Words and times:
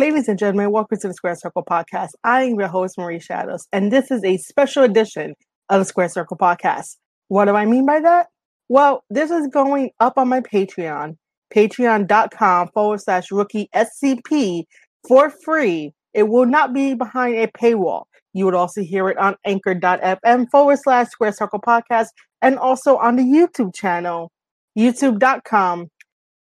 Ladies 0.00 0.28
and 0.28 0.38
gentlemen, 0.38 0.70
welcome 0.70 0.96
to 0.98 1.08
the 1.08 1.12
Square 1.12 1.34
Circle 1.34 1.62
Podcast. 1.62 2.12
I 2.24 2.44
am 2.44 2.58
your 2.58 2.68
host, 2.68 2.96
Marie 2.96 3.20
Shadows, 3.20 3.68
and 3.70 3.92
this 3.92 4.10
is 4.10 4.24
a 4.24 4.38
special 4.38 4.82
edition 4.82 5.34
of 5.68 5.82
the 5.82 5.84
Square 5.84 6.08
Circle 6.08 6.38
Podcast. 6.38 6.96
What 7.28 7.44
do 7.44 7.50
I 7.54 7.66
mean 7.66 7.84
by 7.84 8.00
that? 8.00 8.28
Well, 8.70 9.04
this 9.10 9.30
is 9.30 9.46
going 9.48 9.90
up 10.00 10.14
on 10.16 10.30
my 10.30 10.40
Patreon, 10.40 11.18
patreon.com 11.54 12.68
forward 12.68 13.02
slash 13.02 13.30
rookie 13.30 13.68
SCP 13.74 14.64
for 15.06 15.28
free. 15.28 15.92
It 16.14 16.28
will 16.28 16.46
not 16.46 16.72
be 16.72 16.94
behind 16.94 17.34
a 17.34 17.48
paywall. 17.48 18.04
You 18.32 18.46
would 18.46 18.54
also 18.54 18.80
hear 18.80 19.10
it 19.10 19.18
on 19.18 19.36
anchor.fm 19.44 20.46
forward 20.50 20.78
slash 20.78 21.08
Square 21.08 21.32
Circle 21.32 21.60
Podcast 21.60 22.06
and 22.40 22.58
also 22.58 22.96
on 22.96 23.16
the 23.16 23.22
YouTube 23.22 23.74
channel, 23.74 24.32
youtube.com 24.78 25.88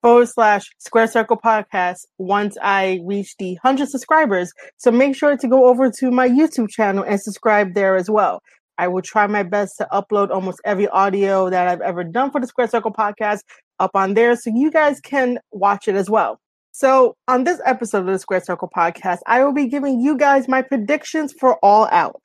forward 0.02 0.28
slash 0.28 0.70
square 0.78 1.08
circle 1.08 1.38
podcast 1.38 2.06
once 2.18 2.58
I 2.62 3.02
reach 3.04 3.36
the 3.38 3.54
100 3.62 3.90
subscribers. 3.90 4.52
So 4.78 4.92
make 4.92 5.16
sure 5.16 5.36
to 5.36 5.48
go 5.48 5.66
over 5.66 5.92
to 6.00 6.12
my 6.12 6.28
YouTube 6.28 6.70
channel 6.70 7.04
and 7.04 7.20
subscribe 7.20 7.74
there 7.74 7.96
as 7.96 8.10
well. 8.10 8.42
I 8.78 8.88
will 8.88 9.02
try 9.02 9.28
my 9.28 9.44
best 9.44 9.78
to 9.80 9.88
upload 9.92 10.30
almost 10.30 10.62
every 10.64 10.88
audio 10.88 11.50
that 11.50 11.68
I've 11.68 11.82
ever 11.82 12.04
done 12.04 12.32
for 12.32 12.40
the 12.40 12.48
Square 12.48 12.70
Circle 12.70 12.94
podcast 12.94 13.40
up 13.80 13.92
on 13.94 14.14
there 14.14 14.36
so 14.38 14.52
you 14.54 14.72
guys 14.72 15.02
can 15.02 15.38
watch 15.52 15.90
it 15.90 15.96
as 15.96 16.10
well. 16.10 16.40
So, 16.72 17.16
on 17.28 17.44
this 17.44 17.60
episode 17.66 18.02
of 18.02 18.06
the 18.06 18.20
Square 18.20 18.42
Circle 18.42 18.70
podcast, 18.74 19.18
I 19.26 19.44
will 19.44 19.52
be 19.52 19.68
giving 19.68 20.00
you 20.00 20.18
guys 20.18 20.48
my 20.48 20.62
predictions 20.62 21.34
for 21.38 21.58
All 21.58 21.90
Out. 21.92 22.24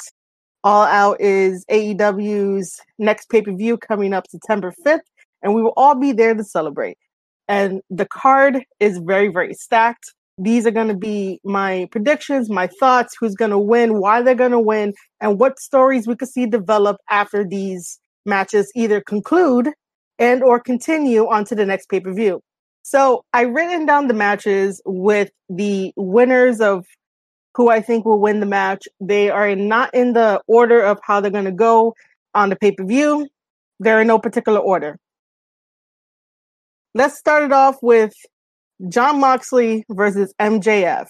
All 0.63 0.85
Out 0.85 1.21
is 1.21 1.65
AEW's 1.69 2.81
next 2.99 3.31
pay 3.31 3.43
per 3.43 3.53
view 3.53 3.77
coming 3.77 4.13
up 4.13 4.27
September 4.29 4.73
5th, 4.87 5.01
and 5.43 5.55
we 5.55 5.63
will 5.63 5.73
all 5.77 5.97
be 5.97 6.13
there 6.13 6.35
to 6.35 6.45
celebrate 6.45 6.99
and 7.49 7.81
the 7.91 8.07
card 8.07 8.65
is 8.81 8.99
very 8.99 9.29
very 9.29 9.55
stacked. 9.55 10.13
These 10.37 10.67
are 10.67 10.73
going 10.73 10.89
to 10.89 10.97
be 10.97 11.41
my 11.45 11.89
predictions 11.91 12.51
my 12.51 12.67
thoughts 12.67 13.15
who's 13.19 13.35
going 13.35 13.53
to 13.53 13.59
win 13.59 14.01
why 14.01 14.23
they're 14.23 14.35
going 14.35 14.51
to 14.51 14.61
win 14.61 14.95
and 15.21 15.39
what 15.39 15.61
stories 15.61 16.07
we 16.07 16.17
could 16.17 16.29
see 16.29 16.47
develop 16.47 16.97
after 17.09 17.45
these 17.47 17.99
matches 18.27 18.71
either 18.75 19.01
conclude 19.01 19.71
and 20.19 20.43
or 20.43 20.61
continue 20.61 21.29
on 21.29 21.45
to 21.45 21.55
the 21.55 21.67
next 21.67 21.89
pay-per-view. 21.89 22.41
So 22.83 23.25
i 23.33 23.43
written 23.43 23.87
down 23.87 24.09
the 24.09 24.15
matches 24.15 24.81
with 24.85 25.31
the 25.49 25.93
winners 25.97 26.61
of 26.61 26.85
who 27.55 27.71
i 27.71 27.81
think 27.81 28.05
will 28.05 28.21
win 28.21 28.41
the 28.41 28.47
match. 28.47 28.87
They 29.01 29.31
are 29.31 29.55
not 29.55 29.95
in 29.95 30.13
the 30.13 30.41
order 30.47 30.83
of 30.83 30.99
how 31.03 31.21
they're 31.21 31.31
going 31.31 31.45
to 31.45 31.53
go 31.53 31.95
on 32.35 32.51
the 32.51 32.57
pay-per-view. 32.57 33.29
They're 33.81 34.01
in 34.01 34.09
no 34.09 34.19
particular 34.19 34.61
order 34.61 34.99
let's 36.95 37.19
start 37.19 37.43
it 37.43 37.53
off 37.53 37.77
with 37.83 38.15
Jon 38.89 39.21
Moxley 39.21 39.85
versus 39.91 40.33
MJF. 40.41 41.07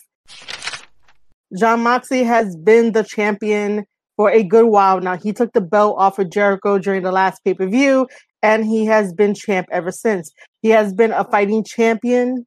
Jon 1.56 1.82
Moxley 1.82 2.24
has 2.24 2.56
been 2.56 2.92
the 2.92 3.04
champion 3.04 3.84
for 4.16 4.30
a 4.30 4.42
good 4.42 4.66
while 4.66 5.00
now. 5.00 5.16
He 5.16 5.32
took 5.32 5.52
the 5.52 5.60
belt 5.60 5.96
off 5.98 6.18
of 6.18 6.30
Jericho 6.30 6.78
during 6.78 7.02
the 7.02 7.12
last 7.12 7.44
pay 7.44 7.54
per 7.54 7.66
view, 7.66 8.08
and 8.42 8.64
he 8.64 8.86
has 8.86 9.12
been 9.12 9.34
champ 9.34 9.68
ever 9.70 9.92
since. 9.92 10.32
He 10.62 10.70
has 10.70 10.92
been 10.94 11.12
a 11.12 11.24
fighting 11.24 11.64
champion 11.64 12.46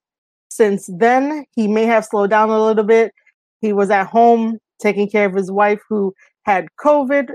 since 0.49 0.89
then. 0.97 1.45
He 1.55 1.67
may 1.67 1.85
have 1.85 2.05
slowed 2.05 2.31
down 2.31 2.49
a 2.49 2.63
little 2.63 2.83
bit. 2.83 3.11
He 3.61 3.71
was 3.71 3.89
at 3.89 4.07
home 4.07 4.57
taking 4.81 5.09
care 5.09 5.25
of 5.25 5.35
his 5.35 5.51
wife 5.51 5.79
who 5.89 6.13
had 6.43 6.67
COVID, 6.79 7.31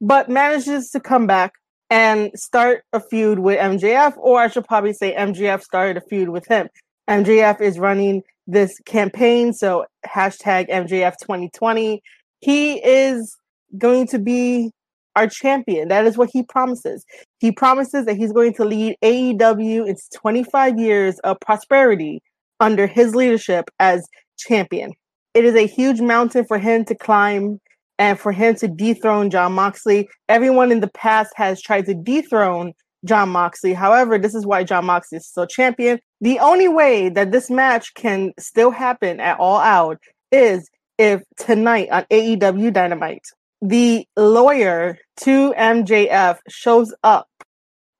but 0.00 0.28
manages 0.28 0.90
to 0.90 1.00
come 1.00 1.26
back 1.26 1.52
and 1.94 2.32
start 2.34 2.82
a 2.92 2.98
feud 2.98 3.38
with 3.38 3.56
MJF, 3.56 4.14
or 4.16 4.40
I 4.40 4.48
should 4.48 4.64
probably 4.64 4.92
say 4.92 5.14
MJF 5.14 5.62
started 5.62 5.96
a 5.96 6.00
feud 6.00 6.28
with 6.28 6.44
him. 6.48 6.68
MJF 7.08 7.60
is 7.60 7.78
running 7.78 8.24
this 8.48 8.80
campaign, 8.80 9.52
so 9.52 9.86
hashtag 10.04 10.68
MJF 10.68 11.14
2020. 11.22 12.02
He 12.40 12.84
is 12.84 13.36
going 13.78 14.08
to 14.08 14.18
be 14.18 14.72
our 15.14 15.28
champion. 15.28 15.86
That 15.86 16.04
is 16.04 16.18
what 16.18 16.30
he 16.32 16.42
promises. 16.42 17.04
He 17.38 17.52
promises 17.52 18.06
that 18.06 18.16
he's 18.16 18.32
going 18.32 18.54
to 18.54 18.64
lead 18.64 18.96
AEW 19.00 19.86
into 19.86 20.02
25 20.16 20.76
years 20.80 21.20
of 21.20 21.38
prosperity 21.38 22.20
under 22.58 22.88
his 22.88 23.14
leadership 23.14 23.70
as 23.78 24.04
champion. 24.36 24.94
It 25.32 25.44
is 25.44 25.54
a 25.54 25.68
huge 25.68 26.00
mountain 26.00 26.44
for 26.44 26.58
him 26.58 26.84
to 26.86 26.96
climb 26.96 27.60
and 27.98 28.18
for 28.18 28.32
him 28.32 28.54
to 28.56 28.68
dethrone 28.68 29.30
Jon 29.30 29.52
Moxley. 29.52 30.08
Everyone 30.28 30.72
in 30.72 30.80
the 30.80 30.90
past 30.90 31.32
has 31.36 31.60
tried 31.60 31.86
to 31.86 31.94
dethrone 31.94 32.72
Jon 33.04 33.28
Moxley. 33.28 33.74
However, 33.74 34.18
this 34.18 34.34
is 34.34 34.46
why 34.46 34.64
Jon 34.64 34.86
Moxley 34.86 35.18
is 35.18 35.26
still 35.26 35.46
champion. 35.46 36.00
The 36.20 36.38
only 36.38 36.68
way 36.68 37.08
that 37.10 37.32
this 37.32 37.50
match 37.50 37.94
can 37.94 38.32
still 38.38 38.70
happen 38.70 39.20
at 39.20 39.38
All 39.38 39.58
Out 39.58 39.98
is 40.32 40.68
if 40.98 41.22
tonight 41.36 41.88
on 41.90 42.04
AEW 42.10 42.72
Dynamite, 42.72 43.26
the 43.60 44.06
lawyer 44.16 44.98
to 45.18 45.52
MJF 45.54 46.38
shows 46.48 46.94
up 47.02 47.28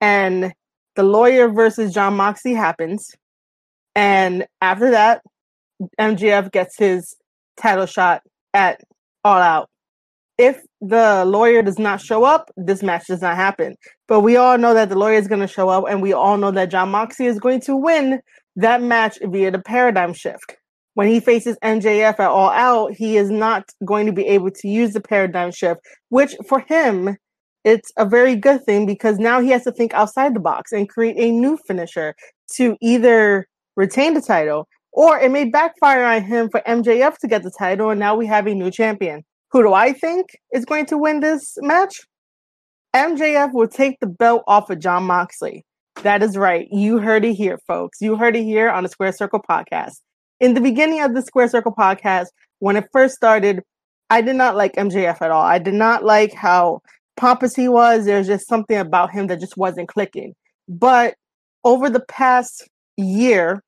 and 0.01 0.53
the 0.97 1.03
lawyer 1.03 1.49
versus 1.49 1.93
Jon 1.93 2.15
Moxley 2.17 2.55
happens. 2.55 3.15
And 3.95 4.47
after 4.61 4.93
that, 4.93 5.23
MJF 5.99 6.51
gets 6.53 6.77
his 6.77 7.17
title 7.57 7.87
shot 7.87 8.23
at 8.53 8.81
All 9.25 9.39
Out 9.39 9.69
if 10.39 10.61
the 10.81 11.25
lawyer 11.25 11.63
does 11.63 11.79
not 11.79 12.01
show 12.01 12.25
up, 12.25 12.51
this 12.57 12.83
match 12.83 13.07
does 13.07 13.23
not 13.23 13.37
happen. 13.37 13.77
But 14.09 14.21
we 14.21 14.37
all 14.37 14.59
know 14.59 14.75
that 14.75 14.89
the 14.89 14.99
lawyer 14.99 15.19
is 15.19 15.29
going 15.29 15.41
to 15.41 15.47
show 15.47 15.69
up, 15.69 15.85
and 15.89 16.03
we 16.03 16.13
all 16.13 16.37
know 16.37 16.51
that 16.51 16.71
Jon 16.71 16.91
Moxley 16.91 17.27
is 17.27 17.39
going 17.39 17.61
to 17.63 17.77
win 17.77 18.21
that 18.57 18.83
match 18.83 19.19
via 19.23 19.51
the 19.51 19.61
paradigm 19.61 20.13
shift. 20.13 20.57
When 20.95 21.09
he 21.09 21.19
faces 21.19 21.57
MJF 21.63 22.21
at 22.21 22.21
all 22.21 22.51
out, 22.51 22.95
he 22.95 23.17
is 23.17 23.31
not 23.31 23.65
going 23.85 24.07
to 24.07 24.13
be 24.13 24.27
able 24.27 24.51
to 24.51 24.69
use 24.69 24.93
the 24.93 25.01
paradigm 25.01 25.51
shift, 25.51 25.81
which 26.09 26.37
for 26.49 26.61
him, 26.61 27.17
it's 27.65 27.91
a 27.97 28.05
very 28.05 28.37
good 28.37 28.65
thing 28.65 28.87
because 28.87 29.19
now 29.19 29.41
he 29.41 29.49
has 29.51 29.65
to 29.65 29.73
think 29.73 29.95
outside 29.95 30.35
the 30.35 30.41
box 30.41 30.71
and 30.71 30.89
create 30.89 31.17
a 31.19 31.33
new 31.33 31.59
finisher 31.67 32.15
to 32.53 32.77
either 32.81 33.49
retain 33.77 34.15
the 34.15 34.21
title 34.21 34.69
or 34.93 35.19
it 35.19 35.31
may 35.31 35.45
backfire 35.45 36.05
on 36.05 36.23
him 36.23 36.49
for 36.49 36.61
MJF 36.61 37.19
to 37.19 37.27
get 37.27 37.43
the 37.43 37.51
title, 37.51 37.91
and 37.91 37.99
now 37.99 38.15
we 38.15 38.27
have 38.27 38.47
a 38.47 38.55
new 38.55 38.71
champion. 38.71 39.25
Who 39.55 39.63
do 39.63 39.73
I 39.73 39.93
think 39.93 40.37
is 40.53 40.65
going 40.65 40.87
to 40.87 40.99
win 40.99 41.21
this 41.21 41.57
match? 41.61 42.01
MJF 42.93 43.53
will 43.53 43.69
take 43.69 44.01
the 44.01 44.07
belt 44.09 44.43
off 44.49 44.69
of 44.69 44.81
Jon 44.81 45.05
Moxley. 45.05 45.65
That 46.03 46.25
is 46.25 46.37
right. 46.37 46.67
You 46.73 46.99
heard 46.99 47.25
it 47.25 47.35
here, 47.35 47.61
folks. 47.69 48.01
You 48.01 48.17
heard 48.17 48.35
it 48.35 48.43
here 48.43 48.69
on 48.69 48.83
the 48.83 48.89
Square 48.89 49.13
Circle 49.13 49.45
podcast. 49.49 50.01
In 50.41 50.55
the 50.55 50.61
beginning 50.61 51.03
of 51.03 51.15
the 51.15 51.23
Square 51.23 51.51
Circle 51.51 51.73
podcast, 51.73 52.27
when 52.59 52.75
it 52.75 52.89
first 52.93 53.15
started, 53.15 53.63
I 54.11 54.23
did 54.23 54.35
not 54.35 54.57
like 54.57 54.75
MJF 54.75 55.23
at 55.23 55.31
all. 55.31 55.45
I 55.45 55.61
did 55.61 55.75
not 55.75 56.03
like 56.03 56.35
how 56.35 56.81
pompous 57.17 57.55
he 57.55 57.69
was. 57.69 58.07
There's 58.07 58.27
just 58.27 58.49
something 58.49 58.77
about 58.77 59.13
him 59.13 59.29
that 59.29 59.39
just 59.39 59.57
wasn't 59.57 59.89
clicking. 59.89 60.35
But 60.69 61.15
over 61.63 61.89
the 61.89 62.05
past 62.09 62.69
year, 62.97 63.63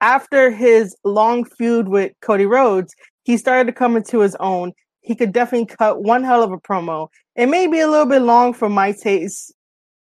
after 0.00 0.52
his 0.52 0.94
long 1.02 1.44
feud 1.44 1.88
with 1.88 2.12
Cody 2.20 2.46
Rhodes, 2.46 2.94
he 3.24 3.36
started 3.36 3.66
to 3.66 3.72
come 3.72 3.96
into 3.96 4.20
his 4.20 4.36
own. 4.38 4.72
He 5.00 5.14
could 5.14 5.32
definitely 5.32 5.66
cut 5.66 6.02
one 6.02 6.22
hell 6.22 6.42
of 6.42 6.52
a 6.52 6.58
promo. 6.58 7.08
It 7.36 7.46
may 7.46 7.66
be 7.66 7.80
a 7.80 7.88
little 7.88 8.06
bit 8.06 8.22
long 8.22 8.54
for 8.54 8.68
my 8.68 8.92
taste, 8.92 9.52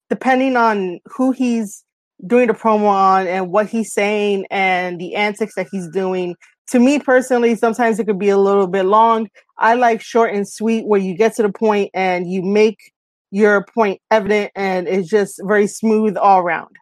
depending 0.08 0.56
on 0.56 1.00
who 1.04 1.32
he's 1.32 1.84
doing 2.26 2.48
the 2.48 2.54
promo 2.54 2.86
on 2.88 3.26
and 3.26 3.52
what 3.52 3.68
he's 3.68 3.92
saying 3.92 4.46
and 4.50 5.00
the 5.00 5.14
antics 5.14 5.54
that 5.54 5.68
he's 5.70 5.88
doing. 5.88 6.34
To 6.70 6.80
me 6.80 6.98
personally, 6.98 7.54
sometimes 7.54 7.98
it 7.98 8.06
could 8.06 8.18
be 8.18 8.28
a 8.28 8.38
little 8.38 8.66
bit 8.66 8.84
long. 8.84 9.28
I 9.56 9.74
like 9.74 10.00
short 10.00 10.34
and 10.34 10.48
sweet 10.48 10.86
where 10.86 11.00
you 11.00 11.14
get 11.14 11.34
to 11.36 11.42
the 11.42 11.52
point 11.52 11.90
and 11.94 12.30
you 12.30 12.42
make 12.42 12.92
your 13.30 13.64
point 13.74 14.00
evident 14.10 14.52
and 14.54 14.88
it's 14.88 15.08
just 15.08 15.40
very 15.44 15.66
smooth 15.66 16.16
all 16.16 16.40
around. 16.40 16.76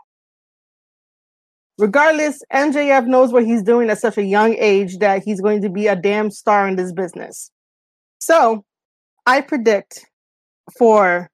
Regardless, 1.79 2.43
MJF 2.53 3.07
knows 3.07 3.33
what 3.33 3.45
he's 3.45 3.63
doing 3.63 3.91
at 3.91 3.99
such 3.99 4.17
a 4.17 4.25
young 4.25 4.55
age 4.55 4.99
that 4.99 5.23
he's 5.23 5.41
going 5.41 5.61
to 5.63 5.69
be 5.69 5.89
a 5.89 5.97
damn 5.97 6.31
star 6.31 6.67
in 6.67 6.77
this 6.77 6.93
business. 6.93 7.51
So, 8.19 8.65
I 9.27 9.43
predict 9.43 10.07
for 10.79 11.29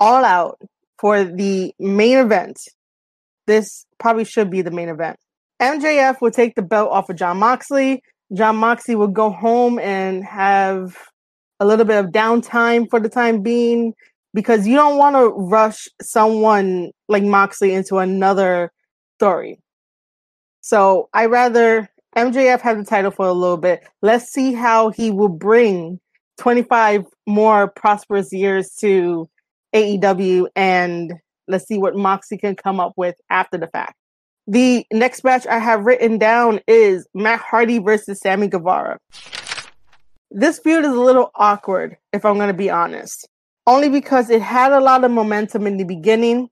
All 0.00 0.24
Out 0.24 0.58
for 0.98 1.24
the 1.24 1.74
main 1.78 2.16
event. 2.16 2.58
This 3.46 3.84
probably 3.98 4.24
should 4.24 4.50
be 4.50 4.62
the 4.62 4.70
main 4.70 4.88
event. 4.88 5.18
MJF 5.60 6.20
will 6.20 6.30
take 6.30 6.54
the 6.54 6.62
belt 6.62 6.90
off 6.90 7.10
of 7.10 7.16
Jon 7.16 7.38
Moxley. 7.38 8.02
Jon 8.32 8.56
Moxley 8.56 8.96
will 8.96 9.08
go 9.08 9.30
home 9.30 9.78
and 9.78 10.24
have 10.24 10.96
a 11.60 11.66
little 11.66 11.84
bit 11.84 12.02
of 12.02 12.10
downtime 12.10 12.88
for 12.88 13.00
the 13.00 13.08
time 13.08 13.42
being 13.42 13.92
because 14.32 14.66
you 14.66 14.76
don't 14.76 14.96
want 14.96 15.14
to 15.14 15.28
rush 15.28 15.88
someone 16.00 16.90
like 17.08 17.22
Moxley 17.22 17.74
into 17.74 17.98
another 17.98 18.72
story. 19.18 19.60
So 20.64 21.10
I 21.12 21.26
rather 21.26 21.90
MJF 22.16 22.62
have 22.62 22.78
the 22.78 22.86
title 22.86 23.10
for 23.10 23.26
a 23.26 23.34
little 23.34 23.58
bit. 23.58 23.86
Let's 24.00 24.32
see 24.32 24.54
how 24.54 24.88
he 24.88 25.10
will 25.10 25.28
bring 25.28 26.00
25 26.38 27.04
more 27.26 27.68
prosperous 27.68 28.32
years 28.32 28.70
to 28.80 29.28
AEW 29.74 30.46
and 30.56 31.12
let's 31.48 31.68
see 31.68 31.76
what 31.76 31.94
Moxie 31.94 32.38
can 32.38 32.56
come 32.56 32.80
up 32.80 32.94
with 32.96 33.14
after 33.28 33.58
the 33.58 33.66
fact. 33.66 33.92
The 34.46 34.86
next 34.90 35.22
match 35.22 35.46
I 35.46 35.58
have 35.58 35.84
written 35.84 36.16
down 36.16 36.60
is 36.66 37.06
Matt 37.12 37.40
Hardy 37.40 37.78
versus 37.78 38.18
Sammy 38.20 38.48
Guevara. 38.48 38.96
This 40.30 40.60
feud 40.60 40.86
is 40.86 40.92
a 40.92 40.98
little 40.98 41.30
awkward, 41.34 41.98
if 42.14 42.24
I'm 42.24 42.36
going 42.36 42.48
to 42.48 42.54
be 42.54 42.70
honest, 42.70 43.28
only 43.66 43.90
because 43.90 44.30
it 44.30 44.40
had 44.40 44.72
a 44.72 44.80
lot 44.80 45.04
of 45.04 45.10
momentum 45.10 45.66
in 45.66 45.76
the 45.76 45.84
beginning. 45.84 46.48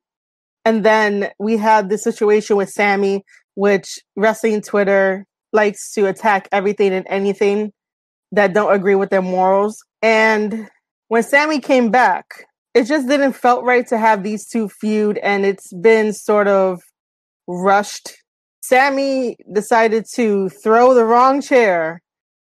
And 0.66 0.84
then 0.84 1.30
we 1.40 1.56
had 1.56 1.88
the 1.88 1.98
situation 1.98 2.56
with 2.56 2.68
Sammy, 2.68 3.24
which 3.54 3.98
wrestling 4.16 4.60
Twitter 4.60 5.26
likes 5.52 5.92
to 5.92 6.06
attack 6.06 6.48
everything 6.52 6.92
and 6.92 7.06
anything 7.08 7.72
that 8.32 8.54
don't 8.54 8.72
agree 8.72 8.94
with 8.94 9.10
their 9.10 9.22
morals. 9.22 9.82
And 10.00 10.68
when 11.08 11.22
Sammy 11.22 11.60
came 11.60 11.90
back, 11.90 12.46
it 12.74 12.84
just 12.84 13.06
didn't 13.06 13.34
felt 13.34 13.64
right 13.64 13.86
to 13.88 13.98
have 13.98 14.22
these 14.22 14.48
two 14.48 14.68
feud 14.68 15.18
and 15.18 15.44
it's 15.44 15.72
been 15.74 16.12
sort 16.12 16.48
of 16.48 16.80
rushed. 17.46 18.14
Sammy 18.62 19.36
decided 19.52 20.06
to 20.14 20.48
throw 20.48 20.94
the 20.94 21.04
wrong 21.04 21.42
chair 21.42 22.00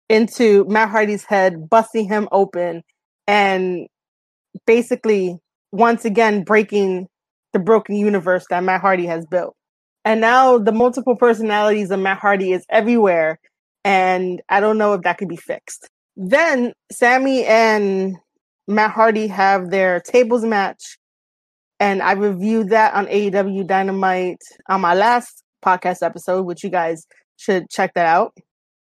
into 0.08 0.64
Matt 0.68 0.90
Hardy's 0.90 1.24
head, 1.24 1.68
busting 1.68 2.08
him 2.08 2.28
open, 2.30 2.82
and 3.26 3.86
basically 4.66 5.38
once 5.72 6.04
again 6.04 6.42
breaking 6.44 7.08
the 7.52 7.58
broken 7.58 7.96
universe 7.96 8.44
that 8.50 8.62
Matt 8.62 8.80
Hardy 8.80 9.06
has 9.06 9.24
built. 9.26 9.56
And 10.10 10.20
now 10.20 10.58
the 10.58 10.72
multiple 10.72 11.14
personalities 11.14 11.92
of 11.92 12.00
Matt 12.00 12.18
Hardy 12.18 12.50
is 12.50 12.66
everywhere, 12.68 13.38
and 13.84 14.42
I 14.48 14.58
don't 14.58 14.76
know 14.76 14.94
if 14.94 15.02
that 15.02 15.18
could 15.18 15.28
be 15.28 15.36
fixed. 15.36 15.88
Then 16.16 16.72
Sammy 16.90 17.44
and 17.44 18.16
Matt 18.66 18.90
Hardy 18.90 19.28
have 19.28 19.70
their 19.70 20.00
tables 20.00 20.44
match 20.44 20.98
and 21.78 22.02
I 22.02 22.14
reviewed 22.14 22.70
that 22.70 22.92
on 22.92 23.06
AEW 23.06 23.68
Dynamite 23.68 24.42
on 24.68 24.80
my 24.80 24.94
last 24.94 25.44
podcast 25.64 26.02
episode, 26.02 26.42
which 26.42 26.64
you 26.64 26.70
guys 26.70 27.06
should 27.36 27.70
check 27.70 27.94
that 27.94 28.06
out. 28.06 28.36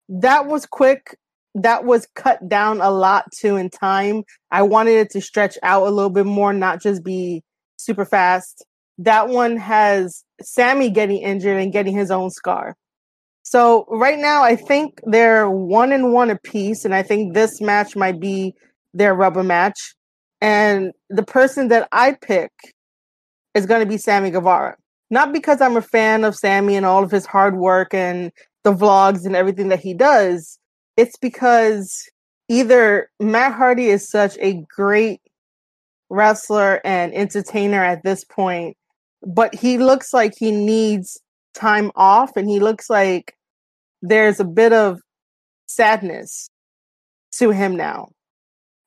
That 0.08 0.48
was 0.48 0.66
quick. 0.66 1.18
That 1.56 1.84
was 1.84 2.08
cut 2.16 2.48
down 2.48 2.80
a 2.80 2.90
lot 2.90 3.26
too 3.38 3.58
in 3.58 3.70
time. 3.70 4.24
I 4.50 4.62
wanted 4.62 4.94
it 4.94 5.10
to 5.10 5.20
stretch 5.20 5.58
out 5.62 5.88
a 5.88 5.92
little 5.92 6.10
bit 6.10 6.26
more, 6.26 6.54
not 6.54 6.82
just 6.82 7.04
be 7.04 7.44
super 7.76 8.06
fast. 8.06 8.64
That 9.00 9.30
one 9.30 9.58
has 9.58 10.24
Sammy 10.42 10.90
getting 10.90 11.18
injured 11.18 11.62
and 11.62 11.72
getting 11.72 11.96
his 11.96 12.12
own 12.12 12.30
scar. 12.30 12.76
So 13.44 13.86
right 13.90 14.20
now, 14.20 14.44
I 14.44 14.56
think 14.56 15.00
they're 15.06 15.50
one 15.50 15.92
and 15.92 16.12
one 16.12 16.30
apiece, 16.30 16.84
and 16.84 16.94
I 16.94 17.04
think 17.04 17.34
this 17.34 17.62
match 17.62 17.96
might 17.96 18.20
be 18.20 18.54
their 18.94 19.14
rubber 19.14 19.44
match. 19.44 19.96
And 20.42 20.92
the 21.10 21.24
person 21.24 21.70
that 21.70 21.88
I 21.92 22.14
pick 22.14 22.52
is 23.54 23.66
going 23.66 23.82
to 23.82 23.90
be 23.90 23.98
Sammy 23.98 24.32
Guevara. 24.32 24.76
Not 25.10 25.32
because 25.32 25.62
I'm 25.62 25.78
a 25.78 25.82
fan 25.82 26.24
of 26.24 26.36
Sammy 26.36 26.76
and 26.76 26.86
all 26.86 27.04
of 27.04 27.12
his 27.12 27.26
hard 27.26 27.56
work 27.56 27.94
and 27.94 28.32
the 28.64 28.74
vlogs 28.74 29.26
and 29.26 29.36
everything 29.36 29.70
that 29.70 29.80
he 29.80 29.94
does. 29.94 30.60
It's 30.98 31.18
because 31.18 32.10
either 32.50 33.10
Matt 33.20 33.54
Hardy 33.54 33.88
is 33.88 34.10
such 34.10 34.38
a 34.40 34.64
great 34.76 35.22
wrestler 36.10 36.82
and 36.84 37.14
entertainer 37.14 37.84
at 37.84 38.04
this 38.04 38.24
point, 38.24 38.77
but 39.26 39.54
he 39.56 39.78
looks 39.78 40.14
like 40.14 40.34
he 40.38 40.52
needs 40.52 41.20
time 41.54 41.92
off 41.96 42.36
and 42.36 42.50
he 42.50 42.60
looks 42.60 42.90
like 42.90 43.36
there's 44.02 44.40
a 44.40 44.46
bit 44.46 44.74
of 44.74 45.00
sadness 45.68 46.50
to 47.34 47.52
him 47.52 47.76
now. 47.76 48.10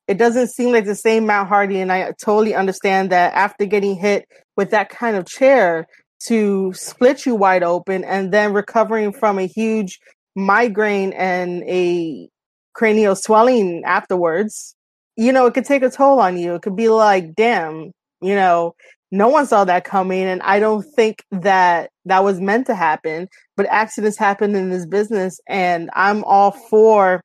It 0.07 0.17
doesn't 0.17 0.49
seem 0.49 0.71
like 0.71 0.85
the 0.85 0.95
same 0.95 1.25
Matt 1.25 1.47
Hardy, 1.47 1.79
and 1.79 1.91
I 1.91 2.11
totally 2.21 2.53
understand 2.53 3.11
that 3.11 3.33
after 3.33 3.65
getting 3.65 3.95
hit 3.95 4.27
with 4.57 4.71
that 4.71 4.89
kind 4.89 5.15
of 5.15 5.25
chair 5.25 5.87
to 6.25 6.73
split 6.73 7.25
you 7.25 7.35
wide 7.35 7.63
open 7.63 8.03
and 8.03 8.31
then 8.31 8.53
recovering 8.53 9.13
from 9.13 9.39
a 9.39 9.47
huge 9.47 9.99
migraine 10.35 11.13
and 11.13 11.63
a 11.63 12.29
cranial 12.73 13.15
swelling 13.15 13.83
afterwards, 13.85 14.75
you 15.15 15.31
know, 15.31 15.45
it 15.45 15.53
could 15.53 15.65
take 15.65 15.83
a 15.83 15.89
toll 15.89 16.19
on 16.19 16.37
you. 16.37 16.55
It 16.55 16.61
could 16.61 16.75
be 16.75 16.89
like, 16.89 17.33
damn, 17.35 17.91
you 18.21 18.35
know, 18.35 18.75
no 19.11 19.27
one 19.27 19.45
saw 19.45 19.65
that 19.65 19.83
coming. 19.83 20.23
And 20.23 20.41
I 20.41 20.59
don't 20.59 20.83
think 20.95 21.23
that 21.31 21.89
that 22.05 22.23
was 22.23 22.39
meant 22.39 22.67
to 22.67 22.75
happen, 22.75 23.27
but 23.57 23.65
accidents 23.67 24.17
happen 24.17 24.55
in 24.55 24.69
this 24.69 24.85
business. 24.85 25.39
And 25.47 25.89
I'm 25.93 26.23
all 26.23 26.51
for 26.51 27.21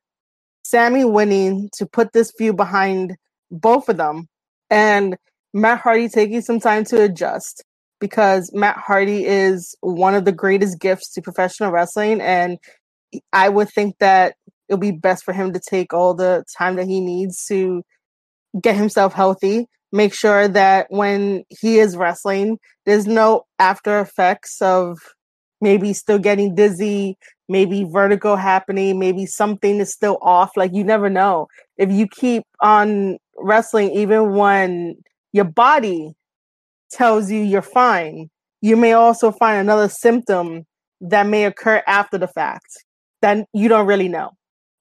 Sammy 0.63 1.05
winning 1.05 1.69
to 1.77 1.85
put 1.85 2.11
this 2.11 2.31
feud 2.37 2.57
behind 2.57 3.15
both 3.49 3.87
of 3.87 3.97
them. 3.97 4.27
And 4.69 5.15
Matt 5.53 5.79
Hardy 5.79 6.09
taking 6.09 6.41
some 6.41 6.59
time 6.59 6.83
to 6.85 7.01
adjust 7.01 7.63
because 7.99 8.51
Matt 8.53 8.77
Hardy 8.77 9.25
is 9.25 9.75
one 9.79 10.13
of 10.13 10.25
the 10.25 10.31
greatest 10.33 10.79
gifts 10.79 11.13
to 11.13 11.21
professional 11.21 11.71
wrestling. 11.71 12.21
And 12.21 12.57
I 13.31 13.47
would 13.49 13.69
think 13.69 13.95
that 13.99 14.35
it'll 14.67 14.79
be 14.79 14.91
best 14.91 15.23
for 15.23 15.33
him 15.33 15.53
to 15.53 15.59
take 15.59 15.93
all 15.93 16.13
the 16.13 16.43
time 16.57 16.75
that 16.75 16.87
he 16.87 16.99
needs 16.99 17.45
to 17.45 17.81
get 18.61 18.75
himself 18.75 19.13
healthy. 19.13 19.67
Make 19.91 20.13
sure 20.13 20.47
that 20.49 20.87
when 20.89 21.43
he 21.49 21.79
is 21.79 21.95
wrestling, 21.95 22.59
there's 22.85 23.07
no 23.07 23.45
after 23.59 23.99
effects 23.99 24.61
of 24.61 24.97
maybe 25.61 25.93
still 25.93 26.19
getting 26.19 26.55
dizzy, 26.55 27.17
maybe 27.49 27.85
vertigo 27.85 28.35
happening, 28.35 28.99
maybe 28.99 29.25
something 29.25 29.79
is 29.79 29.93
still 29.93 30.17
off. 30.21 30.51
Like 30.55 30.73
you 30.73 30.83
never 30.83 31.09
know. 31.09 31.47
If 31.77 31.91
you 31.91 32.07
keep 32.07 32.43
on 32.59 33.17
wrestling, 33.37 33.91
even 33.91 34.33
when 34.33 34.95
your 35.31 35.45
body 35.45 36.13
tells 36.91 37.31
you 37.31 37.41
you're 37.41 37.61
fine, 37.61 38.29
you 38.61 38.75
may 38.75 38.93
also 38.93 39.31
find 39.31 39.59
another 39.59 39.87
symptom 39.87 40.65
that 41.01 41.27
may 41.27 41.45
occur 41.45 41.83
after 41.87 42.17
the 42.17 42.27
fact 42.27 42.83
that 43.21 43.45
you 43.53 43.67
don't 43.67 43.87
really 43.87 44.09
know, 44.09 44.31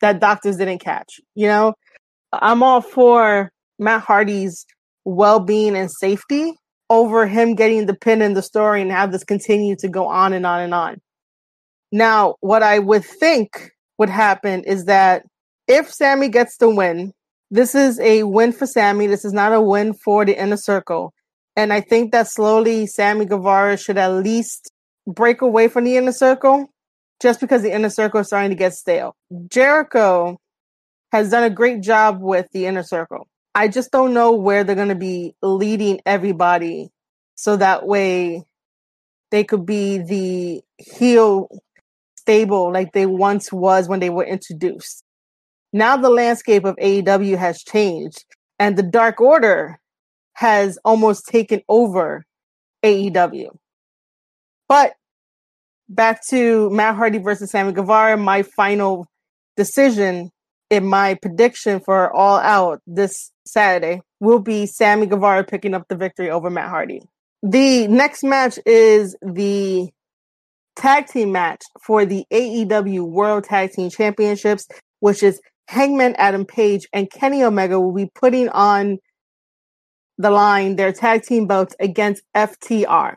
that 0.00 0.20
doctors 0.20 0.56
didn't 0.56 0.78
catch. 0.78 1.20
You 1.34 1.48
know, 1.48 1.74
I'm 2.32 2.62
all 2.62 2.80
for 2.80 3.50
Matt 3.78 4.02
Hardy's 4.02 4.66
well 5.06 5.40
being 5.40 5.76
and 5.76 5.90
safety 5.90 6.52
over 6.90 7.26
him 7.26 7.54
getting 7.54 7.86
the 7.86 7.94
pin 7.94 8.20
in 8.20 8.34
the 8.34 8.42
story 8.42 8.82
and 8.82 8.90
have 8.90 9.12
this 9.12 9.24
continue 9.24 9.76
to 9.76 9.88
go 9.88 10.06
on 10.06 10.32
and 10.32 10.44
on 10.44 10.60
and 10.60 10.74
on. 10.74 11.00
Now, 11.92 12.34
what 12.40 12.62
I 12.62 12.80
would 12.80 13.04
think 13.04 13.70
would 13.98 14.10
happen 14.10 14.64
is 14.64 14.84
that 14.84 15.24
if 15.68 15.90
Sammy 15.90 16.28
gets 16.28 16.58
the 16.58 16.68
win, 16.68 17.12
this 17.50 17.74
is 17.74 17.98
a 18.00 18.24
win 18.24 18.52
for 18.52 18.66
Sammy. 18.66 19.06
This 19.06 19.24
is 19.24 19.32
not 19.32 19.52
a 19.52 19.60
win 19.60 19.94
for 19.94 20.24
the 20.24 20.38
inner 20.38 20.56
circle. 20.56 21.14
And 21.54 21.72
I 21.72 21.80
think 21.80 22.12
that 22.12 22.28
slowly 22.28 22.86
Sammy 22.86 23.24
Guevara 23.24 23.76
should 23.76 23.98
at 23.98 24.12
least 24.12 24.70
break 25.06 25.40
away 25.40 25.68
from 25.68 25.84
the 25.84 25.96
inner 25.96 26.12
circle 26.12 26.68
just 27.22 27.40
because 27.40 27.62
the 27.62 27.72
inner 27.72 27.90
circle 27.90 28.20
is 28.20 28.26
starting 28.26 28.50
to 28.50 28.56
get 28.56 28.74
stale. 28.74 29.14
Jericho 29.48 30.38
has 31.12 31.30
done 31.30 31.44
a 31.44 31.50
great 31.50 31.80
job 31.80 32.20
with 32.20 32.46
the 32.52 32.66
inner 32.66 32.82
circle. 32.82 33.28
I 33.56 33.68
just 33.68 33.90
don't 33.90 34.12
know 34.12 34.32
where 34.32 34.64
they're 34.64 34.76
going 34.76 34.90
to 34.90 34.94
be 34.94 35.34
leading 35.40 36.02
everybody 36.04 36.90
so 37.36 37.56
that 37.56 37.86
way 37.86 38.44
they 39.30 39.44
could 39.44 39.64
be 39.64 39.96
the 39.96 40.60
heel 40.76 41.48
stable 42.16 42.70
like 42.70 42.92
they 42.92 43.06
once 43.06 43.50
was 43.50 43.88
when 43.88 43.98
they 43.98 44.10
were 44.10 44.26
introduced. 44.26 45.02
Now 45.72 45.96
the 45.96 46.10
landscape 46.10 46.66
of 46.66 46.76
AEW 46.76 47.38
has 47.38 47.62
changed 47.62 48.26
and 48.58 48.76
the 48.76 48.82
Dark 48.82 49.22
Order 49.22 49.80
has 50.34 50.78
almost 50.84 51.26
taken 51.26 51.62
over 51.66 52.26
AEW. 52.84 53.56
But 54.68 54.96
back 55.88 56.20
to 56.28 56.68
Matt 56.68 56.96
Hardy 56.96 57.20
versus 57.20 57.52
Sammy 57.52 57.72
Guevara, 57.72 58.18
my 58.18 58.42
final 58.42 59.06
decision 59.56 60.30
in 60.70 60.86
my 60.86 61.14
prediction 61.14 61.80
for 61.80 62.12
All 62.12 62.38
Out 62.38 62.80
this 62.86 63.30
Saturday 63.44 64.02
will 64.20 64.40
be 64.40 64.66
Sammy 64.66 65.06
Guevara 65.06 65.44
picking 65.44 65.74
up 65.74 65.86
the 65.88 65.96
victory 65.96 66.30
over 66.30 66.50
Matt 66.50 66.70
Hardy. 66.70 67.02
The 67.42 67.86
next 67.86 68.24
match 68.24 68.58
is 68.66 69.16
the 69.22 69.88
tag 70.74 71.06
team 71.06 71.32
match 71.32 71.62
for 71.82 72.04
the 72.04 72.24
AEW 72.32 73.02
World 73.02 73.44
Tag 73.44 73.72
Team 73.72 73.90
Championships, 73.90 74.66
which 75.00 75.22
is 75.22 75.40
Hangman 75.68 76.14
Adam 76.16 76.44
Page 76.44 76.86
and 76.92 77.10
Kenny 77.10 77.42
Omega 77.42 77.80
will 77.80 77.92
be 77.92 78.10
putting 78.14 78.48
on 78.48 78.98
the 80.18 80.30
line 80.30 80.76
their 80.76 80.92
tag 80.92 81.22
team 81.22 81.46
belts 81.46 81.74
against 81.78 82.22
FTR. 82.34 83.16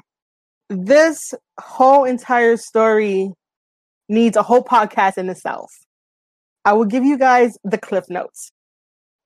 This 0.70 1.34
whole 1.60 2.04
entire 2.04 2.58
story 2.58 3.32
needs 4.08 4.36
a 4.36 4.44
whole 4.44 4.64
podcast 4.64 5.18
in 5.18 5.30
itself. 5.30 5.72
I 6.70 6.74
will 6.74 6.86
give 6.86 7.04
you 7.04 7.18
guys 7.18 7.58
the 7.64 7.80
cliff 7.80 8.12
notes. 8.12 8.52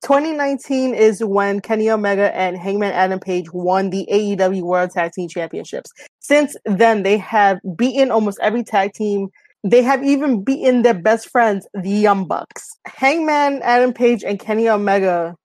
2019 0.05 0.95
is 0.95 1.21
when 1.21 1.59
Kenny 1.59 1.89
Omega 1.89 2.33
and 2.33 2.55
Hangman 2.55 2.93
Adam 2.93 3.19
Page 3.19 3.51
won 3.51 3.89
the 3.89 4.07
AEW 4.09 4.62
World 4.62 4.91
Tag 4.91 5.12
Team 5.12 5.27
Championships. 5.27 5.91
Since 6.21 6.55
then, 6.63 7.03
they 7.03 7.17
have 7.17 7.59
beaten 7.75 8.12
almost 8.12 8.39
every 8.41 8.63
tag 8.63 8.93
team. 8.93 9.27
They 9.62 9.83
have 9.83 10.05
even 10.05 10.45
beaten 10.45 10.83
their 10.83 10.93
best 10.93 11.29
friends, 11.29 11.67
the 11.73 11.89
Young 11.89 12.29
Bucks. 12.29 12.65
Hangman 12.85 13.59
Adam 13.62 13.91
Page 13.91 14.23
and 14.23 14.39
Kenny 14.39 14.69
Omega, 14.69 15.35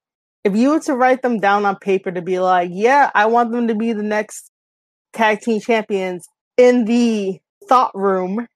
if 0.45 0.55
you 0.55 0.69
were 0.69 0.79
to 0.79 0.95
write 0.95 1.21
them 1.21 1.41
down 1.41 1.65
on 1.65 1.75
paper 1.79 2.13
to 2.13 2.21
be 2.21 2.39
like, 2.39 2.69
yeah, 2.71 3.11
I 3.13 3.25
want 3.25 3.51
them 3.51 3.67
to 3.67 3.75
be 3.75 3.91
the 3.91 4.03
next 4.03 4.51
tag 5.11 5.41
team 5.41 5.59
champions 5.59 6.29
in 6.55 6.85
the 6.85 7.41
thought 7.67 7.91
room, 7.93 8.47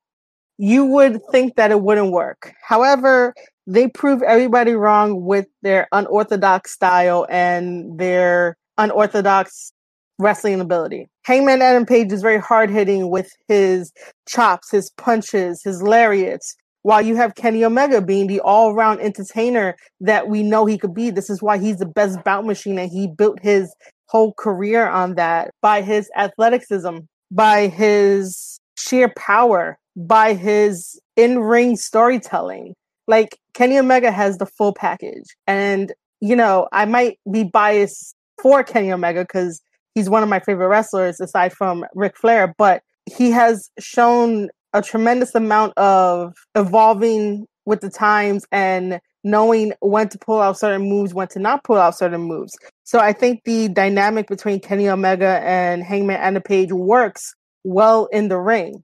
you 0.63 0.85
would 0.85 1.19
think 1.29 1.57
that 1.57 1.71
it 1.71 1.81
wouldn't 1.81 2.13
work. 2.13 2.53
However, 2.65 3.33
they 3.67 3.89
prove 3.89 4.23
everybody 4.23 4.71
wrong 4.71 5.25
with 5.25 5.45
their 5.61 5.89
unorthodox 5.91 6.71
style 6.71 7.27
and 7.29 7.99
their 7.99 8.55
unorthodox 8.77 9.73
wrestling 10.19 10.61
ability. 10.61 11.09
Hangman 11.25 11.61
Adam 11.61 11.85
Page 11.85 12.13
is 12.13 12.21
very 12.21 12.39
hard 12.39 12.69
hitting 12.69 13.09
with 13.09 13.29
his 13.49 13.91
chops, 14.25 14.71
his 14.71 14.89
punches, 14.91 15.61
his 15.61 15.83
lariats, 15.83 16.55
while 16.83 17.01
you 17.01 17.17
have 17.17 17.35
Kenny 17.35 17.65
Omega 17.65 18.01
being 18.01 18.27
the 18.27 18.39
all 18.39 18.73
round 18.73 19.01
entertainer 19.01 19.75
that 19.99 20.29
we 20.29 20.43
know 20.43 20.65
he 20.65 20.77
could 20.77 20.93
be. 20.93 21.09
This 21.09 21.29
is 21.29 21.41
why 21.41 21.57
he's 21.57 21.79
the 21.79 21.85
best 21.85 22.23
bout 22.23 22.45
machine 22.45 22.79
and 22.79 22.89
he 22.89 23.07
built 23.07 23.37
his 23.41 23.75
whole 24.05 24.33
career 24.37 24.87
on 24.87 25.15
that 25.15 25.51
by 25.61 25.81
his 25.81 26.09
athleticism, 26.15 26.99
by 27.31 27.67
his 27.67 28.52
sheer 28.87 29.11
power, 29.15 29.77
by 29.95 30.33
his 30.33 30.99
in 31.15 31.39
ring 31.39 31.75
storytelling. 31.75 32.75
Like 33.07 33.37
Kenny 33.53 33.77
Omega 33.77 34.11
has 34.11 34.37
the 34.37 34.45
full 34.45 34.73
package. 34.73 35.25
And, 35.45 35.93
you 36.21 36.35
know, 36.35 36.67
I 36.71 36.85
might 36.85 37.19
be 37.31 37.43
biased 37.43 38.15
for 38.41 38.63
Kenny 38.63 38.91
Omega 38.91 39.21
because 39.21 39.61
he's 39.93 40.09
one 40.09 40.23
of 40.23 40.29
my 40.29 40.39
favorite 40.39 40.67
wrestlers 40.67 41.19
aside 41.19 41.53
from 41.53 41.85
Ric 41.93 42.17
Flair, 42.17 42.53
but 42.57 42.81
he 43.05 43.31
has 43.31 43.69
shown 43.79 44.49
a 44.73 44.81
tremendous 44.81 45.35
amount 45.35 45.77
of 45.77 46.33
evolving 46.55 47.45
with 47.65 47.81
the 47.81 47.89
times 47.89 48.45
and 48.51 48.99
knowing 49.23 49.73
when 49.79 50.09
to 50.09 50.17
pull 50.17 50.41
out 50.41 50.57
certain 50.57 50.89
moves, 50.89 51.13
when 51.13 51.27
to 51.29 51.39
not 51.39 51.63
pull 51.63 51.77
out 51.77 51.97
certain 51.97 52.21
moves. 52.21 52.53
So 52.83 52.99
I 52.99 53.13
think 53.13 53.43
the 53.45 53.69
dynamic 53.69 54.27
between 54.27 54.59
Kenny 54.59 54.89
Omega 54.89 55.39
and 55.43 55.83
Hangman 55.83 56.19
Adam 56.19 56.41
Page 56.41 56.71
works 56.71 57.35
well 57.63 58.05
in 58.11 58.27
the 58.27 58.39
ring. 58.39 58.83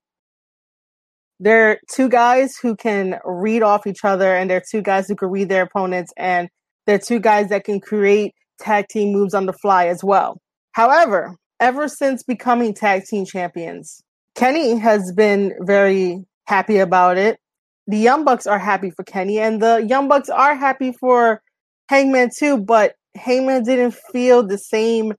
They're 1.39 1.79
two 1.89 2.09
guys 2.09 2.57
who 2.61 2.75
can 2.75 3.19
read 3.23 3.63
off 3.63 3.87
each 3.87 4.03
other, 4.03 4.35
and 4.35 4.49
they're 4.49 4.63
two 4.69 4.81
guys 4.81 5.07
who 5.07 5.15
can 5.15 5.29
read 5.29 5.49
their 5.49 5.63
opponents, 5.63 6.11
and 6.17 6.49
they're 6.85 6.99
two 6.99 7.19
guys 7.19 7.49
that 7.49 7.63
can 7.63 7.79
create 7.79 8.33
tag 8.59 8.87
team 8.89 9.13
moves 9.13 9.33
on 9.33 9.45
the 9.45 9.53
fly 9.53 9.87
as 9.87 10.03
well. 10.03 10.41
However, 10.73 11.35
ever 11.59 11.87
since 11.87 12.23
becoming 12.23 12.73
tag 12.73 13.05
team 13.05 13.25
champions, 13.25 14.01
Kenny 14.35 14.77
has 14.77 15.13
been 15.15 15.53
very 15.61 16.25
happy 16.45 16.77
about 16.77 17.17
it. 17.17 17.39
The 17.87 17.97
Young 17.97 18.25
Bucks 18.25 18.45
are 18.45 18.59
happy 18.59 18.91
for 18.91 19.03
Kenny, 19.03 19.39
and 19.39 19.61
the 19.61 19.85
Young 19.87 20.07
Bucks 20.07 20.29
are 20.29 20.55
happy 20.55 20.91
for 20.91 21.41
Hangman 21.89 22.29
too, 22.37 22.57
but 22.57 22.95
Hangman 23.15 23.63
didn't 23.63 23.95
feel 24.11 24.45
the 24.45 24.57
same 24.57 25.13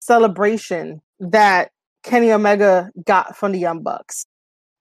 celebration 0.00 1.00
that 1.18 1.70
Kenny 2.04 2.30
Omega 2.30 2.90
got 3.04 3.36
from 3.36 3.52
the 3.52 3.58
Young 3.58 3.82
Bucks. 3.82 4.26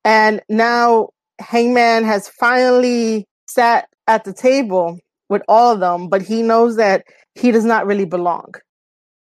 And 0.06 0.42
now 0.50 1.10
Hangman 1.39 2.03
has 2.03 2.30
finally 2.30 3.25
sat 3.48 3.88
at 4.08 4.25
the 4.25 4.34
table 4.34 5.00
with 5.30 5.42
all 5.48 5.74
of 5.74 5.80
them, 5.80 6.10
but 6.10 6.22
he 6.22 6.42
knows 6.42 6.75
that 6.75 7.06
he 7.36 7.51
does 7.51 7.65
not 7.65 7.88
really 7.88 8.06
belong. 8.06 8.53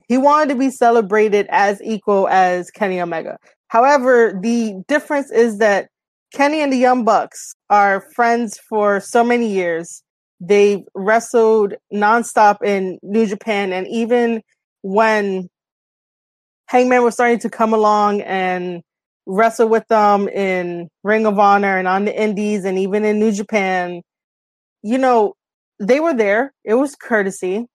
He 0.09 0.17
wanted 0.17 0.49
to 0.50 0.59
be 0.59 0.71
celebrated 0.71 1.47
as 1.50 1.83
equal 1.83 2.28
as 2.28 2.71
Kenny 2.71 3.00
Omega. 3.00 3.37
However, 3.69 4.38
the 4.40 4.83
difference 4.88 5.31
is 5.31 5.59
that 5.59 5.88
Kenny 6.33 6.61
and 6.61 6.73
the 6.73 6.78
Young 6.78 7.05
Bucks 7.05 7.55
are 7.69 8.07
friends 8.14 8.59
for 8.69 9.00
so 9.00 9.23
many 9.23 9.49
years. 9.52 10.02
They've 10.40 10.81
wrestled 10.95 11.75
nonstop 11.93 12.62
in 12.62 12.99
New 13.02 13.26
Japan, 13.26 13.73
and 13.73 13.87
even 13.88 14.43
when 14.83 15.49
Hangman 16.69 17.03
was 17.03 17.15
starting 17.15 17.39
to 17.41 17.51
come 17.51 17.73
along 17.73 18.21
and 18.21 18.83
wrestle 19.27 19.69
with 19.69 19.87
them 19.89 20.29
in 20.29 20.89
Ring 21.03 21.27
of 21.27 21.39
Honor 21.39 21.79
and 21.79 21.89
on 21.89 22.05
the 22.05 22.23
Indies 22.23 22.65
and 22.65 22.79
even 22.79 23.05
in 23.05 23.19
New 23.19 23.33
Japan, 23.33 24.03
you 24.83 24.99
know, 24.99 25.35
they 25.81 26.01
were 26.01 26.15
there. 26.15 26.53
It 26.65 26.75
was 26.75 26.95
courtesy. 26.95 27.67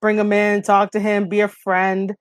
Bring 0.00 0.18
him 0.18 0.32
in, 0.32 0.62
talk 0.62 0.90
to 0.92 1.00
him, 1.00 1.28
be 1.28 1.40
a 1.40 1.48
friend. 1.48 2.14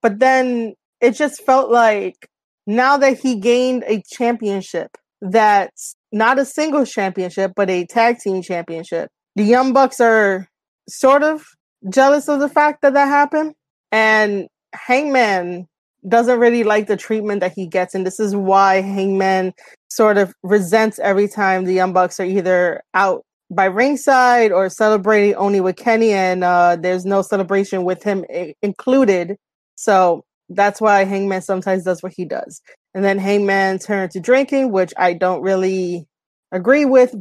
But 0.00 0.18
then 0.18 0.74
it 1.00 1.12
just 1.12 1.42
felt 1.44 1.70
like 1.70 2.26
now 2.66 2.96
that 2.96 3.18
he 3.18 3.40
gained 3.40 3.84
a 3.86 4.02
championship 4.06 4.88
that's 5.20 5.94
not 6.10 6.38
a 6.38 6.44
single 6.44 6.86
championship, 6.86 7.52
but 7.54 7.68
a 7.68 7.84
tag 7.84 8.18
team 8.18 8.40
championship, 8.40 9.10
the 9.36 9.44
Young 9.44 9.74
Bucks 9.74 10.00
are 10.00 10.48
sort 10.88 11.22
of 11.22 11.44
jealous 11.90 12.28
of 12.28 12.40
the 12.40 12.48
fact 12.48 12.80
that 12.82 12.94
that 12.94 13.08
happened. 13.08 13.54
And 13.92 14.48
Hangman 14.74 15.68
doesn't 16.08 16.38
really 16.38 16.64
like 16.64 16.86
the 16.86 16.96
treatment 16.96 17.40
that 17.40 17.52
he 17.52 17.66
gets. 17.66 17.94
And 17.94 18.06
this 18.06 18.20
is 18.20 18.36
why 18.36 18.82
Hangman 18.82 19.54
sort 19.88 20.18
of 20.18 20.34
resents 20.42 20.98
every 20.98 21.28
time 21.28 21.64
the 21.64 21.72
Young 21.72 21.92
Bucks 21.92 22.20
are 22.20 22.24
either 22.24 22.82
out 22.92 23.24
by 23.50 23.66
ringside 23.66 24.52
or 24.52 24.68
celebrating 24.68 25.34
only 25.36 25.60
with 25.60 25.76
Kenny, 25.76 26.12
and 26.12 26.42
uh, 26.42 26.76
there's 26.76 27.04
no 27.04 27.22
celebration 27.22 27.84
with 27.84 28.02
him 28.02 28.24
I- 28.34 28.54
included. 28.62 29.36
So 29.76 30.24
that's 30.48 30.80
why 30.80 31.04
Hangman 31.04 31.42
sometimes 31.42 31.84
does 31.84 32.02
what 32.02 32.12
he 32.14 32.24
does. 32.24 32.60
And 32.94 33.04
then 33.04 33.18
Hangman 33.18 33.78
turned 33.78 34.10
to 34.12 34.20
drinking, 34.20 34.72
which 34.72 34.92
I 34.96 35.12
don't 35.14 35.42
really 35.42 36.06
agree 36.52 36.84
with. 36.84 37.14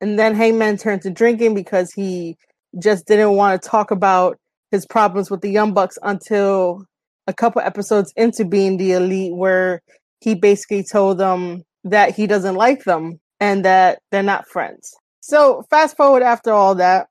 And 0.00 0.18
then 0.18 0.34
Hangman 0.34 0.76
turned 0.76 1.02
to 1.02 1.10
drinking 1.10 1.54
because 1.54 1.92
he 1.92 2.36
just 2.78 3.06
didn't 3.06 3.32
want 3.32 3.60
to 3.60 3.68
talk 3.68 3.90
about 3.90 4.38
his 4.70 4.86
problems 4.86 5.30
with 5.30 5.40
the 5.40 5.50
Young 5.50 5.72
Bucks 5.72 5.98
until 6.02 6.84
a 7.26 7.34
couple 7.34 7.60
episodes 7.62 8.12
into 8.16 8.44
being 8.44 8.76
the 8.76 8.92
elite, 8.92 9.34
where 9.34 9.82
he 10.20 10.34
basically 10.34 10.84
told 10.84 11.18
them 11.18 11.62
that 11.84 12.14
he 12.14 12.26
doesn't 12.26 12.54
like 12.54 12.84
them 12.84 13.20
and 13.40 13.64
that 13.64 14.00
they're 14.10 14.22
not 14.22 14.48
friends. 14.48 14.94
So 15.20 15.64
fast 15.70 15.96
forward 15.96 16.22
after 16.22 16.52
all 16.52 16.74
that. 16.76 17.08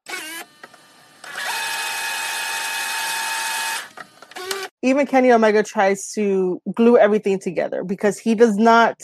even 4.85 5.07
Kenny 5.07 5.31
Omega 5.31 5.63
tries 5.63 6.12
to 6.12 6.62
glue 6.75 6.97
everything 6.97 7.39
together 7.39 7.83
because 7.83 8.19
he 8.19 8.35
does 8.35 8.55
not 8.55 9.01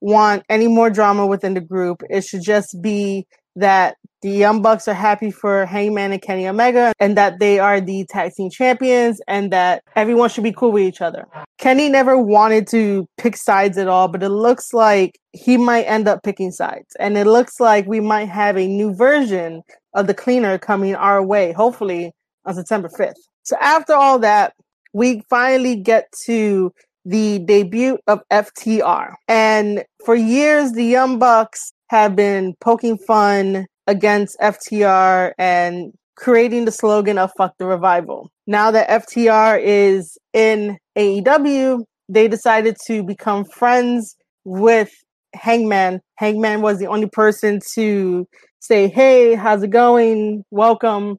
want 0.00 0.42
any 0.48 0.68
more 0.68 0.88
drama 0.88 1.26
within 1.26 1.52
the 1.52 1.60
group. 1.60 2.02
It 2.08 2.24
should 2.24 2.42
just 2.42 2.80
be 2.80 3.26
that 3.58 3.96
the 4.20 4.30
Young 4.30 4.62
Bucks 4.62 4.88
are 4.88 4.94
happy 4.94 5.30
for 5.30 5.64
Hangman 5.64 6.12
and 6.12 6.20
Kenny 6.20 6.48
Omega 6.48 6.92
and 6.98 7.16
that 7.16 7.38
they 7.38 7.60
are 7.60 7.80
the 7.80 8.04
tag 8.10 8.32
team 8.34 8.50
champions 8.50 9.20
and 9.28 9.52
that 9.52 9.82
everyone 9.94 10.28
should 10.28 10.42
be 10.42 10.52
cool 10.52 10.72
with 10.72 10.82
each 10.82 11.00
other. 11.00 11.26
Kenny 11.58 11.88
never 11.88 12.18
wanted 12.18 12.66
to 12.68 13.06
pick 13.16 13.36
sides 13.36 13.78
at 13.78 13.86
all, 13.86 14.08
but 14.08 14.22
it 14.22 14.30
looks 14.30 14.74
like 14.74 15.18
he 15.32 15.56
might 15.56 15.84
end 15.84 16.08
up 16.08 16.22
picking 16.24 16.50
sides. 16.50 16.96
And 16.98 17.16
it 17.16 17.26
looks 17.26 17.60
like 17.60 17.86
we 17.86 18.00
might 18.00 18.28
have 18.28 18.56
a 18.56 18.66
new 18.66 18.92
version 18.92 19.62
of 19.94 20.08
the 20.08 20.14
cleaner 20.14 20.58
coming 20.58 20.96
our 20.96 21.24
way, 21.24 21.52
hopefully 21.52 22.12
on 22.44 22.54
September 22.54 22.88
5th. 22.88 23.14
So 23.44 23.56
after 23.60 23.94
all 23.94 24.18
that, 24.18 24.52
we 24.92 25.22
finally 25.30 25.76
get 25.76 26.10
to 26.24 26.72
the 27.04 27.38
debut 27.38 27.98
of 28.06 28.20
FTR. 28.32 29.14
And 29.28 29.84
for 30.04 30.14
years, 30.14 30.72
the 30.72 30.84
Young 30.84 31.18
Bucks 31.18 31.72
have 31.88 32.14
been 32.16 32.54
poking 32.60 32.98
fun 32.98 33.66
against 33.86 34.38
FTR 34.40 35.32
and 35.38 35.92
creating 36.16 36.64
the 36.64 36.72
slogan 36.72 37.18
of 37.18 37.30
fuck 37.36 37.54
the 37.58 37.64
revival. 37.64 38.30
Now 38.46 38.70
that 38.70 38.88
FTR 38.88 39.60
is 39.62 40.18
in 40.32 40.78
AEW, 40.96 41.84
they 42.08 42.28
decided 42.28 42.76
to 42.86 43.02
become 43.02 43.44
friends 43.44 44.16
with 44.44 44.90
Hangman. 45.34 46.00
Hangman 46.16 46.60
was 46.60 46.78
the 46.78 46.86
only 46.86 47.08
person 47.08 47.60
to 47.74 48.26
say, 48.60 48.88
Hey, 48.88 49.34
how's 49.34 49.62
it 49.62 49.70
going? 49.70 50.44
Welcome. 50.50 51.18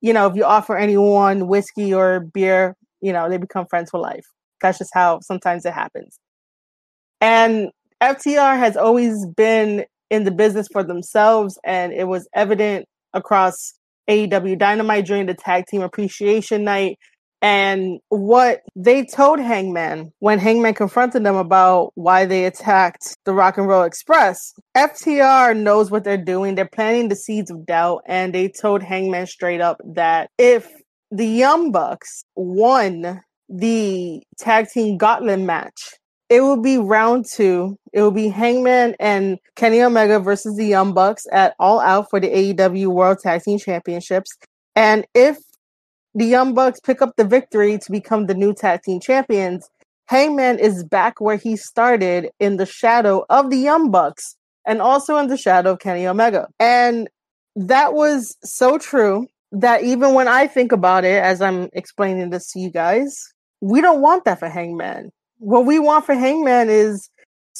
You 0.00 0.12
know, 0.12 0.26
if 0.26 0.36
you 0.36 0.44
offer 0.44 0.76
anyone 0.76 1.48
whiskey 1.48 1.92
or 1.92 2.20
beer, 2.20 2.76
you 3.00 3.12
know, 3.12 3.28
they 3.28 3.36
become 3.36 3.66
friends 3.66 3.90
for 3.90 3.98
life. 3.98 4.24
That's 4.60 4.78
just 4.78 4.90
how 4.94 5.20
sometimes 5.20 5.64
it 5.64 5.72
happens. 5.72 6.18
And 7.20 7.70
FTR 8.00 8.56
has 8.58 8.76
always 8.76 9.26
been 9.26 9.84
in 10.10 10.24
the 10.24 10.30
business 10.30 10.68
for 10.72 10.82
themselves, 10.82 11.58
and 11.64 11.92
it 11.92 12.08
was 12.08 12.28
evident 12.34 12.86
across 13.12 13.74
AEW 14.08 14.58
Dynamite 14.58 15.06
during 15.06 15.26
the 15.26 15.34
tag 15.34 15.66
team 15.66 15.82
appreciation 15.82 16.64
night. 16.64 16.98
And 17.40 18.00
what 18.08 18.62
they 18.74 19.04
told 19.04 19.38
Hangman 19.38 20.10
when 20.18 20.40
Hangman 20.40 20.74
confronted 20.74 21.22
them 21.22 21.36
about 21.36 21.92
why 21.94 22.24
they 22.24 22.46
attacked 22.46 23.16
the 23.24 23.32
Rock 23.32 23.58
and 23.58 23.68
Roll 23.68 23.84
Express, 23.84 24.54
FTR 24.76 25.56
knows 25.56 25.88
what 25.88 26.02
they're 26.02 26.16
doing. 26.16 26.56
They're 26.56 26.68
planting 26.68 27.08
the 27.08 27.16
seeds 27.16 27.50
of 27.50 27.64
doubt, 27.64 28.02
and 28.06 28.34
they 28.34 28.48
told 28.48 28.82
Hangman 28.82 29.28
straight 29.28 29.60
up 29.60 29.80
that 29.94 30.30
if 30.36 30.68
the 31.12 31.26
Young 31.26 31.70
Bucks 31.70 32.24
won 32.34 33.20
the 33.48 34.20
tag 34.38 34.66
team 34.68 34.98
gauntlet 34.98 35.40
match. 35.40 35.94
It 36.28 36.42
will 36.42 36.60
be 36.60 36.76
round 36.76 37.24
two. 37.24 37.78
It 37.92 38.02
will 38.02 38.10
be 38.10 38.28
Hangman 38.28 38.94
and 39.00 39.38
Kenny 39.56 39.82
Omega 39.82 40.20
versus 40.20 40.56
the 40.56 40.66
Young 40.66 40.92
Bucks 40.92 41.26
at 41.32 41.54
All 41.58 41.80
Out 41.80 42.10
for 42.10 42.20
the 42.20 42.28
AEW 42.28 42.88
World 42.88 43.18
Tag 43.20 43.42
Team 43.42 43.58
Championships. 43.58 44.36
And 44.76 45.06
if 45.14 45.38
the 46.14 46.26
Young 46.26 46.52
Bucks 46.54 46.80
pick 46.80 47.00
up 47.00 47.16
the 47.16 47.24
victory 47.24 47.78
to 47.78 47.92
become 47.92 48.26
the 48.26 48.34
new 48.34 48.52
tag 48.52 48.82
team 48.82 49.00
champions, 49.00 49.68
Hangman 50.06 50.58
is 50.58 50.84
back 50.84 51.20
where 51.20 51.36
he 51.36 51.56
started 51.56 52.30
in 52.40 52.56
the 52.56 52.66
shadow 52.66 53.24
of 53.28 53.50
the 53.50 53.58
Young 53.58 53.90
Bucks 53.90 54.36
and 54.66 54.80
also 54.80 55.16
in 55.16 55.28
the 55.28 55.36
shadow 55.36 55.72
of 55.72 55.78
Kenny 55.78 56.06
Omega. 56.06 56.48
And 56.58 57.08
that 57.56 57.92
was 57.92 58.36
so 58.42 58.78
true 58.78 59.26
that 59.52 59.82
even 59.82 60.14
when 60.14 60.28
I 60.28 60.46
think 60.46 60.72
about 60.72 61.04
it, 61.04 61.22
as 61.22 61.40
I'm 61.40 61.68
explaining 61.72 62.30
this 62.30 62.52
to 62.52 62.60
you 62.60 62.70
guys, 62.70 63.16
we 63.60 63.80
don't 63.80 64.00
want 64.00 64.24
that 64.24 64.38
for 64.38 64.48
Hangman. 64.48 65.10
What 65.38 65.66
we 65.66 65.78
want 65.78 66.04
for 66.04 66.14
Hangman 66.14 66.68
is 66.68 67.08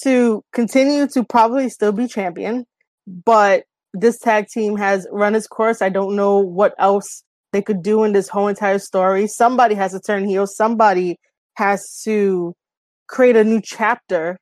to 0.03 0.43
continue 0.53 1.07
to 1.09 1.25
probably 1.25 1.69
still 1.69 1.93
be 1.93 2.07
champion, 2.07 2.67
but 3.07 3.65
this 3.95 4.19
tag 4.19 4.49
team 4.49 4.77
has 4.77 5.07
run 5.11 5.35
its 5.35 5.47
course. 5.47 5.81
I 5.81 5.89
don't 5.89 6.17
know 6.17 6.39
what 6.39 6.75
else 6.79 7.23
they 7.53 7.63
could 7.63 7.83
do 7.83 8.05
in 8.05 8.13
this 8.13 8.29
whole 8.29 8.49
entire 8.49 8.79
story. 8.79 9.27
Somebody 9.27 9.75
has 9.75 9.93
to 9.93 10.01
turn 10.01 10.27
heel. 10.27 10.47
Somebody 10.47 11.19
has 11.55 12.03
to 12.05 12.55
create 13.07 13.37
a 13.37 13.45
new 13.45 13.61
chapter 13.63 14.39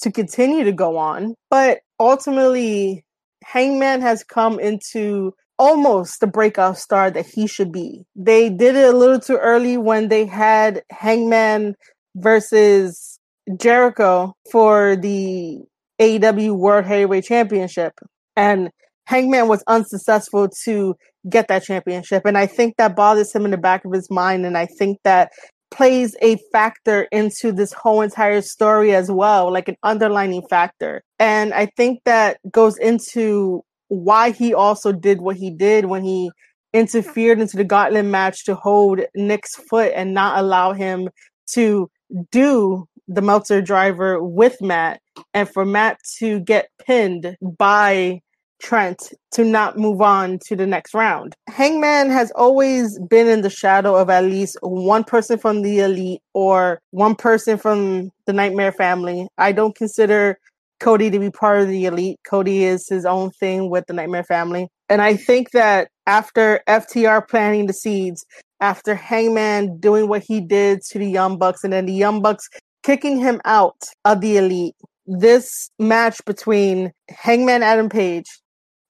to 0.00 0.10
continue 0.10 0.64
to 0.64 0.72
go 0.72 0.96
on. 0.96 1.34
But 1.50 1.80
ultimately, 2.00 3.04
Hangman 3.44 4.00
has 4.00 4.24
come 4.24 4.58
into 4.58 5.34
almost 5.58 6.20
the 6.20 6.26
breakout 6.26 6.78
star 6.78 7.10
that 7.10 7.26
he 7.26 7.46
should 7.46 7.72
be. 7.72 8.04
They 8.14 8.48
did 8.48 8.76
it 8.76 8.94
a 8.94 8.96
little 8.96 9.20
too 9.20 9.36
early 9.36 9.76
when 9.76 10.08
they 10.08 10.24
had 10.24 10.82
Hangman 10.90 11.74
versus 12.14 13.18
Jericho 13.56 14.34
for 14.50 14.96
the 14.96 15.60
AEW 16.00 16.56
World 16.56 16.84
Heavyweight 16.84 17.24
Championship. 17.24 17.92
And 18.36 18.70
Hangman 19.06 19.48
was 19.48 19.64
unsuccessful 19.66 20.48
to 20.64 20.94
get 21.28 21.48
that 21.48 21.64
championship. 21.64 22.24
And 22.26 22.36
I 22.36 22.46
think 22.46 22.76
that 22.76 22.94
bothers 22.94 23.34
him 23.34 23.44
in 23.44 23.50
the 23.50 23.56
back 23.56 23.84
of 23.84 23.92
his 23.92 24.10
mind. 24.10 24.44
And 24.44 24.56
I 24.56 24.66
think 24.66 24.98
that 25.04 25.30
plays 25.70 26.16
a 26.22 26.36
factor 26.52 27.02
into 27.12 27.52
this 27.52 27.72
whole 27.72 28.00
entire 28.00 28.40
story 28.40 28.94
as 28.94 29.10
well, 29.10 29.52
like 29.52 29.68
an 29.68 29.76
underlining 29.82 30.42
factor. 30.48 31.02
And 31.18 31.52
I 31.52 31.66
think 31.76 32.00
that 32.04 32.38
goes 32.50 32.76
into 32.78 33.62
why 33.88 34.30
he 34.30 34.54
also 34.54 34.92
did 34.92 35.20
what 35.20 35.36
he 35.36 35.50
did 35.50 35.86
when 35.86 36.04
he 36.04 36.30
interfered 36.72 37.40
into 37.40 37.56
the 37.56 37.64
gauntlet 37.64 38.04
match 38.04 38.44
to 38.44 38.54
hold 38.54 39.00
Nick's 39.14 39.54
foot 39.54 39.92
and 39.94 40.12
not 40.12 40.38
allow 40.38 40.72
him 40.72 41.08
to 41.52 41.90
do 42.30 42.86
the 43.06 43.22
Meltzer 43.22 43.62
driver 43.62 44.22
with 44.22 44.60
Matt 44.60 45.00
and 45.34 45.48
for 45.48 45.64
Matt 45.64 45.98
to 46.18 46.40
get 46.40 46.68
pinned 46.84 47.36
by 47.40 48.20
Trent 48.60 49.12
to 49.32 49.44
not 49.44 49.78
move 49.78 50.00
on 50.02 50.38
to 50.46 50.56
the 50.56 50.66
next 50.66 50.92
round. 50.92 51.36
Hangman 51.48 52.10
has 52.10 52.32
always 52.32 52.98
been 52.98 53.28
in 53.28 53.42
the 53.42 53.50
shadow 53.50 53.94
of 53.94 54.10
at 54.10 54.24
least 54.24 54.56
one 54.62 55.04
person 55.04 55.38
from 55.38 55.62
the 55.62 55.78
elite 55.78 56.22
or 56.34 56.80
one 56.90 57.14
person 57.14 57.56
from 57.56 58.10
the 58.26 58.32
Nightmare 58.32 58.72
family. 58.72 59.28
I 59.38 59.52
don't 59.52 59.76
consider 59.76 60.38
Cody 60.80 61.10
to 61.10 61.18
be 61.18 61.30
part 61.30 61.60
of 61.60 61.68
the 61.68 61.86
elite. 61.86 62.18
Cody 62.28 62.64
is 62.64 62.88
his 62.88 63.04
own 63.04 63.30
thing 63.30 63.70
with 63.70 63.84
the 63.86 63.92
Nightmare 63.92 64.24
family. 64.24 64.68
And 64.88 65.02
I 65.02 65.16
think 65.16 65.50
that 65.52 65.88
after 66.06 66.60
FTR 66.68 67.28
planting 67.28 67.66
the 67.66 67.72
seeds, 67.72 68.24
after 68.60 68.94
Hangman 68.94 69.78
doing 69.78 70.08
what 70.08 70.22
he 70.22 70.40
did 70.40 70.80
to 70.90 70.98
the 70.98 71.08
Young 71.08 71.38
Bucks, 71.38 71.64
and 71.64 71.72
then 71.72 71.86
the 71.86 71.92
Young 71.92 72.22
Bucks 72.22 72.48
kicking 72.82 73.18
him 73.18 73.40
out 73.44 73.76
of 74.04 74.20
the 74.20 74.36
elite, 74.36 74.74
this 75.06 75.70
match 75.78 76.20
between 76.26 76.92
Hangman 77.08 77.62
Adam 77.62 77.88
Page 77.88 78.26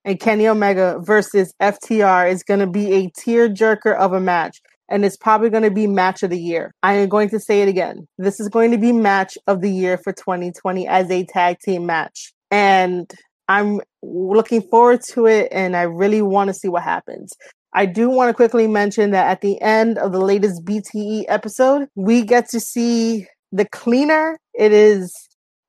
and 0.04 0.18
Kenny 0.18 0.49
Omega 0.49 0.99
versus 1.00 1.52
FTR 1.61 2.30
is 2.30 2.42
going 2.42 2.61
to 2.61 2.66
be 2.66 2.92
a 2.92 3.11
tearjerker 3.11 3.97
of 3.97 4.12
a 4.12 4.21
match. 4.21 4.61
And 4.88 5.04
it's 5.04 5.16
probably 5.16 5.50
going 5.50 5.64
to 5.64 5.71
be 5.71 5.87
match 5.87 6.23
of 6.23 6.30
the 6.30 6.40
year. 6.40 6.73
I 6.83 6.95
am 6.95 7.09
going 7.09 7.28
to 7.30 7.40
say 7.40 7.62
it 7.62 7.68
again. 7.68 8.09
This 8.16 8.40
is 8.40 8.49
going 8.49 8.71
to 8.71 8.78
be 8.78 8.92
match 8.92 9.37
of 9.47 9.61
the 9.61 9.71
year 9.71 9.99
for 9.99 10.12
2020 10.12 10.87
as 10.88 11.11
a 11.11 11.25
tag 11.26 11.59
team 11.61 11.87
match. 11.87 12.33
And 12.50 13.11
I'm 13.49 13.80
looking 14.02 14.62
forward 14.62 15.00
to 15.11 15.26
it 15.26 15.49
and 15.50 15.76
I 15.76 15.83
really 15.83 16.23
want 16.23 16.49
to 16.49 16.54
see 16.54 16.68
what 16.68 16.83
happens. 16.83 17.33
I 17.72 17.87
do 17.87 18.09
want 18.09 18.31
to 18.31 18.35
quickly 18.35 18.66
mention 18.66 19.11
that 19.11 19.31
at 19.31 19.40
the 19.40 19.61
end 19.61 19.98
of 19.98 20.12
the 20.12 20.20
latest 20.20 20.64
BTE 20.64 21.24
episode, 21.29 21.88
we 21.94 22.22
get 22.22 22.48
to 22.51 22.61
see 22.61 23.27
the 23.53 23.66
cleaner. 23.66 24.38
It 24.55 24.72
is 24.72 25.12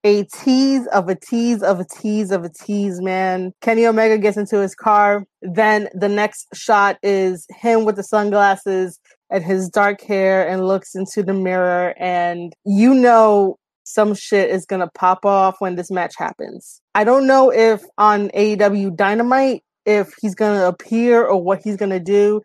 a 0.04 0.24
tease 0.24 0.88
of 0.88 1.10
a 1.10 1.16
tease 1.16 1.62
of 1.62 1.80
a 1.80 1.86
tease 1.86 2.32
of 2.32 2.46
a 2.46 2.50
tease, 2.50 3.02
man. 3.02 3.52
Kenny 3.62 3.86
Omega 3.86 4.18
gets 4.18 4.38
into 4.38 4.60
his 4.60 4.76
car. 4.76 5.26
Then 5.42 5.90
the 5.94 6.08
next 6.08 6.48
shot 6.54 6.98
is 7.04 7.46
him 7.50 7.84
with 7.84 7.98
the 7.98 8.04
sunglasses 8.04 9.00
and 9.30 9.44
his 9.44 9.70
dark 9.70 10.02
hair 10.02 10.48
and 10.48 10.68
looks 10.68 10.96
into 10.96 11.24
the 11.24 11.34
mirror. 11.34 11.94
And 11.98 12.54
you 12.66 12.94
know, 12.94 13.58
some 13.84 14.14
shit 14.14 14.50
is 14.50 14.66
to 14.82 14.90
pop 14.94 15.26
off 15.26 15.56
when 15.60 15.76
this 15.76 15.92
match 15.92 16.14
happens. 16.18 16.82
I 16.96 17.04
don't 17.04 17.28
know 17.28 17.52
if 17.52 17.84
on 17.98 18.30
AEW 18.30 18.96
Dynamite, 18.96 19.64
if 19.86 20.14
he's 20.22 20.36
to 20.60 20.68
appear 20.68 21.26
or 21.26 21.42
what 21.42 21.62
he's 21.64 21.78
to 21.92 22.00
do. 22.00 22.42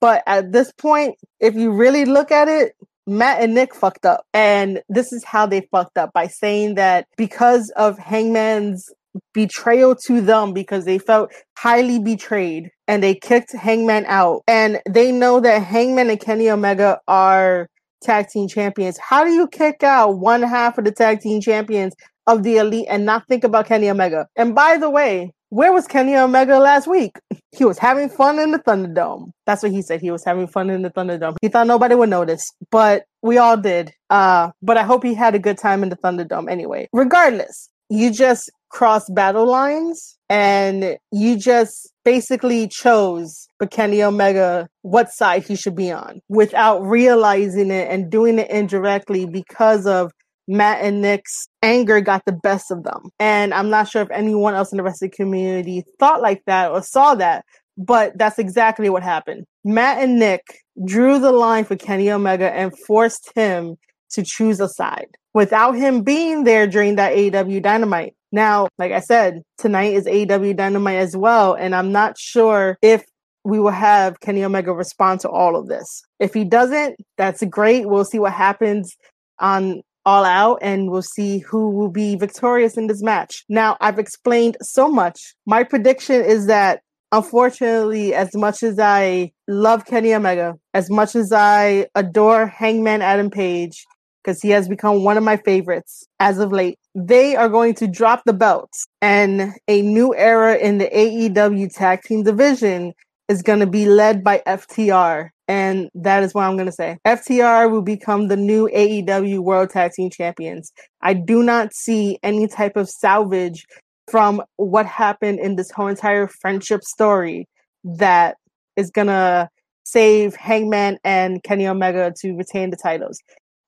But 0.00 0.22
at 0.26 0.52
this 0.52 0.72
point, 0.72 1.16
if 1.40 1.54
you 1.54 1.72
really 1.72 2.04
look 2.04 2.30
at 2.30 2.48
it, 2.48 2.74
Matt 3.06 3.42
and 3.42 3.54
Nick 3.54 3.74
fucked 3.74 4.04
up. 4.04 4.26
And 4.34 4.82
this 4.88 5.12
is 5.12 5.24
how 5.24 5.46
they 5.46 5.68
fucked 5.70 5.96
up 5.96 6.12
by 6.12 6.26
saying 6.26 6.74
that 6.74 7.06
because 7.16 7.70
of 7.76 7.98
Hangman's 7.98 8.90
betrayal 9.34 9.94
to 10.06 10.20
them 10.20 10.52
because 10.52 10.84
they 10.84 10.98
felt 10.98 11.32
highly 11.56 11.98
betrayed 11.98 12.70
and 12.88 13.02
they 13.02 13.14
kicked 13.14 13.52
Hangman 13.52 14.04
out. 14.06 14.42
And 14.46 14.80
they 14.88 15.12
know 15.12 15.40
that 15.40 15.62
Hangman 15.62 16.10
and 16.10 16.20
Kenny 16.20 16.50
Omega 16.50 17.00
are 17.08 17.68
tag 18.02 18.28
team 18.28 18.48
champions. 18.48 18.98
How 18.98 19.24
do 19.24 19.30
you 19.30 19.48
kick 19.48 19.82
out 19.82 20.18
one 20.18 20.42
half 20.42 20.78
of 20.78 20.84
the 20.84 20.92
tag 20.92 21.20
team 21.20 21.40
champions 21.40 21.94
of 22.26 22.42
the 22.42 22.56
elite 22.58 22.86
and 22.88 23.04
not 23.04 23.26
think 23.28 23.44
about 23.44 23.66
Kenny 23.66 23.90
Omega? 23.90 24.26
And 24.36 24.54
by 24.54 24.78
the 24.78 24.90
way, 24.90 25.32
where 25.48 25.72
was 25.72 25.86
Kenny 25.86 26.16
Omega 26.16 26.58
last 26.58 26.86
week? 26.86 27.16
He 27.56 27.64
was 27.64 27.78
having 27.78 28.10
fun 28.10 28.38
in 28.38 28.50
the 28.50 28.58
Thunderdome. 28.58 29.30
That's 29.46 29.62
what 29.62 29.72
he 29.72 29.80
said. 29.80 30.02
He 30.02 30.10
was 30.10 30.22
having 30.22 30.46
fun 30.46 30.68
in 30.68 30.82
the 30.82 30.90
Thunderdome. 30.90 31.36
He 31.40 31.48
thought 31.48 31.66
nobody 31.66 31.94
would 31.94 32.10
notice, 32.10 32.52
but 32.70 33.04
we 33.22 33.38
all 33.38 33.56
did. 33.56 33.94
Uh, 34.10 34.50
but 34.60 34.76
I 34.76 34.82
hope 34.82 35.02
he 35.02 35.14
had 35.14 35.34
a 35.34 35.38
good 35.38 35.56
time 35.56 35.82
in 35.82 35.88
the 35.88 35.96
Thunderdome 35.96 36.50
anyway. 36.50 36.86
Regardless, 36.92 37.70
you 37.88 38.10
just 38.10 38.50
cross 38.70 39.08
battle 39.10 39.46
lines 39.46 40.18
and 40.28 40.98
you 41.12 41.38
just 41.38 41.92
basically 42.04 42.68
chose 42.68 43.48
for 43.58 43.66
Kenny 43.66 44.02
Omega 44.02 44.68
what 44.82 45.10
side 45.10 45.44
he 45.44 45.56
should 45.56 45.76
be 45.76 45.90
on 45.90 46.20
without 46.28 46.82
realizing 46.82 47.70
it 47.70 47.88
and 47.90 48.10
doing 48.10 48.38
it 48.38 48.50
indirectly 48.50 49.26
because 49.26 49.86
of 49.86 50.12
Matt 50.48 50.82
and 50.82 51.00
Nick's 51.00 51.48
anger 51.62 52.00
got 52.00 52.24
the 52.24 52.32
best 52.32 52.70
of 52.70 52.84
them. 52.84 53.10
And 53.18 53.52
I'm 53.52 53.70
not 53.70 53.88
sure 53.88 54.02
if 54.02 54.10
anyone 54.10 54.54
else 54.54 54.72
in 54.72 54.76
the 54.76 54.84
rest 54.84 55.02
of 55.02 55.10
the 55.10 55.16
community 55.16 55.84
thought 55.98 56.22
like 56.22 56.42
that 56.46 56.70
or 56.70 56.82
saw 56.82 57.14
that, 57.16 57.44
but 57.76 58.16
that's 58.16 58.38
exactly 58.38 58.88
what 58.88 59.02
happened. 59.02 59.44
Matt 59.64 60.02
and 60.02 60.18
Nick 60.18 60.42
drew 60.84 61.18
the 61.18 61.32
line 61.32 61.64
for 61.64 61.76
Kenny 61.76 62.10
Omega 62.10 62.52
and 62.52 62.78
forced 62.86 63.32
him 63.34 63.76
to 64.10 64.22
choose 64.24 64.60
a 64.60 64.68
side 64.68 65.08
without 65.34 65.72
him 65.72 66.02
being 66.02 66.44
there 66.44 66.66
during 66.66 66.96
that 66.96 67.14
AEW 67.14 67.62
Dynamite. 67.62 68.14
Now, 68.32 68.68
like 68.78 68.92
I 68.92 69.00
said, 69.00 69.42
tonight 69.58 69.94
is 69.94 70.06
AEW 70.06 70.56
Dynamite 70.56 70.98
as 70.98 71.16
well, 71.16 71.54
and 71.54 71.74
I'm 71.74 71.92
not 71.92 72.18
sure 72.18 72.78
if 72.82 73.04
we 73.44 73.60
will 73.60 73.70
have 73.70 74.18
Kenny 74.20 74.44
Omega 74.44 74.72
respond 74.72 75.20
to 75.20 75.28
all 75.28 75.56
of 75.56 75.68
this. 75.68 76.02
If 76.18 76.34
he 76.34 76.44
doesn't, 76.44 76.96
that's 77.16 77.44
great. 77.44 77.88
We'll 77.88 78.04
see 78.04 78.18
what 78.18 78.32
happens 78.32 78.96
on 79.38 79.82
all 80.04 80.24
out 80.24 80.58
and 80.62 80.90
we'll 80.90 81.02
see 81.02 81.38
who 81.38 81.70
will 81.70 81.90
be 81.90 82.16
victorious 82.16 82.76
in 82.76 82.86
this 82.86 83.02
match. 83.02 83.44
Now, 83.48 83.76
I've 83.80 83.98
explained 83.98 84.56
so 84.62 84.88
much. 84.88 85.34
My 85.46 85.62
prediction 85.62 86.24
is 86.24 86.46
that 86.46 86.80
unfortunately, 87.12 88.14
as 88.14 88.34
much 88.34 88.62
as 88.62 88.78
I 88.78 89.32
love 89.48 89.84
Kenny 89.84 90.14
Omega, 90.14 90.56
as 90.74 90.90
much 90.90 91.14
as 91.14 91.32
I 91.32 91.86
adore 91.94 92.46
Hangman 92.46 93.02
Adam 93.02 93.30
Page, 93.30 93.84
because 94.26 94.42
he 94.42 94.50
has 94.50 94.68
become 94.68 95.04
one 95.04 95.16
of 95.16 95.22
my 95.22 95.36
favorites 95.36 96.04
as 96.18 96.38
of 96.38 96.50
late, 96.50 96.78
they 96.96 97.36
are 97.36 97.48
going 97.48 97.74
to 97.74 97.86
drop 97.86 98.22
the 98.26 98.32
belts 98.32 98.86
and 99.00 99.52
a 99.68 99.82
new 99.82 100.12
era 100.16 100.56
in 100.56 100.78
the 100.78 100.86
AEW 100.86 101.72
tag 101.72 102.02
team 102.02 102.24
division 102.24 102.92
is 103.28 103.40
going 103.42 103.60
to 103.60 103.66
be 103.66 103.86
led 103.86 104.24
by 104.24 104.42
FTR. 104.46 105.30
And 105.46 105.88
that 105.94 106.24
is 106.24 106.34
what 106.34 106.42
I'm 106.42 106.56
going 106.56 106.66
to 106.66 106.72
say. 106.72 106.98
FTR 107.06 107.70
will 107.70 107.82
become 107.82 108.26
the 108.26 108.36
new 108.36 108.68
AEW 108.74 109.38
World 109.38 109.70
Tag 109.70 109.92
Team 109.92 110.10
Champions. 110.10 110.72
I 111.02 111.14
do 111.14 111.44
not 111.44 111.72
see 111.72 112.18
any 112.24 112.48
type 112.48 112.76
of 112.76 112.88
salvage 112.88 113.64
from 114.10 114.42
what 114.56 114.86
happened 114.86 115.38
in 115.38 115.54
this 115.54 115.70
whole 115.70 115.86
entire 115.86 116.26
friendship 116.26 116.82
story 116.82 117.46
that 117.84 118.38
is 118.74 118.90
going 118.90 119.06
to 119.06 119.48
save 119.84 120.34
Hangman 120.34 120.98
and 121.04 121.40
Kenny 121.44 121.68
Omega 121.68 122.12
to 122.22 122.36
retain 122.36 122.70
the 122.70 122.76
titles. 122.76 123.20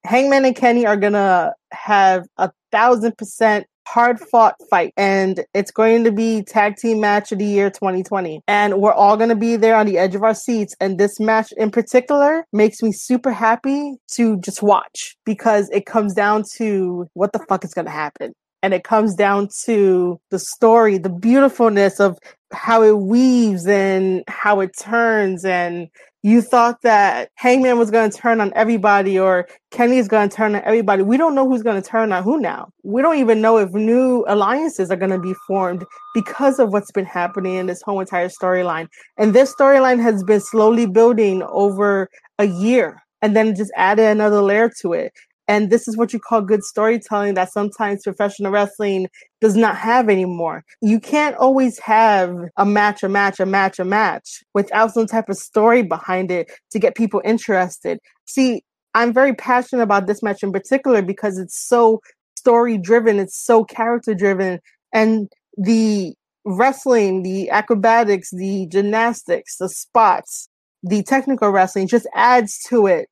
Hangman 0.08 0.46
and 0.46 0.56
Kenny 0.56 0.86
are 0.86 0.96
to 1.12 1.52
have 1.70 2.26
a 2.38 2.50
thousand 2.72 3.18
percent 3.18 3.66
hard 3.86 4.18
fought 4.18 4.54
fight. 4.70 4.94
And 4.96 5.44
it's 5.52 5.70
going 5.70 6.02
to 6.04 6.10
be 6.10 6.42
tag 6.42 6.76
team 6.76 7.00
match 7.00 7.30
of 7.30 7.38
the 7.38 7.44
year 7.44 7.68
2020. 7.68 8.40
And 8.48 8.80
we're 8.80 8.92
all 8.92 9.18
going 9.18 9.28
to 9.28 9.36
be 9.36 9.56
there 9.56 9.76
on 9.76 9.84
the 9.84 9.98
edge 9.98 10.14
of 10.14 10.22
our 10.22 10.34
seats. 10.34 10.74
And 10.80 10.98
this 10.98 11.20
match 11.20 11.52
in 11.58 11.70
particular 11.70 12.46
makes 12.54 12.82
me 12.82 12.90
super 12.90 13.32
happy 13.32 13.96
to 14.12 14.38
just 14.40 14.62
watch 14.62 15.14
because 15.26 15.68
it 15.70 15.84
comes 15.84 16.14
down 16.14 16.44
to 16.56 17.06
what 17.12 17.34
the 17.34 17.40
fuck 17.40 17.62
is 17.62 17.74
going 17.74 17.84
to 17.84 17.90
happen 17.90 18.32
and 18.62 18.74
it 18.74 18.84
comes 18.84 19.14
down 19.14 19.48
to 19.64 20.20
the 20.30 20.38
story, 20.38 20.98
the 20.98 21.08
beautifulness 21.08 22.00
of 22.00 22.18
how 22.52 22.82
it 22.82 22.98
weaves 22.98 23.66
and 23.66 24.24
how 24.26 24.60
it 24.60 24.70
turns. 24.78 25.44
And 25.44 25.88
you 26.22 26.42
thought 26.42 26.82
that 26.82 27.30
Hangman 27.36 27.78
was 27.78 27.90
going 27.90 28.10
to 28.10 28.16
turn 28.16 28.40
on 28.40 28.52
everybody 28.54 29.18
or 29.18 29.46
Kenny's 29.70 30.08
going 30.08 30.28
to 30.28 30.36
turn 30.36 30.56
on 30.56 30.62
everybody. 30.64 31.02
We 31.02 31.16
don't 31.16 31.34
know 31.34 31.48
who's 31.48 31.62
going 31.62 31.80
to 31.80 31.88
turn 31.88 32.12
on 32.12 32.24
who 32.24 32.40
now. 32.40 32.70
We 32.82 33.02
don't 33.02 33.18
even 33.18 33.40
know 33.40 33.58
if 33.58 33.70
new 33.72 34.24
alliances 34.26 34.90
are 34.90 34.96
going 34.96 35.12
to 35.12 35.18
be 35.18 35.34
formed 35.46 35.84
because 36.14 36.58
of 36.58 36.72
what's 36.72 36.90
been 36.90 37.04
happening 37.04 37.54
in 37.54 37.66
this 37.66 37.82
whole 37.82 38.00
entire 38.00 38.28
storyline. 38.28 38.88
And 39.16 39.32
this 39.32 39.54
storyline 39.54 40.02
has 40.02 40.24
been 40.24 40.40
slowly 40.40 40.86
building 40.86 41.42
over 41.44 42.08
a 42.38 42.46
year 42.46 43.00
and 43.22 43.36
then 43.36 43.54
just 43.54 43.72
added 43.76 44.06
another 44.06 44.42
layer 44.42 44.70
to 44.80 44.92
it. 44.92 45.12
And 45.48 45.70
this 45.70 45.88
is 45.88 45.96
what 45.96 46.12
you 46.12 46.20
call 46.20 46.42
good 46.42 46.62
storytelling 46.62 47.34
that 47.34 47.50
sometimes 47.50 48.04
professional 48.04 48.52
wrestling 48.52 49.08
does 49.40 49.56
not 49.56 49.76
have 49.76 50.10
anymore. 50.10 50.62
You 50.82 51.00
can't 51.00 51.34
always 51.36 51.78
have 51.78 52.36
a 52.58 52.66
match, 52.66 53.02
a 53.02 53.08
match, 53.08 53.40
a 53.40 53.46
match, 53.46 53.78
a 53.78 53.84
match 53.84 54.44
without 54.52 54.92
some 54.92 55.06
type 55.06 55.30
of 55.30 55.38
story 55.38 55.82
behind 55.82 56.30
it 56.30 56.52
to 56.72 56.78
get 56.78 56.94
people 56.94 57.22
interested. 57.24 57.98
See, 58.26 58.62
I'm 58.94 59.12
very 59.14 59.34
passionate 59.34 59.82
about 59.82 60.06
this 60.06 60.22
match 60.22 60.42
in 60.42 60.52
particular 60.52 61.00
because 61.00 61.38
it's 61.38 61.58
so 61.58 62.00
story 62.36 62.76
driven, 62.76 63.18
it's 63.18 63.36
so 63.36 63.64
character 63.64 64.14
driven, 64.14 64.60
and 64.92 65.32
the 65.56 66.14
wrestling, 66.44 67.22
the 67.22 67.50
acrobatics, 67.50 68.30
the 68.30 68.66
gymnastics, 68.66 69.56
the 69.56 69.68
spots, 69.68 70.48
the 70.82 71.02
technical 71.02 71.50
wrestling 71.50 71.88
just 71.88 72.06
adds 72.14 72.58
to 72.68 72.86
it 72.86 73.08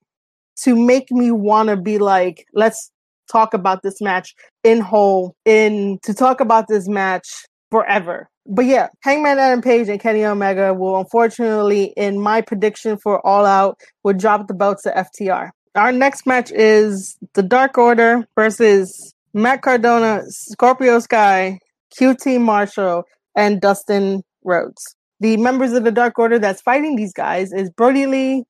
to 0.62 0.74
make 0.74 1.10
me 1.10 1.30
want 1.30 1.68
to 1.68 1.76
be 1.76 1.98
like, 1.98 2.46
let's 2.54 2.90
talk 3.30 3.54
about 3.54 3.82
this 3.82 4.00
match 4.00 4.34
in 4.64 4.80
whole, 4.80 5.34
in 5.44 5.98
to 6.02 6.14
talk 6.14 6.40
about 6.40 6.68
this 6.68 6.88
match 6.88 7.28
forever. 7.70 8.28
But 8.48 8.66
yeah, 8.66 8.88
Hangman 9.02 9.38
Adam 9.38 9.60
Page 9.60 9.88
and 9.88 10.00
Kenny 10.00 10.24
Omega 10.24 10.72
will 10.72 10.98
unfortunately, 10.98 11.92
in 11.96 12.20
my 12.20 12.40
prediction 12.40 12.96
for 12.96 13.24
All 13.26 13.44
Out, 13.44 13.80
will 14.04 14.14
drop 14.14 14.46
the 14.46 14.54
belts 14.54 14.84
to 14.84 14.90
FTR. 14.90 15.50
Our 15.74 15.92
next 15.92 16.26
match 16.26 16.52
is 16.52 17.18
the 17.34 17.42
Dark 17.42 17.76
Order 17.76 18.26
versus 18.34 19.12
Matt 19.34 19.62
Cardona, 19.62 20.22
Scorpio 20.28 21.00
Sky, 21.00 21.58
QT 21.98 22.40
Marshall, 22.40 23.04
and 23.36 23.60
Dustin 23.60 24.22
Rhodes. 24.44 24.96
The 25.20 25.36
members 25.36 25.72
of 25.72 25.84
the 25.84 25.92
Dark 25.92 26.18
Order 26.18 26.38
that's 26.38 26.62
fighting 26.62 26.96
these 26.96 27.12
guys 27.12 27.52
is 27.52 27.68
Brodie 27.70 28.06
Lee, 28.06 28.44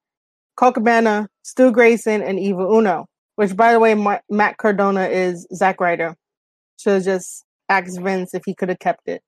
Colt 0.56 0.74
Cabana, 0.74 1.28
Stu 1.46 1.70
Grayson, 1.70 2.22
and 2.22 2.40
Evil 2.40 2.76
Uno. 2.76 3.06
Which, 3.36 3.54
by 3.56 3.72
the 3.72 3.78
way, 3.78 3.94
Ma- 3.94 4.18
Matt 4.28 4.56
Cardona 4.56 5.06
is 5.06 5.46
Zack 5.54 5.80
Ryder. 5.80 6.16
Should 6.80 7.04
just 7.04 7.44
asked 7.68 8.00
Vince 8.00 8.34
if 8.34 8.42
he 8.44 8.54
could 8.54 8.68
have 8.68 8.80
kept 8.80 9.06
it. 9.06 9.22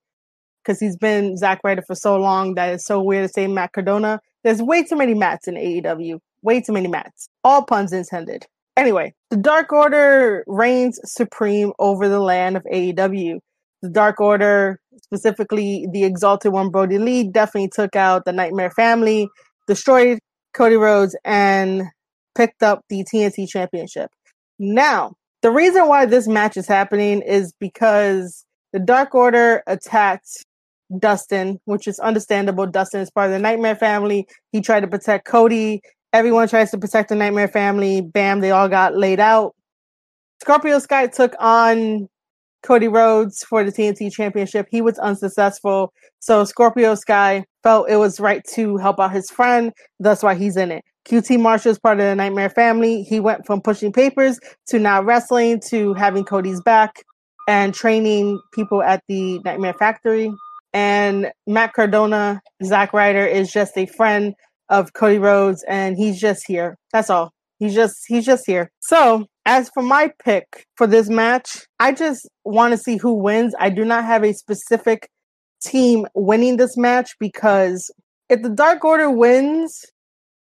Because 0.60 0.80
he's 0.80 0.96
been 0.96 1.36
Zack 1.36 1.60
Ryder 1.62 1.82
for 1.86 1.94
so 1.94 2.16
long 2.16 2.54
that 2.56 2.74
it's 2.74 2.86
so 2.86 3.00
weird 3.00 3.28
to 3.28 3.32
say 3.32 3.46
Matt 3.46 3.72
Cardona. 3.72 4.20
There's 4.42 4.60
way 4.60 4.82
too 4.82 4.96
many 4.96 5.14
Matts 5.14 5.46
in 5.46 5.54
AEW. 5.54 6.18
Way 6.42 6.60
too 6.60 6.72
many 6.72 6.88
Matts. 6.88 7.28
All 7.44 7.64
puns 7.64 7.92
intended. 7.92 8.46
Anyway, 8.76 9.14
the 9.30 9.36
Dark 9.36 9.72
Order 9.72 10.42
reigns 10.48 10.98
supreme 11.04 11.72
over 11.78 12.08
the 12.08 12.20
land 12.20 12.56
of 12.56 12.64
AEW. 12.64 13.38
The 13.82 13.90
Dark 13.90 14.20
Order, 14.20 14.80
specifically 15.04 15.86
the 15.92 16.02
Exalted 16.02 16.52
One 16.52 16.70
Brodie 16.70 16.98
Lee, 16.98 17.28
definitely 17.28 17.70
took 17.72 17.94
out 17.94 18.24
the 18.24 18.32
Nightmare 18.32 18.72
Family, 18.72 19.28
destroyed 19.68 20.18
Cody 20.52 20.76
Rhodes, 20.76 21.16
and 21.24 21.84
picked 22.38 22.62
up 22.62 22.84
the 22.88 23.04
TNT 23.04 23.48
Championship. 23.48 24.10
Now, 24.60 25.14
the 25.42 25.50
reason 25.50 25.88
why 25.88 26.06
this 26.06 26.28
match 26.28 26.56
is 26.56 26.68
happening 26.68 27.20
is 27.20 27.52
because 27.58 28.44
the 28.72 28.78
Dark 28.78 29.14
Order 29.14 29.62
attacked 29.66 30.46
Dustin, 30.98 31.58
which 31.64 31.88
is 31.88 31.98
understandable. 31.98 32.66
Dustin 32.66 33.00
is 33.00 33.10
part 33.10 33.26
of 33.26 33.32
the 33.32 33.38
Nightmare 33.40 33.76
family. 33.76 34.26
He 34.52 34.60
tried 34.60 34.80
to 34.80 34.88
protect 34.88 35.26
Cody. 35.26 35.80
Everyone 36.12 36.48
tries 36.48 36.70
to 36.70 36.78
protect 36.78 37.08
the 37.08 37.16
Nightmare 37.16 37.48
family. 37.48 38.00
Bam, 38.00 38.40
they 38.40 38.52
all 38.52 38.68
got 38.68 38.96
laid 38.96 39.20
out. 39.20 39.54
Scorpio 40.40 40.78
Sky 40.78 41.08
took 41.08 41.34
on 41.40 42.08
Cody 42.62 42.88
Rhodes 42.88 43.42
for 43.42 43.64
the 43.64 43.72
TNT 43.72 44.12
Championship. 44.12 44.66
He 44.70 44.80
was 44.80 44.98
unsuccessful. 44.98 45.92
So 46.20 46.44
Scorpio 46.44 46.94
Sky 46.94 47.44
felt 47.64 47.90
it 47.90 47.96
was 47.96 48.20
right 48.20 48.42
to 48.54 48.76
help 48.76 49.00
out 49.00 49.12
his 49.12 49.28
friend. 49.28 49.72
That's 49.98 50.22
why 50.22 50.36
he's 50.36 50.56
in 50.56 50.70
it. 50.70 50.84
QT 51.08 51.40
Marshall 51.40 51.70
is 51.72 51.78
part 51.78 51.98
of 52.00 52.04
the 52.04 52.14
Nightmare 52.14 52.50
family. 52.50 53.02
He 53.02 53.18
went 53.18 53.46
from 53.46 53.62
pushing 53.62 53.92
papers 53.92 54.38
to 54.66 54.78
now 54.78 55.02
wrestling 55.02 55.60
to 55.68 55.94
having 55.94 56.22
Cody's 56.22 56.60
back 56.60 57.02
and 57.48 57.72
training 57.72 58.38
people 58.52 58.82
at 58.82 59.02
the 59.08 59.38
Nightmare 59.38 59.72
Factory. 59.72 60.30
And 60.74 61.32
Matt 61.46 61.72
Cardona, 61.72 62.42
Zack 62.62 62.92
Ryder, 62.92 63.24
is 63.24 63.50
just 63.50 63.78
a 63.78 63.86
friend 63.86 64.34
of 64.68 64.92
Cody 64.92 65.18
Rhodes, 65.18 65.64
and 65.66 65.96
he's 65.96 66.20
just 66.20 66.46
here. 66.46 66.76
That's 66.92 67.08
all. 67.08 67.32
He's 67.58 67.74
just 67.74 67.96
he's 68.06 68.26
just 68.26 68.44
here. 68.46 68.70
So 68.80 69.24
as 69.46 69.70
for 69.70 69.82
my 69.82 70.12
pick 70.22 70.66
for 70.76 70.86
this 70.86 71.08
match, 71.08 71.66
I 71.80 71.92
just 71.92 72.28
want 72.44 72.72
to 72.72 72.78
see 72.78 72.98
who 72.98 73.14
wins. 73.14 73.54
I 73.58 73.70
do 73.70 73.82
not 73.82 74.04
have 74.04 74.24
a 74.24 74.34
specific 74.34 75.08
team 75.62 76.06
winning 76.14 76.58
this 76.58 76.76
match 76.76 77.16
because 77.18 77.90
if 78.28 78.42
the 78.42 78.50
Dark 78.50 78.84
Order 78.84 79.10
wins, 79.10 79.86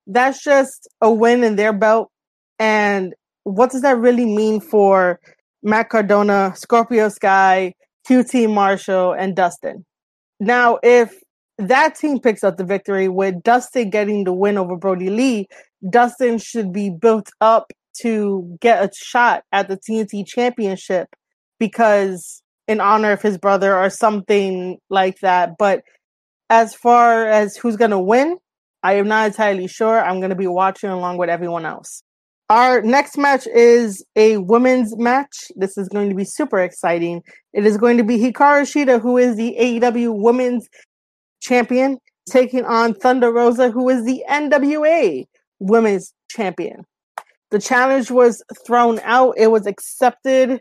that's 0.09 0.43
just 0.43 0.89
a 1.01 1.11
win 1.11 1.45
in 1.45 1.57
their 1.57 1.73
belt. 1.73 2.11
And 2.59 3.15
what 3.45 3.71
does 3.71 3.83
that 3.83 3.99
really 3.99 4.25
mean 4.25 4.61
for 4.61 5.21
Matt 5.63 5.91
Cardona, 5.91 6.55
Scorpio 6.57 7.09
Sky, 7.09 7.75
QT 8.09 8.53
Marshall, 8.53 9.13
and 9.13 9.37
Dustin? 9.37 9.85
Now, 10.41 10.79
if 10.83 11.15
that 11.59 11.95
team 11.97 12.21
picks 12.21 12.43
up 12.43 12.57
the 12.57 12.65
victory 12.65 13.09
with 13.09 13.43
Dustin 13.43 13.91
getting 13.91 14.25
the 14.25 14.33
win 14.33 14.59
over 14.59 14.77
Brodie 14.77 15.11
Lee, 15.11 15.47
Dustin 15.89 16.39
should 16.39 16.73
be 16.73 16.91
built 16.91 17.31
up 17.41 17.73
to 18.01 18.57
get 18.61 18.83
a 18.83 18.91
shot 18.95 19.45
at 19.53 19.69
the 19.69 19.77
TNT 19.77 20.27
championship 20.27 21.09
because 21.59 22.43
in 22.67 22.81
honor 22.81 23.13
of 23.13 23.23
his 23.23 23.39
brother 23.39 23.77
or 23.77 23.91
something 23.91 24.79
like 24.89 25.19
that. 25.21 25.57
But 25.59 25.83
as 26.49 26.75
far 26.75 27.27
as 27.27 27.57
who's 27.57 27.77
going 27.77 27.91
to 27.91 27.99
win, 27.99 28.39
I 28.83 28.95
am 28.95 29.09
not 29.09 29.27
entirely 29.27 29.67
sure. 29.67 30.01
I'm 30.01 30.21
going 30.21 30.31
to 30.31 30.37
be 30.37 30.47
watching 30.47 30.91
along 30.91 31.19
with 31.19 31.29
everyone 31.29 31.67
else. 31.67 32.03
Our 32.51 32.81
next 32.81 33.19
match 33.19 33.47
is 33.47 34.05
a 34.17 34.39
women's 34.39 34.97
match. 34.97 35.51
This 35.57 35.77
is 35.77 35.89
going 35.89 36.09
to 36.09 36.15
be 36.15 36.25
super 36.25 36.59
exciting. 36.59 37.23
It 37.53 37.67
is 37.67 37.77
going 37.77 37.99
to 37.99 38.05
be 38.05 38.19
Hikaru 38.19 38.63
Shida, 38.63 39.03
who 39.03 39.19
is 39.19 39.37
the 39.37 39.55
AEW 39.61 40.15
Women's 40.15 40.67
Champion, 41.41 41.99
taking 42.31 42.65
on 42.65 42.95
Thunder 42.95 43.31
Rosa, 43.31 43.71
who 43.71 43.89
is 43.91 44.05
the 44.07 44.25
NWA 44.31 45.25
Women's 45.59 46.15
Champion. 46.31 46.85
The 47.51 47.59
challenge 47.59 48.11
was 48.11 48.43
thrown 48.67 48.99
out. 49.01 49.35
It 49.37 49.51
was 49.51 49.67
accepted. 49.67 50.61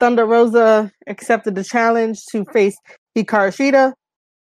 Thunder 0.00 0.26
Rosa 0.26 0.90
accepted 1.06 1.54
the 1.54 1.64
challenge 1.64 2.18
to 2.32 2.44
face 2.52 2.76
Hikaru 3.16 3.54
Shida. 3.54 3.92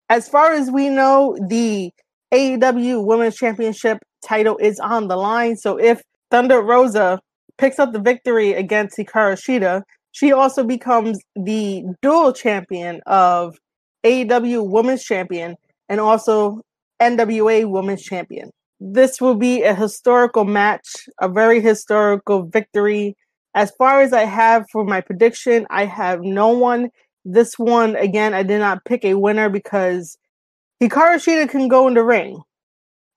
As 0.08 0.26
far 0.28 0.52
as 0.54 0.70
we 0.70 0.88
know, 0.88 1.36
the 1.48 1.90
AEW 2.32 3.04
Women's 3.04 3.36
Championship 3.36 3.98
title 4.24 4.56
is 4.58 4.78
on 4.80 5.08
the 5.08 5.16
line. 5.16 5.56
So 5.56 5.78
if 5.78 6.02
Thunder 6.30 6.60
Rosa 6.60 7.20
picks 7.56 7.78
up 7.78 7.92
the 7.92 8.00
victory 8.00 8.52
against 8.52 8.98
Hikaru 8.98 9.34
Shida, 9.34 9.82
she 10.12 10.32
also 10.32 10.64
becomes 10.64 11.18
the 11.36 11.84
dual 12.02 12.32
champion 12.32 13.00
of 13.06 13.56
AEW 14.04 14.68
Women's 14.70 15.04
Champion 15.04 15.56
and 15.88 16.00
also 16.00 16.60
NWA 17.00 17.68
Women's 17.68 18.02
Champion 18.02 18.50
this 18.80 19.20
will 19.20 19.34
be 19.34 19.62
a 19.62 19.74
historical 19.74 20.44
match, 20.44 21.08
a 21.20 21.28
very 21.28 21.60
historical 21.60 22.44
victory. 22.44 23.16
As 23.54 23.72
far 23.72 24.00
as 24.00 24.12
I 24.12 24.24
have 24.24 24.66
for 24.70 24.84
my 24.84 25.00
prediction, 25.00 25.66
I 25.70 25.84
have 25.84 26.20
no 26.22 26.48
one. 26.48 26.90
This 27.24 27.58
one, 27.58 27.96
again, 27.96 28.34
I 28.34 28.42
did 28.42 28.60
not 28.60 28.84
pick 28.84 29.04
a 29.04 29.14
winner 29.14 29.48
because 29.48 30.16
Hikaru 30.82 31.16
Shida 31.16 31.48
can 31.48 31.68
go 31.68 31.88
in 31.88 31.94
the 31.94 32.04
ring. 32.04 32.40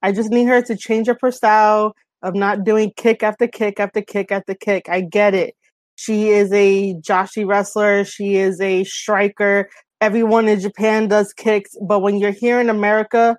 I 0.01 0.11
just 0.11 0.31
need 0.31 0.45
her 0.45 0.61
to 0.63 0.75
change 0.75 1.07
up 1.09 1.17
her 1.21 1.31
style 1.31 1.95
of 2.23 2.33
not 2.33 2.63
doing 2.63 2.91
kick 2.95 3.21
after 3.21 3.47
kick 3.47 3.79
after 3.79 4.01
kick 4.01 4.31
after 4.31 4.55
kick. 4.55 4.89
I 4.89 5.01
get 5.01 5.35
it. 5.35 5.55
She 5.95 6.29
is 6.29 6.51
a 6.51 6.95
Joshi 6.95 7.45
wrestler. 7.45 8.03
She 8.03 8.35
is 8.35 8.59
a 8.59 8.83
striker. 8.85 9.69
Everyone 9.99 10.47
in 10.47 10.59
Japan 10.59 11.07
does 11.07 11.31
kicks, 11.33 11.75
but 11.87 11.99
when 11.99 12.17
you're 12.17 12.31
here 12.31 12.59
in 12.59 12.69
America, 12.69 13.37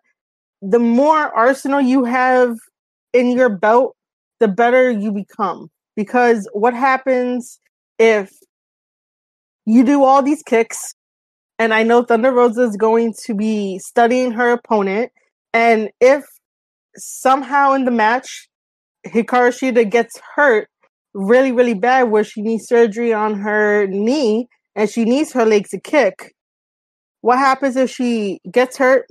the 0.61 0.79
more 0.79 1.37
arsenal 1.37 1.81
you 1.81 2.05
have 2.05 2.57
in 3.13 3.33
your 3.33 3.49
belt, 3.49 3.97
the 4.39 4.47
better 4.47 4.89
you 4.89 5.11
become. 5.11 5.69
Because 5.97 6.49
what 6.53 6.75
happens 6.75 7.59
if 7.99 8.31
you 9.67 9.85
do 9.85 10.05
all 10.05 10.23
these 10.23 10.43
kicks, 10.45 10.95
and 11.63 11.73
I 11.73 11.85
know 11.85 12.03
Thunder 12.03 12.33
Rosa 12.33 12.63
is 12.63 12.77
going 12.77 13.15
to 13.25 13.35
be 13.35 13.79
studying 13.79 14.33
her 14.33 14.51
opponent. 14.51 15.13
And 15.55 15.91
if 16.01 16.25
somehow 16.97 17.75
in 17.75 17.85
the 17.85 17.93
match 17.93 18.49
Hikaru 19.07 19.51
Shida 19.51 19.89
gets 19.89 20.21
hurt 20.35 20.69
really, 21.15 21.53
really 21.53 21.75
bad, 21.75 22.11
where 22.11 22.25
she 22.25 22.43
needs 22.43 22.67
surgery 22.67 23.13
on 23.13 23.39
her 23.39 23.87
knee 23.87 24.49
and 24.75 24.91
she 24.91 25.05
needs 25.05 25.33
her 25.35 25.47
leg 25.47 25.69
to 25.69 25.79
kick, 25.79 26.35
what 27.21 27.39
happens 27.39 27.77
if 27.77 27.91
she 27.91 28.41
gets 28.51 28.77
hurt, 28.77 29.07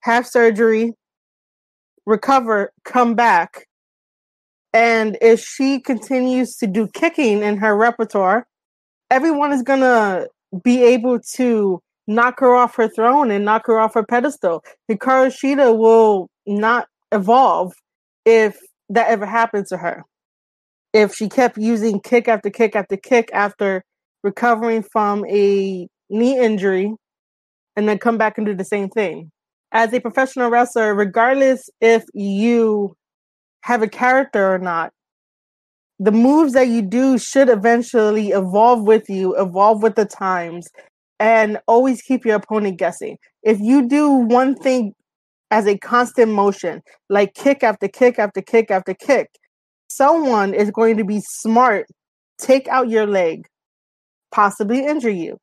have 0.00 0.26
surgery, 0.26 0.94
recover, 2.06 2.72
come 2.84 3.14
back, 3.14 3.68
and 4.72 5.16
if 5.22 5.38
she 5.44 5.78
continues 5.78 6.56
to 6.56 6.66
do 6.66 6.88
kicking 6.88 7.40
in 7.44 7.56
her 7.58 7.76
repertoire, 7.76 8.48
everyone 9.12 9.52
is 9.52 9.62
gonna 9.62 10.26
be 10.62 10.82
able 10.82 11.20
to 11.34 11.80
knock 12.06 12.40
her 12.40 12.54
off 12.54 12.74
her 12.76 12.88
throne 12.88 13.30
and 13.30 13.44
knock 13.44 13.66
her 13.66 13.78
off 13.78 13.94
her 13.94 14.04
pedestal. 14.04 14.64
Hikaru 14.90 15.28
Shida 15.28 15.76
will 15.76 16.28
not 16.46 16.88
evolve 17.12 17.72
if 18.24 18.58
that 18.88 19.08
ever 19.08 19.26
happens 19.26 19.68
to 19.68 19.76
her. 19.76 20.04
If 20.92 21.14
she 21.14 21.28
kept 21.28 21.58
using 21.58 22.00
kick 22.00 22.28
after 22.28 22.50
kick 22.50 22.74
after 22.74 22.96
kick 22.96 23.30
after 23.32 23.84
recovering 24.22 24.82
from 24.82 25.24
a 25.26 25.86
knee 26.10 26.38
injury 26.38 26.94
and 27.76 27.88
then 27.88 27.98
come 27.98 28.18
back 28.18 28.38
and 28.38 28.46
do 28.46 28.54
the 28.54 28.64
same 28.64 28.88
thing. 28.88 29.30
As 29.70 29.92
a 29.92 30.00
professional 30.00 30.50
wrestler, 30.50 30.94
regardless 30.94 31.68
if 31.80 32.04
you 32.14 32.96
have 33.62 33.82
a 33.82 33.88
character 33.88 34.52
or 34.54 34.58
not, 34.58 34.92
the 35.98 36.12
moves 36.12 36.52
that 36.52 36.68
you 36.68 36.82
do 36.82 37.18
should 37.18 37.48
eventually 37.48 38.28
evolve 38.28 38.82
with 38.82 39.08
you, 39.08 39.36
evolve 39.36 39.82
with 39.82 39.96
the 39.96 40.04
times, 40.04 40.68
and 41.18 41.58
always 41.66 42.02
keep 42.02 42.24
your 42.24 42.36
opponent 42.36 42.78
guessing. 42.78 43.18
If 43.42 43.58
you 43.60 43.88
do 43.88 44.10
one 44.10 44.54
thing 44.54 44.94
as 45.50 45.66
a 45.66 45.76
constant 45.78 46.32
motion, 46.32 46.82
like 47.08 47.34
kick 47.34 47.62
after 47.62 47.88
kick 47.88 48.18
after 48.18 48.40
kick 48.40 48.70
after 48.70 48.94
kick, 48.94 49.28
someone 49.88 50.54
is 50.54 50.70
going 50.70 50.96
to 50.98 51.04
be 51.04 51.20
smart, 51.20 51.86
take 52.38 52.68
out 52.68 52.88
your 52.88 53.06
leg, 53.06 53.46
possibly 54.30 54.84
injure 54.84 55.10
you. 55.10 55.38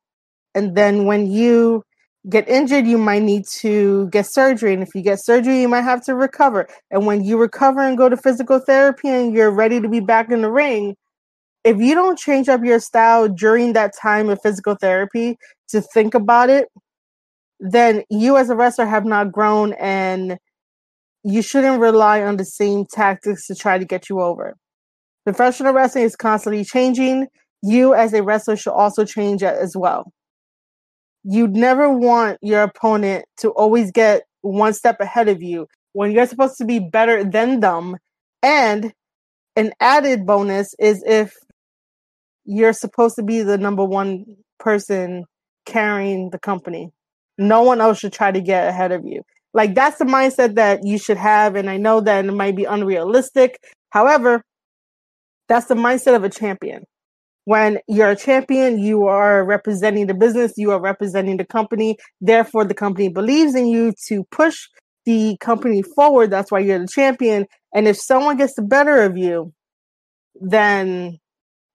And 0.54 0.74
then 0.74 1.04
when 1.04 1.26
you 1.26 1.82
get 2.28 2.48
injured, 2.48 2.86
you 2.86 2.98
might 2.98 3.22
need 3.22 3.46
to 3.46 4.08
get 4.08 4.26
surgery. 4.26 4.74
And 4.74 4.82
if 4.82 4.94
you 4.94 5.02
get 5.02 5.22
surgery, 5.22 5.60
you 5.60 5.68
might 5.68 5.82
have 5.82 6.04
to 6.06 6.14
recover. 6.14 6.68
And 6.90 7.06
when 7.06 7.24
you 7.24 7.38
recover 7.38 7.80
and 7.80 7.96
go 7.96 8.08
to 8.08 8.16
physical 8.16 8.58
therapy 8.58 9.08
and 9.08 9.34
you're 9.34 9.50
ready 9.50 9.80
to 9.80 9.88
be 9.88 10.00
back 10.00 10.30
in 10.30 10.42
the 10.42 10.50
ring, 10.50 10.96
if 11.64 11.78
you 11.78 11.94
don't 11.94 12.18
change 12.18 12.48
up 12.48 12.64
your 12.64 12.80
style 12.80 13.28
during 13.28 13.72
that 13.72 13.92
time 14.00 14.28
of 14.28 14.40
physical 14.42 14.76
therapy 14.76 15.36
to 15.68 15.80
think 15.80 16.14
about 16.14 16.50
it, 16.50 16.68
then 17.58 18.02
you 18.10 18.36
as 18.36 18.50
a 18.50 18.56
wrestler 18.56 18.86
have 18.86 19.04
not 19.04 19.32
grown 19.32 19.72
and 19.74 20.38
you 21.24 21.42
shouldn't 21.42 21.80
rely 21.80 22.22
on 22.22 22.36
the 22.36 22.44
same 22.44 22.84
tactics 22.86 23.46
to 23.46 23.54
try 23.54 23.78
to 23.78 23.84
get 23.84 24.08
you 24.08 24.20
over. 24.20 24.54
Professional 25.24 25.72
wrestling 25.72 26.04
is 26.04 26.14
constantly 26.14 26.64
changing. 26.64 27.26
You 27.62 27.94
as 27.94 28.12
a 28.12 28.22
wrestler 28.22 28.56
should 28.56 28.74
also 28.74 29.04
change 29.04 29.42
as 29.42 29.76
well 29.76 30.12
you 31.28 31.48
never 31.48 31.90
want 31.90 32.38
your 32.40 32.62
opponent 32.62 33.24
to 33.38 33.50
always 33.50 33.90
get 33.90 34.22
one 34.42 34.72
step 34.72 35.00
ahead 35.00 35.28
of 35.28 35.42
you 35.42 35.66
when 35.92 36.12
you're 36.12 36.26
supposed 36.26 36.56
to 36.58 36.64
be 36.64 36.78
better 36.78 37.24
than 37.24 37.58
them. 37.58 37.96
And 38.44 38.92
an 39.56 39.72
added 39.80 40.24
bonus 40.24 40.72
is 40.78 41.02
if 41.04 41.34
you're 42.44 42.72
supposed 42.72 43.16
to 43.16 43.24
be 43.24 43.42
the 43.42 43.58
number 43.58 43.84
one 43.84 44.24
person 44.60 45.24
carrying 45.64 46.30
the 46.30 46.38
company. 46.38 46.92
No 47.38 47.62
one 47.62 47.80
else 47.80 47.98
should 47.98 48.12
try 48.12 48.30
to 48.30 48.40
get 48.40 48.68
ahead 48.68 48.92
of 48.92 49.04
you. 49.04 49.22
Like 49.52 49.74
that's 49.74 49.98
the 49.98 50.04
mindset 50.04 50.54
that 50.54 50.84
you 50.84 50.96
should 50.96 51.16
have. 51.16 51.56
And 51.56 51.68
I 51.68 51.76
know 51.76 52.00
that 52.02 52.24
it 52.24 52.32
might 52.32 52.54
be 52.54 52.64
unrealistic. 52.64 53.58
However, 53.90 54.44
that's 55.48 55.66
the 55.66 55.74
mindset 55.74 56.14
of 56.14 56.22
a 56.22 56.28
champion 56.28 56.84
when 57.46 57.78
you're 57.86 58.10
a 58.10 58.16
champion, 58.16 58.80
you 58.80 59.06
are 59.06 59.44
representing 59.44 60.08
the 60.08 60.14
business, 60.14 60.54
you 60.56 60.72
are 60.72 60.80
representing 60.80 61.36
the 61.36 61.44
company. 61.44 61.96
Therefore, 62.20 62.64
the 62.64 62.74
company 62.74 63.08
believes 63.08 63.54
in 63.54 63.68
you 63.68 63.94
to 64.08 64.24
push 64.32 64.66
the 65.04 65.36
company 65.38 65.82
forward. 65.82 66.32
That's 66.32 66.50
why 66.50 66.58
you're 66.58 66.80
the 66.80 66.88
champion. 66.88 67.46
And 67.72 67.86
if 67.86 67.96
someone 67.98 68.36
gets 68.36 68.54
the 68.54 68.62
better 68.62 69.00
of 69.00 69.16
you, 69.16 69.52
then 70.40 71.20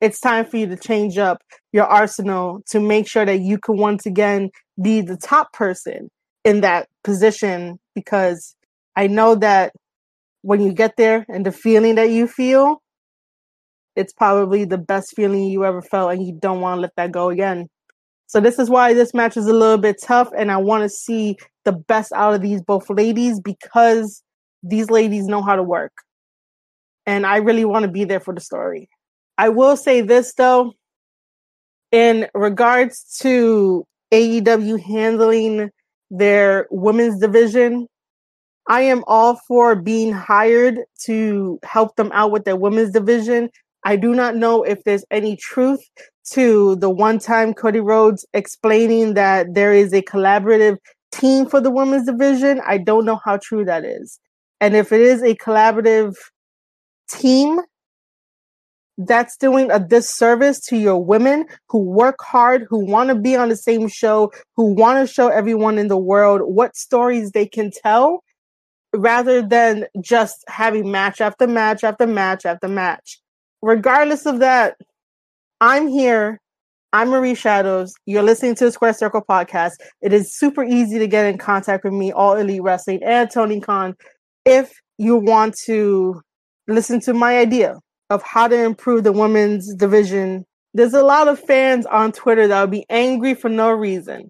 it's 0.01 0.19
time 0.19 0.45
for 0.45 0.57
you 0.57 0.67
to 0.67 0.75
change 0.75 1.17
up 1.17 1.41
your 1.71 1.85
arsenal 1.85 2.61
to 2.71 2.81
make 2.81 3.07
sure 3.07 3.23
that 3.23 3.39
you 3.39 3.57
can 3.57 3.77
once 3.77 4.05
again 4.05 4.49
be 4.81 4.99
the 4.99 5.15
top 5.15 5.53
person 5.53 6.09
in 6.43 6.59
that 6.61 6.89
position. 7.05 7.79
Because 7.95 8.57
I 8.97 9.07
know 9.07 9.35
that 9.35 9.71
when 10.41 10.59
you 10.59 10.73
get 10.73 10.97
there 10.97 11.25
and 11.29 11.45
the 11.45 11.53
feeling 11.53 11.95
that 11.95 12.09
you 12.09 12.27
feel, 12.27 12.81
it's 13.95 14.13
probably 14.13 14.65
the 14.65 14.77
best 14.77 15.15
feeling 15.15 15.45
you 15.45 15.65
ever 15.65 15.81
felt 15.81 16.11
and 16.11 16.25
you 16.25 16.33
don't 16.33 16.61
want 16.61 16.77
to 16.77 16.81
let 16.81 16.95
that 16.95 17.11
go 17.11 17.29
again. 17.29 17.67
So 18.27 18.39
this 18.39 18.59
is 18.59 18.69
why 18.69 18.93
this 18.93 19.13
match 19.13 19.35
is 19.35 19.47
a 19.47 19.53
little 19.53 19.77
bit 19.77 20.01
tough 20.01 20.29
and 20.37 20.51
I 20.51 20.57
want 20.57 20.83
to 20.83 20.89
see 20.89 21.37
the 21.65 21.73
best 21.73 22.13
out 22.13 22.33
of 22.33 22.41
these 22.41 22.61
both 22.61 22.89
ladies 22.89 23.39
because 23.39 24.23
these 24.63 24.89
ladies 24.89 25.25
know 25.25 25.41
how 25.41 25.55
to 25.55 25.63
work. 25.63 25.91
And 27.05 27.25
I 27.25 27.37
really 27.37 27.65
want 27.65 27.83
to 27.83 27.91
be 27.91 28.05
there 28.05 28.19
for 28.19 28.33
the 28.33 28.41
story. 28.41 28.89
I 29.37 29.49
will 29.49 29.75
say 29.75 30.01
this 30.01 30.33
though, 30.35 30.73
in 31.91 32.27
regards 32.33 33.17
to 33.21 33.85
AEW 34.13 34.81
handling 34.81 35.71
their 36.09 36.67
women's 36.71 37.19
division, 37.19 37.87
I 38.69 38.81
am 38.81 39.03
all 39.07 39.41
for 39.47 39.75
being 39.75 40.13
hired 40.13 40.79
to 41.05 41.59
help 41.63 41.95
them 41.95 42.11
out 42.13 42.31
with 42.31 42.45
their 42.45 42.55
women's 42.55 42.91
division 42.91 43.49
I 43.83 43.95
do 43.95 44.13
not 44.13 44.35
know 44.35 44.63
if 44.63 44.83
there's 44.83 45.05
any 45.09 45.35
truth 45.35 45.81
to 46.31 46.75
the 46.75 46.89
one 46.89 47.19
time 47.19 47.53
Cody 47.53 47.79
Rhodes 47.79 48.25
explaining 48.33 49.15
that 49.15 49.53
there 49.53 49.73
is 49.73 49.93
a 49.93 50.01
collaborative 50.01 50.77
team 51.11 51.47
for 51.47 51.59
the 51.59 51.71
women's 51.71 52.05
division. 52.05 52.61
I 52.65 52.77
don't 52.77 53.05
know 53.05 53.19
how 53.23 53.37
true 53.37 53.65
that 53.65 53.83
is. 53.83 54.19
And 54.59 54.75
if 54.75 54.91
it 54.91 55.01
is 55.01 55.23
a 55.23 55.35
collaborative 55.35 56.13
team, 57.09 57.59
that's 58.97 59.35
doing 59.37 59.71
a 59.71 59.79
disservice 59.79 60.59
to 60.59 60.77
your 60.77 61.03
women 61.03 61.45
who 61.69 61.79
work 61.79 62.17
hard, 62.21 62.67
who 62.69 62.85
want 62.85 63.09
to 63.09 63.15
be 63.15 63.35
on 63.35 63.49
the 63.49 63.55
same 63.55 63.87
show, 63.87 64.31
who 64.55 64.73
want 64.75 65.07
to 65.07 65.11
show 65.11 65.29
everyone 65.29 65.79
in 65.79 65.87
the 65.87 65.97
world 65.97 66.41
what 66.43 66.75
stories 66.75 67.31
they 67.31 67.47
can 67.47 67.71
tell 67.71 68.23
rather 68.93 69.41
than 69.41 69.85
just 70.01 70.43
having 70.47 70.91
match 70.91 71.21
after 71.21 71.47
match 71.47 71.83
after 71.83 72.05
match 72.05 72.45
after 72.45 72.67
match 72.67 73.20
regardless 73.61 74.25
of 74.25 74.39
that, 74.39 74.77
I'm 75.59 75.87
here. 75.87 76.39
I'm 76.93 77.09
Marie 77.09 77.35
Shadows. 77.35 77.93
You're 78.05 78.23
listening 78.23 78.55
to 78.55 78.65
the 78.65 78.71
Square 78.71 78.93
Circle 78.93 79.23
podcast. 79.29 79.73
It 80.01 80.11
is 80.11 80.35
super 80.35 80.63
easy 80.63 80.99
to 80.99 81.07
get 81.07 81.25
in 81.25 81.37
contact 81.37 81.83
with 81.83 81.93
me, 81.93 82.11
All 82.11 82.35
Elite 82.35 82.61
Wrestling, 82.61 83.01
and 83.03 83.29
Tony 83.31 83.61
Khan, 83.61 83.95
if 84.45 84.73
you 84.97 85.15
want 85.15 85.55
to 85.65 86.21
listen 86.67 86.99
to 87.01 87.13
my 87.13 87.37
idea 87.37 87.75
of 88.09 88.21
how 88.23 88.47
to 88.47 88.61
improve 88.61 89.03
the 89.03 89.11
women's 89.11 89.73
division. 89.75 90.45
There's 90.73 90.93
a 90.93 91.03
lot 91.03 91.27
of 91.27 91.39
fans 91.39 91.85
on 91.85 92.11
Twitter 92.11 92.47
that 92.47 92.59
will 92.59 92.67
be 92.67 92.85
angry 92.89 93.33
for 93.33 93.49
no 93.49 93.71
reason. 93.71 94.29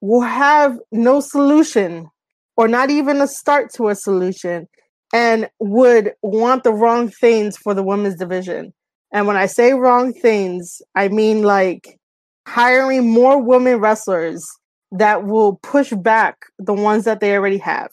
Will 0.00 0.20
have 0.20 0.78
no 0.90 1.20
solution 1.20 2.08
or 2.56 2.68
not 2.68 2.90
even 2.90 3.20
a 3.20 3.28
start 3.28 3.72
to 3.74 3.88
a 3.88 3.94
solution 3.94 4.68
and 5.12 5.48
would 5.58 6.12
want 6.22 6.64
the 6.64 6.72
wrong 6.72 7.08
things 7.08 7.56
for 7.56 7.74
the 7.74 7.82
women's 7.82 8.16
division. 8.16 8.72
And 9.12 9.26
when 9.26 9.36
I 9.36 9.46
say 9.46 9.72
wrong 9.72 10.12
things, 10.12 10.82
I 10.94 11.08
mean 11.08 11.42
like 11.42 11.98
hiring 12.46 13.10
more 13.10 13.42
women 13.42 13.78
wrestlers 13.78 14.46
that 14.92 15.24
will 15.24 15.56
push 15.62 15.92
back 15.92 16.36
the 16.58 16.74
ones 16.74 17.04
that 17.04 17.20
they 17.20 17.34
already 17.34 17.58
have. 17.58 17.90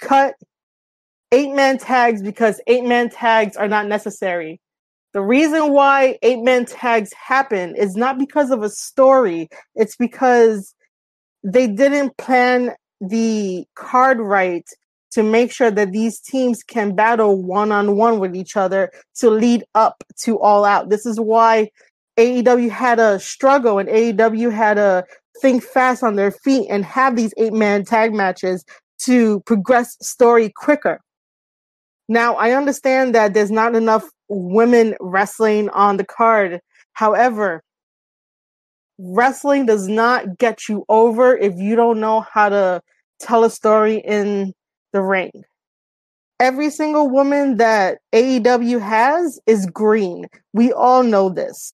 Cut 0.00 0.34
eight 1.32 1.52
man 1.52 1.78
tags 1.78 2.22
because 2.22 2.60
eight 2.66 2.84
man 2.84 3.10
tags 3.10 3.56
are 3.56 3.68
not 3.68 3.86
necessary. 3.86 4.60
The 5.12 5.20
reason 5.22 5.72
why 5.72 6.18
eight 6.22 6.40
man 6.40 6.66
tags 6.66 7.12
happen 7.12 7.74
is 7.76 7.96
not 7.96 8.18
because 8.18 8.50
of 8.50 8.62
a 8.62 8.70
story, 8.70 9.48
it's 9.74 9.96
because 9.96 10.74
they 11.42 11.66
didn't 11.66 12.16
plan 12.16 12.72
the 13.00 13.64
card 13.74 14.18
right 14.20 14.68
to 15.12 15.22
make 15.22 15.52
sure 15.52 15.70
that 15.70 15.92
these 15.92 16.20
teams 16.20 16.62
can 16.62 16.94
battle 16.94 17.42
one 17.42 17.72
on 17.72 17.96
one 17.96 18.20
with 18.20 18.36
each 18.36 18.56
other 18.56 18.90
to 19.16 19.30
lead 19.30 19.64
up 19.74 20.04
to 20.18 20.38
all 20.38 20.64
out. 20.64 20.88
This 20.88 21.04
is 21.04 21.18
why 21.18 21.70
AEW 22.16 22.70
had 22.70 22.98
a 22.98 23.18
struggle 23.18 23.78
and 23.78 23.88
AEW 23.88 24.52
had 24.52 24.74
to 24.74 25.04
think 25.40 25.62
fast 25.62 26.02
on 26.02 26.16
their 26.16 26.30
feet 26.30 26.66
and 26.70 26.84
have 26.84 27.16
these 27.16 27.34
eight 27.38 27.52
man 27.52 27.84
tag 27.84 28.12
matches 28.12 28.64
to 28.98 29.40
progress 29.40 29.96
story 30.00 30.52
quicker. 30.54 31.00
Now, 32.08 32.34
I 32.34 32.52
understand 32.52 33.14
that 33.14 33.34
there's 33.34 33.50
not 33.50 33.74
enough 33.74 34.04
women 34.28 34.96
wrestling 35.00 35.70
on 35.70 35.96
the 35.96 36.04
card. 36.04 36.60
However, 36.92 37.62
wrestling 38.98 39.64
does 39.64 39.88
not 39.88 40.36
get 40.38 40.68
you 40.68 40.84
over 40.88 41.36
if 41.36 41.56
you 41.56 41.76
don't 41.76 42.00
know 42.00 42.20
how 42.20 42.48
to 42.48 42.82
tell 43.20 43.44
a 43.44 43.50
story 43.50 43.98
in 43.98 44.52
the 44.92 45.02
ring. 45.02 45.30
Every 46.38 46.70
single 46.70 47.08
woman 47.08 47.58
that 47.58 47.98
AEW 48.14 48.80
has 48.80 49.38
is 49.46 49.66
green. 49.66 50.26
We 50.52 50.72
all 50.72 51.02
know 51.02 51.28
this. 51.28 51.72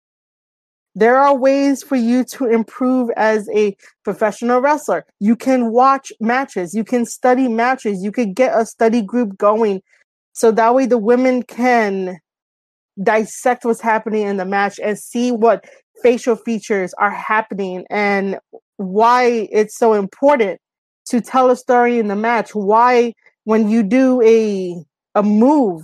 There 0.95 1.17
are 1.17 1.35
ways 1.35 1.81
for 1.81 1.95
you 1.95 2.23
to 2.25 2.45
improve 2.45 3.09
as 3.17 3.49
a 3.49 3.75
professional 4.03 4.61
wrestler. 4.61 5.05
You 5.19 5.35
can 5.35 5.71
watch 5.71 6.11
matches, 6.19 6.75
you 6.75 6.83
can 6.83 7.05
study 7.05 7.47
matches, 7.47 8.03
you 8.03 8.11
could 8.11 8.35
get 8.35 8.57
a 8.57 8.65
study 8.65 9.01
group 9.01 9.37
going 9.37 9.81
so 10.33 10.51
that 10.51 10.73
way 10.73 10.85
the 10.85 10.97
women 10.97 11.43
can 11.43 12.19
dissect 13.01 13.65
what's 13.65 13.81
happening 13.81 14.27
in 14.27 14.37
the 14.37 14.45
match 14.45 14.79
and 14.83 14.97
see 14.97 15.31
what 15.31 15.65
facial 16.01 16.35
features 16.35 16.93
are 16.95 17.11
happening 17.11 17.85
and 17.89 18.37
why 18.77 19.47
it's 19.51 19.77
so 19.77 19.93
important 19.93 20.59
to 21.09 21.21
tell 21.21 21.49
a 21.49 21.55
story 21.55 21.99
in 21.99 22.07
the 22.07 22.15
match. 22.15 22.53
Why, 22.55 23.13
when 23.43 23.69
you 23.69 23.83
do 23.83 24.21
a 24.21 24.75
a 25.15 25.23
move, 25.23 25.83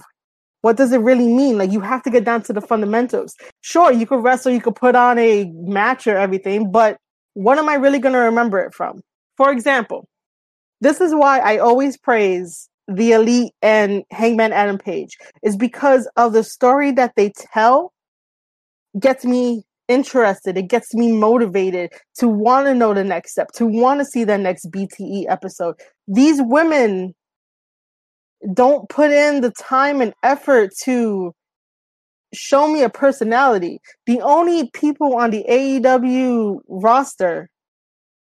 what 0.62 0.78
does 0.78 0.92
it 0.92 1.00
really 1.00 1.28
mean? 1.28 1.58
Like 1.58 1.72
you 1.72 1.82
have 1.82 2.04
to 2.04 2.10
get 2.10 2.26
down 2.26 2.44
to 2.44 2.54
the 2.54 2.62
fundamentals. 2.62 3.36
Sure, 3.62 3.92
you 3.92 4.06
could 4.06 4.24
wrestle, 4.24 4.52
you 4.52 4.62
could 4.62 4.76
put 4.76 4.96
on 4.96 5.18
a 5.20 5.46
match 5.54 6.08
or 6.08 6.18
everything, 6.18 6.72
but 6.72 6.98
what 7.34 7.58
am 7.58 7.70
I 7.70 7.76
really 7.76 8.00
going 8.00 8.14
to 8.14 8.20
remember 8.20 8.60
it 8.60 8.74
from? 8.74 9.02
For 9.38 9.52
example, 9.52 10.08
this 10.82 11.00
is 11.00 11.14
why 11.14 11.40
I 11.40 11.58
always 11.58 11.98
praise 11.98 12.70
the 12.88 13.12
elite 13.12 13.54
and 13.62 14.04
Hangman 14.12 14.52
Adam 14.52 14.78
Page 14.78 15.18
is 15.44 15.56
because 15.56 16.10
of 16.18 16.34
the 16.34 16.44
story 16.44 16.92
that 16.94 17.14
they 17.16 17.32
tell 17.54 17.94
gets 19.00 19.24
me 19.24 19.64
interested. 19.90 20.58
It 20.58 20.70
gets 20.70 20.94
me 20.94 21.12
motivated 21.12 21.92
to 22.20 22.30
want 22.30 22.68
to 22.68 22.74
know 22.74 22.94
the 22.94 23.04
next 23.04 23.32
step, 23.32 23.52
to 23.54 23.66
want 23.66 24.00
to 24.00 24.06
see 24.06 24.24
the 24.24 24.38
next 24.38 24.72
BTE 24.72 25.26
episode. 25.28 25.76
These 26.08 26.40
women 26.42 27.14
don't 28.54 28.88
put 28.88 29.12
in 29.12 29.42
the 29.42 29.52
time 29.52 30.00
and 30.00 30.14
effort 30.24 30.72
to 30.84 31.34
show 32.34 32.72
me 32.72 32.84
a 32.84 32.90
personality. 32.90 33.80
The 34.06 34.22
only 34.22 34.70
people 34.72 35.16
on 35.18 35.32
the 35.32 35.44
AEW 35.50 36.60
roster 36.68 37.50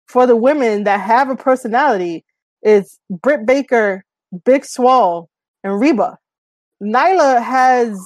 for 0.07 0.25
the 0.25 0.35
women 0.35 0.85
that 0.85 1.01
have 1.01 1.29
a 1.29 1.35
personality 1.35 2.25
is 2.63 2.97
Britt 3.09 3.45
Baker, 3.45 4.03
Big 4.45 4.65
Swole, 4.65 5.29
and 5.63 5.79
Reba. 5.79 6.17
Nyla 6.81 7.43
has 7.43 7.99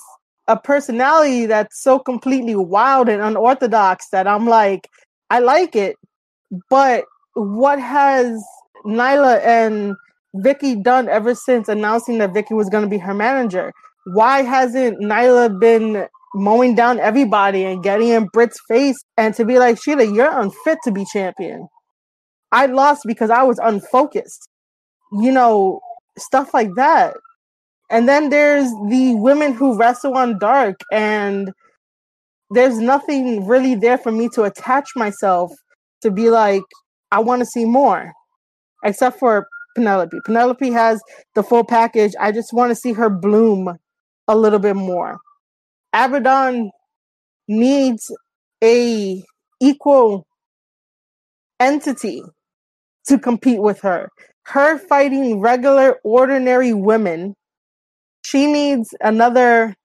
a 0.48 0.58
personality 0.58 1.46
that's 1.46 1.82
so 1.82 2.00
completely 2.00 2.56
wild 2.56 3.10
and 3.10 3.22
unorthodox 3.22 4.10
that 4.12 4.28
I'm 4.28 4.46
like, 4.48 4.90
I 5.30 5.40
like 5.40 5.76
it, 5.76 5.96
but 6.70 7.06
what 7.34 7.80
has 7.80 8.44
Nyla 8.86 9.42
and 9.44 9.96
Vickie 10.36 10.82
done 10.82 11.10
ever 11.10 11.36
since 11.36 11.70
announcing 11.70 12.18
that 12.18 12.34
Vickie 12.34 12.56
was 12.56 12.70
going 12.70 12.84
to 12.84 12.90
be 12.90 12.98
her 12.98 13.14
manager? 13.14 13.72
Why 14.06 14.42
hasn't 14.42 15.00
Nyla 15.00 15.60
been 15.60 16.08
mowing 16.36 16.76
down 16.76 17.00
everybody 17.00 17.64
and 17.64 17.84
getting 17.84 18.10
in 18.10 18.26
Britt's 18.34 18.60
face 18.68 18.98
and 19.18 19.34
to 19.36 19.46
be 19.46 19.60
like, 19.60 19.82
Sheila, 19.82 20.04
you're 20.04 20.40
unfit 20.40 20.80
to 20.84 20.92
be 20.92 21.06
champion? 21.06 21.68
I 22.52 22.66
lost 22.68 23.04
because 23.08 23.30
I 23.30 23.44
was 23.44 23.60
unfocused. 23.60 24.50
You 25.14 25.32
know, 25.32 25.80
stuff 26.18 26.54
like 26.54 26.70
that. 26.76 27.16
And 27.94 28.10
then 28.10 28.30
there's 28.30 28.72
the 28.90 29.14
women 29.18 29.54
who 29.54 29.78
wrestle 29.78 30.18
on 30.18 30.40
dark, 30.40 30.82
and 30.92 31.52
there's 32.50 32.80
nothing 32.80 33.46
really 33.46 33.76
there 33.76 34.00
for 34.00 34.12
me 34.12 34.30
to 34.30 34.44
attach 34.44 34.90
myself 34.96 35.52
to 36.02 36.10
be 36.10 36.32
like, 36.32 36.64
I 37.12 37.20
want 37.20 37.42
to 37.42 37.46
see 37.46 37.66
more, 37.66 38.12
except 38.84 39.20
for 39.20 39.46
Penelope. 39.76 40.18
Penelope 40.26 40.72
has 40.72 41.04
the 41.36 41.44
full 41.44 41.64
package. 41.64 42.14
I 42.20 42.32
just 42.32 42.52
want 42.52 42.72
to 42.72 42.76
see 42.76 42.94
her 42.94 43.12
bloom 43.12 43.78
a 44.28 44.36
little 44.36 44.58
bit 44.58 44.76
more. 44.76 45.20
Abadon 45.94 46.72
needs 47.48 48.12
a 48.64 49.24
equal 49.62 50.26
entity 51.60 52.24
to 53.06 53.20
compete 53.20 53.62
with 53.62 53.82
her. 53.82 54.10
Her 54.46 54.80
fighting 54.80 55.40
regular, 55.40 56.00
ordinary 56.04 56.74
women 56.74 57.36
she 58.24 58.48
needs 58.52 58.94
another 59.02 59.76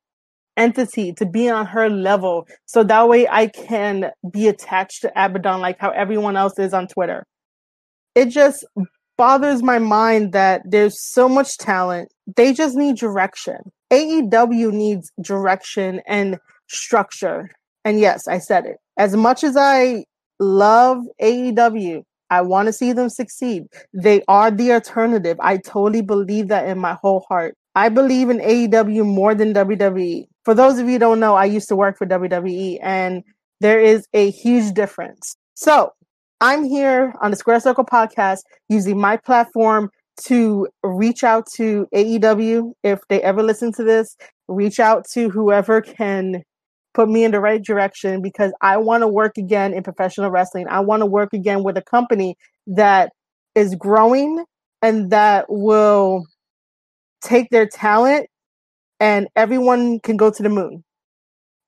entity 0.57 1.13
to 1.13 1.25
be 1.25 1.49
on 1.49 1.67
her 1.67 1.89
level 1.89 2.47
so 2.67 2.83
that 2.83 3.09
way 3.09 3.29
I 3.29 3.47
can 3.47 4.11
be 4.31 4.49
attached 4.49 5.03
to 5.03 5.13
Abadon 5.17 5.61
like 5.61 5.79
how 5.79 5.91
everyone 5.91 6.37
else 6.37 6.59
is 6.59 6.75
on 6.75 6.89
Twitter. 6.89 7.25
It 8.15 8.27
just 8.27 8.65
bothers 9.17 9.63
my 9.63 9.79
mind 9.79 10.33
that 10.33 10.63
there's 10.65 11.01
so 11.01 11.29
much 11.29 11.59
talent. 11.59 12.11
They 12.37 12.53
just 12.53 12.77
need 12.77 12.97
direction. 12.97 13.59
AEW 13.93 14.73
needs 14.73 15.13
direction 15.21 16.01
and 16.07 16.39
structure. 16.69 17.51
And 17.85 18.01
yes, 18.01 18.27
I 18.29 18.39
said 18.39 18.67
it. 18.67 18.77
As 18.97 19.17
much 19.17 19.45
as 19.45 19.57
I 19.57 20.05
love 20.41 20.99
AEW, 21.23 22.03
I 22.31 22.43
want 22.43 22.67
to 22.67 22.73
see 22.73 22.93
them 22.93 23.09
succeed. 23.09 23.65
They 23.95 24.23
are 24.29 24.51
the 24.51 24.73
alternative. 24.73 25.39
I 25.41 25.57
totally 25.57 26.03
believe 26.03 26.49
that 26.49 26.69
in 26.69 26.79
my 26.79 26.95
whole 27.01 27.25
heart. 27.29 27.57
I 27.75 27.89
believe 27.89 28.31
in 28.31 28.39
AEW 28.39 29.05
more 29.05 29.35
than 29.35 29.55
WWE. 29.55 30.27
For 30.45 30.55
those 30.55 30.79
of 30.79 30.89
you 30.89 30.99
don't 30.99 31.21
know, 31.21 31.35
I 31.35 31.45
used 31.45 31.69
to 31.69 31.77
work 31.77 31.97
for 31.97 32.07
WWE 32.07 32.79
and 32.83 33.23
there 33.61 33.81
is 33.81 34.07
a 34.15 34.31
huge 34.31 34.73
difference. 34.75 35.37
So 35.55 35.93
I'm 36.41 36.65
here 36.65 37.13
on 37.21 37.31
the 37.31 37.37
Square 37.37 37.61
Circle 37.61 37.85
podcast 37.85 38.41
using 38.69 38.99
my 38.99 39.17
platform 39.17 39.91
to 40.25 40.69
reach 40.83 41.25
out 41.25 41.47
to 41.57 41.87
AEW. 41.95 42.73
If 42.83 43.01
they 43.09 43.23
ever 43.23 43.43
listen 43.43 43.73
to 43.73 43.85
this, 43.85 44.17
reach 44.49 44.81
out 44.81 45.07
to 45.13 45.29
whoever 45.31 45.81
can 45.81 46.43
put 46.95 47.09
me 47.09 47.25
in 47.25 47.31
the 47.31 47.41
right 47.41 47.63
direction 47.63 48.23
because 48.23 48.53
I 48.61 48.77
want 48.77 49.03
to 49.03 49.09
work 49.09 49.37
again 49.39 49.73
in 49.73 49.83
professional 49.83 50.31
wrestling. 50.31 50.67
I 50.69 50.81
want 50.81 51.01
to 51.01 51.07
work 51.07 51.33
again 51.33 51.63
with 51.63 51.77
a 51.77 51.83
company 51.83 52.37
that 52.67 53.13
is 53.55 53.75
growing 53.75 54.45
and 54.83 55.11
that 55.11 55.47
will 55.49 56.25
take 57.23 57.51
their 57.51 57.67
talent 57.67 58.29
and 59.01 59.29
everyone 59.37 60.01
can 60.01 60.17
go 60.17 60.31
to 60.31 60.43
the 60.43 60.49
moon 60.49 60.85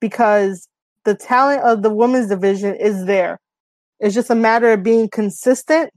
because 0.01 0.69
the 1.05 1.15
talent 1.15 1.63
of 1.63 1.83
the 1.83 1.91
women's 1.91 2.29
division 2.29 2.75
is 2.75 3.07
there. 3.07 3.39
It's 4.01 4.15
just 4.15 4.31
a 4.31 4.35
matter 4.35 4.73
of 4.73 4.83
being 4.83 5.09
consistent 5.09 5.91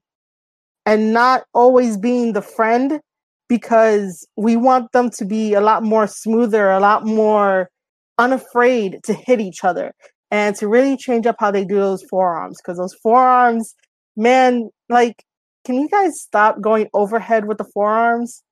and 0.85 1.13
not 1.13 1.43
always 1.53 1.97
being 1.97 2.33
the 2.33 2.41
friend 2.41 2.99
because 3.47 4.27
we 4.35 4.55
want 4.55 4.91
them 4.91 5.09
to 5.11 5.25
be 5.25 5.53
a 5.53 5.61
lot 5.61 5.83
more 5.83 6.07
smoother, 6.07 6.69
a 6.69 6.79
lot 6.79 7.05
more 7.05 7.69
unafraid 8.17 8.99
to 9.03 9.13
hit 9.13 9.39
each 9.39 9.63
other 9.63 9.93
and 10.31 10.55
to 10.55 10.67
really 10.67 10.97
change 10.97 11.25
up 11.25 11.35
how 11.39 11.51
they 11.51 11.65
do 11.65 11.75
those 11.75 12.03
forearms 12.09 12.59
because 12.61 12.77
those 12.77 12.95
forearms, 12.95 13.75
man, 14.15 14.69
like, 14.89 15.23
can 15.65 15.75
you 15.75 15.87
guys 15.87 16.19
stop 16.19 16.59
going 16.61 16.87
overhead 16.93 17.45
with 17.47 17.57
the 17.57 17.69
forearms? 17.73 18.43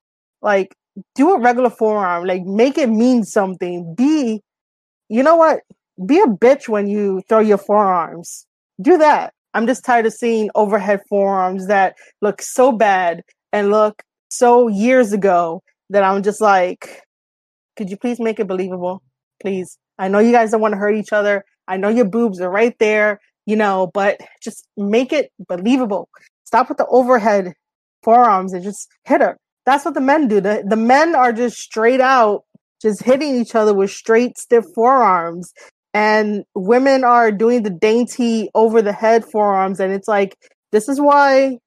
Like, 0.42 0.76
do 1.16 1.34
a 1.34 1.40
regular 1.40 1.70
forearm, 1.70 2.26
like 2.26 2.44
make 2.44 2.78
it 2.78 2.90
mean 2.90 3.24
something. 3.24 3.96
Be, 3.96 4.42
you 5.10 5.24
know 5.24 5.36
what? 5.36 5.62
Be 6.06 6.20
a 6.20 6.28
bitch 6.28 6.68
when 6.68 6.88
you 6.88 7.22
throw 7.28 7.40
your 7.40 7.58
forearms. 7.58 8.46
Do 8.82 8.98
that. 8.98 9.34
I'm 9.54 9.68
just 9.68 9.84
tired 9.84 10.06
of 10.06 10.14
seeing 10.14 10.50
overhead 10.56 11.02
forearms 11.10 11.68
that 11.68 11.96
look 12.22 12.42
so 12.42 12.72
bad 12.72 13.24
and 13.52 13.70
look 13.70 14.02
so 14.30 14.68
years 14.68 15.12
ago 15.12 15.62
that 15.90 16.04
I'm 16.04 16.24
just 16.24 16.40
like, 16.42 17.02
could 17.76 17.90
you 17.90 17.98
please 17.98 18.20
make 18.20 18.40
it 18.40 18.48
believable? 18.48 19.02
Please. 19.42 19.78
I 20.00 20.08
know 20.08 20.20
you 20.20 20.32
guys 20.32 20.52
don't 20.52 20.62
want 20.62 20.74
to 20.74 20.78
hurt 20.78 20.96
each 20.96 21.14
other. 21.14 21.44
I 21.68 21.78
know 21.78 21.90
your 21.90 22.06
boobs 22.06 22.40
are 22.42 22.50
right 22.50 22.78
there, 22.80 23.20
you 23.46 23.56
know, 23.56 23.92
but 23.94 24.20
just 24.42 24.68
make 24.78 25.14
it 25.14 25.32
believable. 25.48 26.10
Stop 26.46 26.70
with 26.70 26.78
the 26.78 26.88
overhead 26.88 27.54
forearms 28.04 28.54
and 28.54 28.64
just 28.64 28.88
hit 29.06 29.22
her. 29.22 29.38
That's 29.66 29.86
what 29.86 29.94
the 29.94 30.02
men 30.02 30.28
do. 30.28 30.42
The, 30.42 30.64
the 30.68 30.76
men 30.76 31.16
are 31.16 31.32
just 31.32 31.58
straight 31.58 32.02
out, 32.02 32.44
just 32.82 33.04
hitting 33.04 33.36
each 33.36 33.56
other 33.56 33.74
with 33.74 33.92
straight, 33.92 34.38
stiff 34.38 34.66
forearms. 34.74 35.54
And 35.94 36.46
women 36.56 37.04
are 37.04 37.32
doing 37.32 37.64
the 37.64 37.70
dainty 37.70 38.50
over 38.56 38.82
the 38.82 38.94
head 38.94 39.26
forearms. 39.26 39.80
And 39.80 39.94
it's 39.94 40.08
like, 40.08 40.38
this 40.72 40.88
is 40.88 41.00
why 41.00 41.58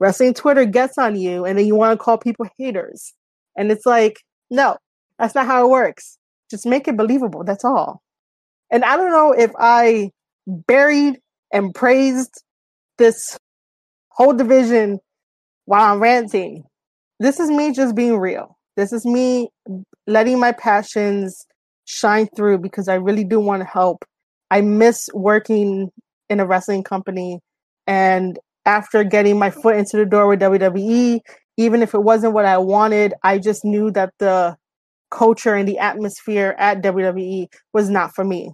wrestling 0.00 0.34
Twitter 0.34 0.64
gets 0.64 0.98
on 0.98 1.16
you. 1.16 1.44
And 1.44 1.58
then 1.58 1.66
you 1.66 1.76
want 1.76 1.98
to 1.98 2.02
call 2.02 2.18
people 2.18 2.46
haters. 2.58 3.14
And 3.56 3.70
it's 3.70 3.86
like, 3.86 4.20
no, 4.50 4.76
that's 5.18 5.34
not 5.34 5.46
how 5.46 5.64
it 5.64 5.70
works. 5.70 6.18
Just 6.50 6.66
make 6.66 6.88
it 6.88 6.96
believable. 6.96 7.44
That's 7.44 7.64
all. 7.64 8.02
And 8.70 8.84
I 8.84 8.96
don't 8.96 9.10
know 9.12 9.32
if 9.32 9.52
I 9.58 10.10
buried 10.46 11.18
and 11.52 11.74
praised 11.74 12.42
this 12.98 13.38
whole 14.08 14.34
division 14.34 14.98
while 15.64 15.92
I'm 15.92 16.00
ranting 16.00 16.64
this 17.20 17.40
is 17.40 17.50
me 17.50 17.72
just 17.72 17.94
being 17.94 18.18
real. 18.18 18.56
This 18.76 18.92
is 18.92 19.04
me 19.04 19.48
letting 20.06 20.38
my 20.38 20.52
passions 20.52 21.46
shine 21.84 22.28
through 22.36 22.58
because 22.58 22.88
I 22.88 22.94
really 22.94 23.24
do 23.24 23.40
want 23.40 23.60
to 23.60 23.66
help. 23.66 24.04
I 24.50 24.60
miss 24.60 25.08
working 25.12 25.90
in 26.28 26.40
a 26.40 26.46
wrestling 26.46 26.84
company. 26.84 27.40
And 27.86 28.38
after 28.66 29.02
getting 29.02 29.38
my 29.38 29.50
foot 29.50 29.76
into 29.76 29.96
the 29.96 30.06
door 30.06 30.28
with 30.28 30.40
WWE, 30.40 31.20
even 31.56 31.82
if 31.82 31.94
it 31.94 32.02
wasn't 32.02 32.34
what 32.34 32.44
I 32.44 32.58
wanted, 32.58 33.14
I 33.22 33.38
just 33.38 33.64
knew 33.64 33.90
that 33.92 34.12
the 34.18 34.56
culture 35.10 35.54
and 35.54 35.66
the 35.66 35.78
atmosphere 35.78 36.54
at 36.58 36.82
WWE 36.82 37.48
was 37.72 37.90
not 37.90 38.14
for 38.14 38.24
me. 38.24 38.52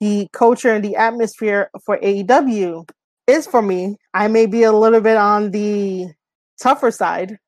The 0.00 0.28
culture 0.32 0.72
and 0.72 0.84
the 0.84 0.96
atmosphere 0.96 1.70
for 1.84 1.98
AEW 1.98 2.88
is 3.26 3.46
for 3.46 3.62
me. 3.62 3.96
I 4.12 4.28
may 4.28 4.46
be 4.46 4.62
a 4.62 4.72
little 4.72 5.00
bit 5.00 5.16
on 5.16 5.50
the 5.50 6.08
tougher 6.60 6.90
side. 6.90 7.38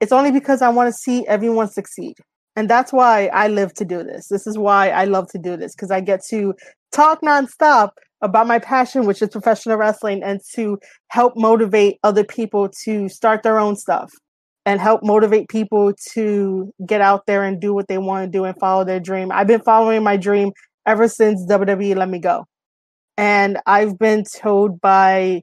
It's 0.00 0.12
only 0.12 0.30
because 0.30 0.62
I 0.62 0.68
want 0.68 0.88
to 0.88 0.92
see 0.92 1.26
everyone 1.26 1.68
succeed. 1.68 2.16
And 2.54 2.70
that's 2.70 2.92
why 2.92 3.26
I 3.28 3.48
live 3.48 3.74
to 3.74 3.84
do 3.84 4.02
this. 4.02 4.28
This 4.28 4.46
is 4.46 4.56
why 4.56 4.88
I 4.88 5.04
love 5.04 5.28
to 5.32 5.38
do 5.38 5.56
this 5.56 5.74
because 5.74 5.90
I 5.90 6.00
get 6.00 6.24
to 6.30 6.54
talk 6.92 7.20
nonstop 7.20 7.90
about 8.22 8.46
my 8.46 8.58
passion, 8.58 9.04
which 9.04 9.20
is 9.20 9.28
professional 9.28 9.76
wrestling, 9.76 10.22
and 10.22 10.40
to 10.54 10.78
help 11.08 11.34
motivate 11.36 11.98
other 12.02 12.24
people 12.24 12.70
to 12.84 13.08
start 13.08 13.42
their 13.42 13.58
own 13.58 13.76
stuff 13.76 14.10
and 14.64 14.80
help 14.80 15.02
motivate 15.02 15.48
people 15.48 15.92
to 16.12 16.72
get 16.86 17.00
out 17.00 17.26
there 17.26 17.44
and 17.44 17.60
do 17.60 17.74
what 17.74 17.88
they 17.88 17.98
want 17.98 18.24
to 18.24 18.38
do 18.38 18.44
and 18.44 18.58
follow 18.58 18.84
their 18.84 19.00
dream. 19.00 19.30
I've 19.30 19.46
been 19.46 19.60
following 19.60 20.02
my 20.02 20.16
dream 20.16 20.52
ever 20.86 21.08
since 21.08 21.46
WWE 21.46 21.94
let 21.94 22.08
me 22.08 22.18
go. 22.18 22.46
And 23.18 23.58
I've 23.66 23.98
been 23.98 24.24
told 24.24 24.80
by 24.80 25.42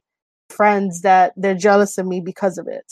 friends 0.50 1.02
that 1.02 1.32
they're 1.36 1.54
jealous 1.54 1.96
of 1.96 2.06
me 2.06 2.20
because 2.20 2.58
of 2.58 2.66
it 2.68 2.84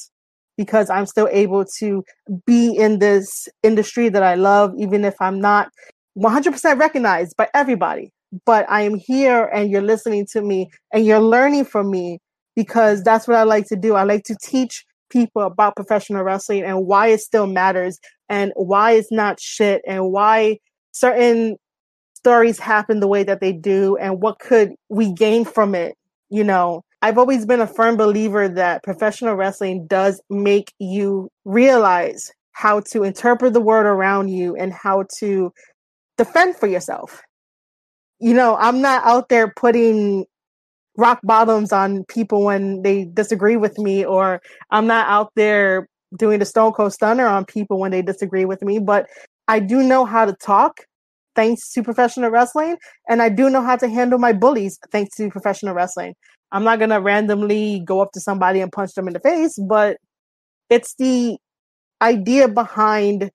because 0.56 0.90
I'm 0.90 1.06
still 1.06 1.28
able 1.30 1.64
to 1.78 2.04
be 2.46 2.74
in 2.76 2.98
this 2.98 3.48
industry 3.62 4.08
that 4.10 4.22
I 4.22 4.34
love, 4.34 4.74
even 4.78 5.04
if 5.04 5.14
I'm 5.20 5.40
not 5.40 5.70
100% 6.18 6.78
recognized 6.78 7.36
by 7.36 7.48
everybody. 7.54 8.12
But 8.46 8.64
I 8.70 8.82
am 8.82 8.94
here 8.94 9.44
and 9.52 9.70
you're 9.70 9.82
listening 9.82 10.26
to 10.32 10.40
me 10.40 10.70
and 10.92 11.04
you're 11.04 11.20
learning 11.20 11.66
from 11.66 11.90
me 11.90 12.18
because 12.56 13.02
that's 13.02 13.28
what 13.28 13.36
I 13.36 13.42
like 13.42 13.66
to 13.68 13.76
do. 13.76 13.94
I 13.94 14.04
like 14.04 14.24
to 14.24 14.36
teach 14.42 14.84
people 15.10 15.42
about 15.42 15.76
professional 15.76 16.24
wrestling 16.24 16.64
and 16.64 16.86
why 16.86 17.08
it 17.08 17.20
still 17.20 17.46
matters 17.46 17.98
and 18.28 18.52
why 18.56 18.92
it's 18.92 19.12
not 19.12 19.38
shit 19.38 19.82
and 19.86 20.10
why 20.10 20.58
certain 20.92 21.56
stories 22.14 22.58
happen 22.58 23.00
the 23.00 23.08
way 23.08 23.22
that 23.22 23.40
they 23.40 23.52
do 23.52 23.96
and 23.96 24.22
what 24.22 24.38
could 24.38 24.72
we 24.88 25.12
gain 25.12 25.44
from 25.44 25.74
it, 25.74 25.96
you 26.30 26.44
know, 26.44 26.82
I've 27.02 27.18
always 27.18 27.44
been 27.44 27.60
a 27.60 27.66
firm 27.66 27.96
believer 27.96 28.48
that 28.48 28.84
professional 28.84 29.34
wrestling 29.34 29.88
does 29.88 30.20
make 30.30 30.72
you 30.78 31.28
realize 31.44 32.30
how 32.52 32.80
to 32.92 33.02
interpret 33.02 33.54
the 33.54 33.60
world 33.60 33.86
around 33.86 34.28
you 34.28 34.54
and 34.54 34.72
how 34.72 35.06
to 35.18 35.52
defend 36.16 36.56
for 36.56 36.68
yourself. 36.68 37.20
You 38.20 38.34
know, 38.34 38.56
I'm 38.56 38.80
not 38.80 39.04
out 39.04 39.28
there 39.28 39.52
putting 39.56 40.26
rock 40.96 41.18
bottoms 41.24 41.72
on 41.72 42.04
people 42.04 42.44
when 42.44 42.82
they 42.82 43.06
disagree 43.06 43.56
with 43.56 43.78
me, 43.78 44.04
or 44.04 44.40
I'm 44.70 44.86
not 44.86 45.08
out 45.08 45.32
there 45.34 45.88
doing 46.16 46.38
the 46.38 46.44
Stone 46.44 46.72
Cold 46.72 46.92
Stunner 46.92 47.26
on 47.26 47.44
people 47.46 47.80
when 47.80 47.90
they 47.90 48.02
disagree 48.02 48.44
with 48.44 48.62
me, 48.62 48.78
but 48.78 49.08
I 49.48 49.58
do 49.58 49.82
know 49.82 50.04
how 50.04 50.24
to 50.24 50.34
talk 50.34 50.82
thanks 51.34 51.72
to 51.72 51.82
professional 51.82 52.30
wrestling, 52.30 52.76
and 53.08 53.22
I 53.22 53.28
do 53.28 53.50
know 53.50 53.62
how 53.62 53.76
to 53.76 53.88
handle 53.88 54.18
my 54.18 54.32
bullies 54.32 54.78
thanks 54.92 55.16
to 55.16 55.30
professional 55.30 55.74
wrestling. 55.74 56.14
I'm 56.52 56.64
not 56.64 56.78
gonna 56.78 57.00
randomly 57.00 57.80
go 57.80 58.00
up 58.00 58.12
to 58.12 58.20
somebody 58.20 58.60
and 58.60 58.70
punch 58.70 58.92
them 58.94 59.08
in 59.08 59.14
the 59.14 59.20
face, 59.20 59.58
but 59.58 59.96
it's 60.70 60.94
the 60.96 61.38
idea 62.00 62.48
behind 62.48 63.30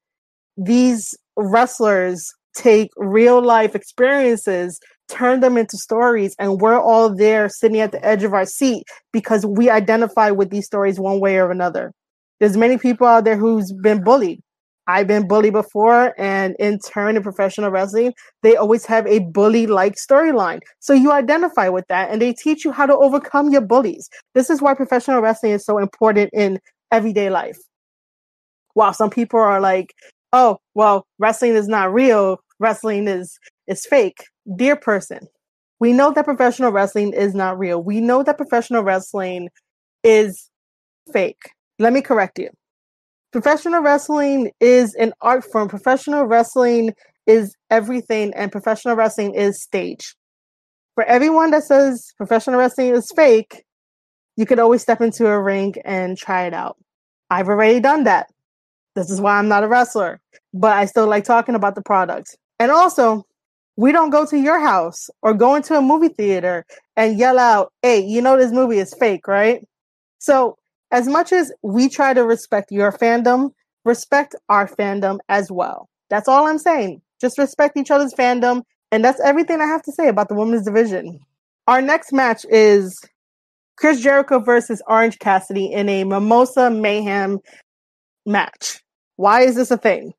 these 0.55 1.17
wrestlers 1.35 2.31
take 2.55 2.89
real 2.97 3.41
life 3.41 3.75
experiences, 3.75 4.79
turn 5.07 5.39
them 5.39 5.57
into 5.57 5.77
stories, 5.77 6.35
and 6.39 6.59
we're 6.59 6.79
all 6.79 7.13
there 7.13 7.49
sitting 7.49 7.79
at 7.79 7.91
the 7.91 8.03
edge 8.05 8.23
of 8.23 8.33
our 8.33 8.45
seat 8.45 8.83
because 9.11 9.45
we 9.45 9.69
identify 9.69 10.31
with 10.31 10.49
these 10.49 10.65
stories 10.65 10.99
one 10.99 11.19
way 11.19 11.37
or 11.37 11.51
another. 11.51 11.93
There's 12.39 12.57
many 12.57 12.77
people 12.77 13.07
out 13.07 13.23
there 13.23 13.37
who's 13.37 13.71
been 13.71 14.03
bullied. 14.03 14.41
I've 14.87 15.07
been 15.07 15.27
bullied 15.27 15.53
before, 15.53 16.13
and 16.17 16.55
in 16.59 16.79
turn, 16.79 17.17
in 17.17 17.23
professional 17.23 17.69
wrestling, 17.69 18.13
they 18.41 18.55
always 18.55 18.85
have 18.85 19.05
a 19.05 19.19
bully 19.19 19.67
like 19.67 19.95
storyline. 19.95 20.61
So 20.79 20.93
you 20.93 21.11
identify 21.11 21.67
with 21.67 21.85
that, 21.89 22.09
and 22.09 22.21
they 22.21 22.33
teach 22.33 22.63
you 22.63 22.71
how 22.71 22.85
to 22.85 22.95
overcome 22.95 23.49
your 23.49 23.61
bullies. 23.61 24.09
This 24.33 24.49
is 24.49 24.61
why 24.61 24.73
professional 24.75 25.21
wrestling 25.21 25.51
is 25.51 25.65
so 25.65 25.77
important 25.77 26.29
in 26.33 26.59
everyday 26.91 27.29
life. 27.29 27.57
While 28.75 28.93
some 28.93 29.09
people 29.09 29.39
are 29.41 29.59
like, 29.59 29.93
oh, 30.31 30.57
well, 30.73 31.05
wrestling 31.19 31.55
is 31.55 31.67
not 31.67 31.93
real, 31.93 32.39
wrestling 32.59 33.09
is, 33.09 33.37
is 33.67 33.85
fake. 33.85 34.23
Dear 34.55 34.77
person, 34.77 35.27
we 35.79 35.91
know 35.91 36.13
that 36.13 36.23
professional 36.25 36.71
wrestling 36.71 37.11
is 37.11 37.35
not 37.35 37.59
real. 37.59 37.83
We 37.83 37.99
know 37.99 38.23
that 38.23 38.37
professional 38.37 38.83
wrestling 38.83 39.49
is 40.03 40.49
fake. 41.11 41.51
Let 41.77 41.91
me 41.91 42.01
correct 42.01 42.39
you 42.39 42.49
professional 43.41 43.81
wrestling 43.83 44.49
is 44.59 44.95
an 44.95 45.13
art 45.21 45.45
form. 45.51 45.67
Professional 45.67 46.25
wrestling 46.25 46.91
is 47.27 47.55
everything, 47.69 48.33
and 48.33 48.51
professional 48.51 48.95
wrestling 48.95 49.35
is 49.35 49.61
stage. 49.61 50.15
For 50.95 51.03
everyone 51.03 51.51
that 51.51 51.63
says 51.63 52.13
professional 52.17 52.57
wrestling 52.57 52.95
is 52.95 53.11
fake, 53.15 53.63
you 54.37 54.47
could 54.47 54.57
always 54.57 54.81
step 54.81 55.01
into 55.01 55.27
a 55.27 55.39
ring 55.39 55.75
and 55.85 56.17
try 56.17 56.47
it 56.47 56.53
out. 56.55 56.77
I've 57.29 57.47
already 57.47 57.79
done 57.79 58.05
that. 58.05 58.25
This 58.95 59.11
is 59.11 59.21
why 59.21 59.37
I'm 59.37 59.47
not 59.47 59.63
a 59.63 59.67
wrestler, 59.67 60.19
but 60.51 60.75
I 60.75 60.85
still 60.85 61.05
like 61.05 61.23
talking 61.23 61.53
about 61.53 61.75
the 61.75 61.83
product. 61.83 62.35
And 62.57 62.71
also, 62.71 63.23
we 63.75 63.91
don't 63.91 64.09
go 64.09 64.25
to 64.25 64.37
your 64.39 64.59
house 64.59 65.11
or 65.21 65.35
go 65.35 65.53
into 65.53 65.75
a 65.75 65.81
movie 65.81 66.09
theater 66.09 66.65
and 66.95 67.19
yell 67.19 67.37
out, 67.37 67.71
hey, 67.83 67.99
you 67.99 68.19
know 68.19 68.35
this 68.35 68.51
movie 68.51 68.79
is 68.79 68.95
fake, 68.99 69.27
right? 69.27 69.63
So 70.17 70.57
as 70.91 71.07
much 71.07 71.31
as 71.31 71.51
we 71.61 71.89
try 71.89 72.13
to 72.13 72.23
respect 72.23 72.71
your 72.71 72.91
fandom, 72.91 73.51
respect 73.85 74.35
our 74.49 74.67
fandom 74.67 75.19
as 75.29 75.51
well. 75.51 75.89
That's 76.09 76.27
all 76.27 76.47
I'm 76.47 76.59
saying. 76.59 77.01
Just 77.19 77.37
respect 77.37 77.77
each 77.77 77.91
other's 77.91 78.13
fandom. 78.13 78.63
And 78.91 79.03
that's 79.03 79.19
everything 79.21 79.59
I 79.59 79.65
have 79.65 79.81
to 79.83 79.91
say 79.91 80.07
about 80.07 80.29
the 80.29 80.35
women's 80.35 80.65
division. 80.65 81.19
Our 81.67 81.81
next 81.81 82.13
match 82.13 82.45
is 82.49 82.97
Chris 83.77 83.99
Jericho 83.99 84.39
versus 84.39 84.81
Orange 84.87 85.19
Cassidy 85.19 85.65
in 85.65 85.89
a 85.89 86.03
Mimosa 86.05 86.69
Mayhem 86.69 87.39
match. 88.25 88.81
Why 89.17 89.41
is 89.41 89.55
this 89.55 89.71
a 89.71 89.77
thing? 89.77 90.13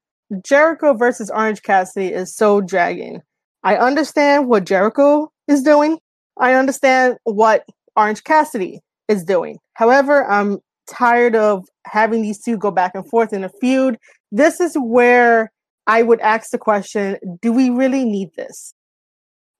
Jericho 0.45 0.93
versus 0.93 1.31
Orange 1.31 1.63
Cassidy 1.63 2.09
is 2.09 2.35
so 2.35 2.61
dragging. 2.61 3.23
I 3.63 3.77
understand 3.77 4.49
what 4.49 4.67
Jericho 4.67 5.33
is 5.47 5.63
doing. 5.63 5.99
I 6.39 6.55
understand 6.55 7.17
what 7.25 7.65
Orange 7.97 8.23
Cassidy 8.23 8.81
is 9.09 9.25
doing. 9.25 9.59
However, 9.75 10.25
I'm 10.31 10.59
tired 10.89 11.37
of 11.37 11.67
having 11.87 12.23
these 12.23 12.43
two 12.43 12.57
go 12.57 12.71
back 12.71 12.93
and 12.95 13.09
forth 13.09 13.33
in 13.33 13.45
a 13.45 13.49
feud. 13.61 13.99
This 14.33 14.61
is 14.61 14.75
where 14.75 15.53
I 15.87 16.03
would 16.03 16.21
ask 16.21 16.51
the 16.51 16.59
question 16.59 17.17
do 17.41 17.53
we 17.53 17.71
really 17.71 18.05
need 18.05 18.31
this? 18.37 18.75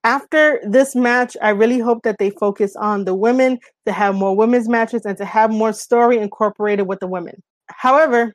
After 0.05 0.61
this 0.65 0.95
match, 0.95 1.37
I 1.43 1.51
really 1.51 1.81
hope 1.81 2.03
that 2.05 2.19
they 2.19 2.31
focus 2.31 2.77
on 2.77 3.05
the 3.05 3.15
women 3.15 3.59
to 3.85 3.93
have 3.93 4.15
more 4.15 4.37
women's 4.37 4.69
matches 4.69 5.05
and 5.05 5.19
to 5.19 5.25
have 5.25 5.51
more 5.51 5.73
story 5.73 6.19
incorporated 6.19 6.87
with 6.87 7.01
the 7.01 7.09
women. 7.09 7.43
However, 7.69 8.33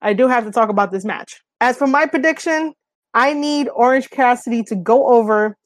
I 0.00 0.12
do 0.14 0.28
have 0.28 0.44
to 0.44 0.50
talk 0.50 0.68
about 0.68 0.92
this 0.92 1.04
match. 1.04 1.40
As 1.60 1.76
for 1.76 1.86
my 1.86 2.06
prediction, 2.06 2.72
I 3.14 3.32
need 3.34 3.68
Orange 3.74 4.10
Cassidy 4.10 4.62
to 4.64 4.76
go 4.76 5.08
over 5.08 5.56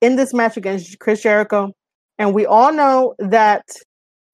in 0.00 0.16
this 0.16 0.32
match 0.32 0.56
against 0.56 0.98
Chris 1.00 1.22
Jericho. 1.22 1.72
And 2.18 2.34
we 2.34 2.46
all 2.46 2.72
know 2.72 3.14
that 3.18 3.64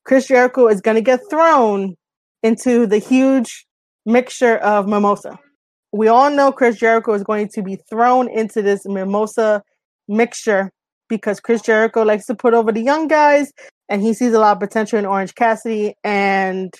Chris 0.08 0.26
Jericho 0.26 0.68
is 0.68 0.80
going 0.80 0.94
to 0.94 1.02
get 1.02 1.20
thrown 1.28 1.94
into 2.42 2.86
the 2.86 2.96
huge 2.96 3.66
mixture 4.06 4.56
of 4.56 4.88
mimosa. 4.88 5.38
We 5.92 6.08
all 6.08 6.30
know 6.30 6.50
Chris 6.50 6.78
Jericho 6.78 7.12
is 7.12 7.22
going 7.22 7.48
to 7.48 7.62
be 7.62 7.76
thrown 7.90 8.26
into 8.30 8.62
this 8.62 8.86
mimosa 8.86 9.62
mixture 10.08 10.70
because 11.10 11.40
Chris 11.40 11.60
Jericho 11.60 12.04
likes 12.04 12.24
to 12.24 12.34
put 12.34 12.54
over 12.54 12.72
the 12.72 12.80
young 12.80 13.06
guys 13.06 13.52
and 13.90 14.00
he 14.00 14.14
sees 14.14 14.32
a 14.32 14.38
lot 14.38 14.52
of 14.52 14.60
potential 14.60 14.98
in 14.98 15.04
Orange 15.04 15.34
Cassidy 15.34 15.94
and 16.02 16.72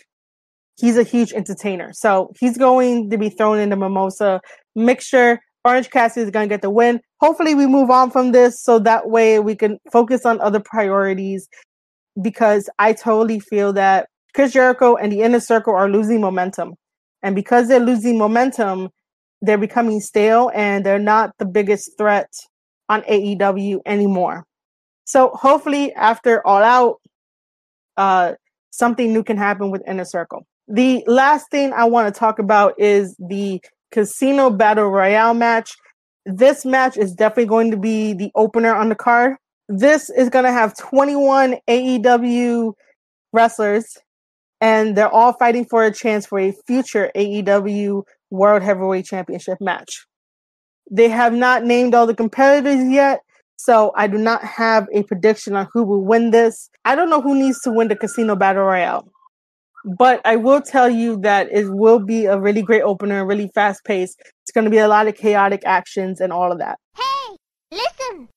he's 0.81 0.97
a 0.97 1.03
huge 1.03 1.35
entertainer. 1.35 1.91
So 1.93 2.33
he's 2.41 2.57
going 2.57 3.11
to 3.11 3.18
be 3.18 3.29
thrown 3.29 3.59
in 3.59 3.68
the 3.68 3.76
mimosa 3.76 4.41
mixture. 4.74 5.39
Orange 5.66 5.91
Cassidy 5.91 6.24
is 6.24 6.31
going 6.31 6.49
to 6.49 6.53
get 6.53 6.62
the 6.62 6.70
win. 6.70 6.99
Hopefully, 7.20 7.55
we 7.55 7.66
move 7.66 7.91
on 7.91 8.11
from 8.11 8.33
this 8.33 8.62
so 8.62 8.79
that 8.79 9.11
way 9.11 9.39
we 9.39 9.55
can 9.55 9.79
focus 9.93 10.24
on 10.24 10.41
other 10.41 10.61
priorities 10.61 11.47
because 12.21 12.69
I 12.79 12.93
totally 12.93 13.41
feel 13.41 13.73
that 13.75 14.09
Chris 14.35 14.53
Jericho 14.53 14.97
and 14.97 15.12
the 15.12 15.23
inner 15.23 15.41
circle 15.41 15.75
are 15.75 15.89
losing 15.89 16.21
momentum. 16.21 16.75
And 17.23 17.35
because 17.35 17.69
they're 17.69 17.81
losing 17.81 18.19
momentum, 18.19 18.91
they're 19.43 19.59
becoming 19.59 20.01
stale 20.01 20.51
and 20.55 20.85
they're 20.85 20.99
not 20.99 21.33
the 21.39 21.47
biggest 21.47 21.93
threat 21.99 22.29
on 22.89 23.03
AEW 23.03 23.81
anymore. 23.87 24.45
So 25.05 25.31
hopefully 25.31 25.93
after 25.95 26.47
all 26.47 26.62
out, 26.62 27.01
uh, 27.97 28.35
something 28.71 29.12
new 29.12 29.25
can 29.25 29.37
happen 29.37 29.71
with 29.71 29.83
Inner 29.87 30.05
Circle. 30.05 30.47
The 30.69 31.03
last 31.07 31.51
thing 31.51 31.73
I 31.73 31.85
want 31.85 32.12
to 32.12 32.19
talk 32.19 32.39
about 32.39 32.79
is 32.79 33.16
the 33.19 33.61
Casino 33.91 34.51
Battle 34.51 34.89
Royale 34.89 35.35
match. 35.35 35.75
This 36.27 36.64
match 36.64 36.97
is 36.97 37.14
definitely 37.14 37.47
going 37.47 37.71
to 37.71 37.79
be 37.79 38.12
the 38.12 38.31
opener 38.35 38.75
on 38.75 38.91
the 38.91 38.95
card 38.95 39.37
this 39.69 40.11
is 40.11 40.29
going 40.31 40.45
to 40.45 40.53
have 40.53 40.77
21 40.77 41.57
AEW 41.69 42.73
wrestlers, 43.33 43.97
and 44.61 44.97
they're 44.97 45.12
all 45.12 45.35
fighting 45.35 45.64
for 45.64 45.85
a 45.85 45.93
chance 45.93 46.27
for 46.27 46.39
a 46.39 46.53
future 46.66 47.11
AEW 47.14 48.03
World 48.31 48.62
Heavyweight 48.62 49.07
Championship 49.07 49.59
match. 49.61 50.07
They 50.91 51.09
have 51.09 51.35
not 51.35 51.64
named 51.64 51.95
all 51.95 52.07
the 52.07 52.14
competitors 52.14 52.91
yet, 52.91 53.21
so 53.57 53.93
I 53.97 54.07
do 54.07 54.16
not 54.16 54.43
have 54.43 54.87
a 54.93 55.03
prediction 55.03 55.55
on 55.55 55.69
who 55.73 55.85
will 55.85 56.03
win 56.03 56.31
this. 56.31 56.71
I 56.85 56.95
don't 56.95 57.11
know 57.11 57.21
who 57.21 57.35
needs 57.35 57.61
to 57.62 57.71
win 57.71 57.89
the 57.89 57.97
Casino 57.97 58.37
Battle 58.37 58.64
Royale. 58.64 59.07
But 59.85 60.21
I 60.25 60.37
will 60.37 60.61
tell 60.61 60.89
you 60.89 61.19
that 61.21 61.49
it 61.53 61.69
will 61.69 61.99
be 61.99 62.27
a 62.27 62.39
really 62.39 62.62
great 62.62 62.83
opener, 62.83 63.25
really 63.25 63.51
fast 63.55 63.85
paced. 63.85 64.21
It's 64.43 64.51
going 64.53 64.64
to 64.64 64.71
be 64.71 64.79
a 64.79 64.89
lot 64.89 65.07
of 65.07 65.16
chaotic 65.16 65.62
actions 65.64 66.21
and 66.21 66.33
all 66.33 66.53
of 66.53 66.59
that. 66.59 66.79
Hey, 66.97 67.37
listen. 67.71 68.29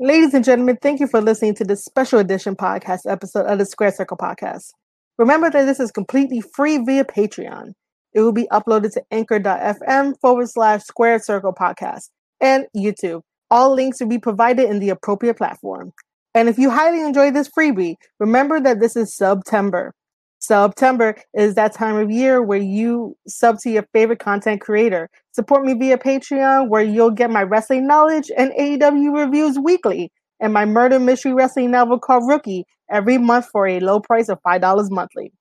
Ladies 0.00 0.34
and 0.34 0.44
gentlemen, 0.44 0.76
thank 0.82 0.98
you 0.98 1.06
for 1.06 1.20
listening 1.20 1.54
to 1.54 1.64
this 1.64 1.84
special 1.84 2.18
edition 2.18 2.56
podcast 2.56 3.08
episode 3.08 3.46
of 3.46 3.60
the 3.60 3.64
Square 3.64 3.92
Circle 3.92 4.16
Podcast. 4.16 4.72
Remember 5.18 5.48
that 5.52 5.66
this 5.66 5.78
is 5.78 5.92
completely 5.92 6.40
free 6.40 6.78
via 6.78 7.04
Patreon. 7.04 7.74
It 8.12 8.20
will 8.20 8.32
be 8.32 8.48
uploaded 8.50 8.92
to 8.94 9.02
anchor.fm 9.12 10.14
forward 10.20 10.48
slash 10.48 10.82
square 10.82 11.20
circle 11.20 11.54
podcast 11.54 12.08
and 12.40 12.66
YouTube. 12.76 13.20
All 13.52 13.72
links 13.72 14.00
will 14.00 14.08
be 14.08 14.18
provided 14.18 14.68
in 14.68 14.80
the 14.80 14.90
appropriate 14.90 15.36
platform. 15.36 15.92
And 16.34 16.48
if 16.48 16.58
you 16.58 16.70
highly 16.70 17.00
enjoy 17.00 17.30
this 17.30 17.48
freebie, 17.56 17.94
remember 18.18 18.58
that 18.58 18.80
this 18.80 18.96
is 18.96 19.14
September. 19.14 19.94
September 20.40 21.14
is 21.34 21.54
that 21.54 21.72
time 21.72 21.96
of 21.96 22.10
year 22.10 22.42
where 22.42 22.58
you 22.58 23.16
sub 23.28 23.60
to 23.60 23.70
your 23.70 23.86
favorite 23.92 24.18
content 24.18 24.60
creator. 24.60 25.08
Support 25.34 25.64
me 25.64 25.74
via 25.74 25.98
Patreon, 25.98 26.68
where 26.68 26.84
you'll 26.84 27.10
get 27.10 27.28
my 27.28 27.42
wrestling 27.42 27.88
knowledge 27.88 28.30
and 28.38 28.52
AEW 28.52 29.18
reviews 29.18 29.58
weekly, 29.58 30.12
and 30.38 30.52
my 30.52 30.64
murder 30.64 31.00
mystery 31.00 31.34
wrestling 31.34 31.72
novel 31.72 31.98
called 31.98 32.28
Rookie 32.28 32.64
every 32.88 33.18
month 33.18 33.46
for 33.50 33.66
a 33.66 33.80
low 33.80 33.98
price 33.98 34.28
of 34.28 34.38
$5 34.46 34.90
monthly. 34.92 35.32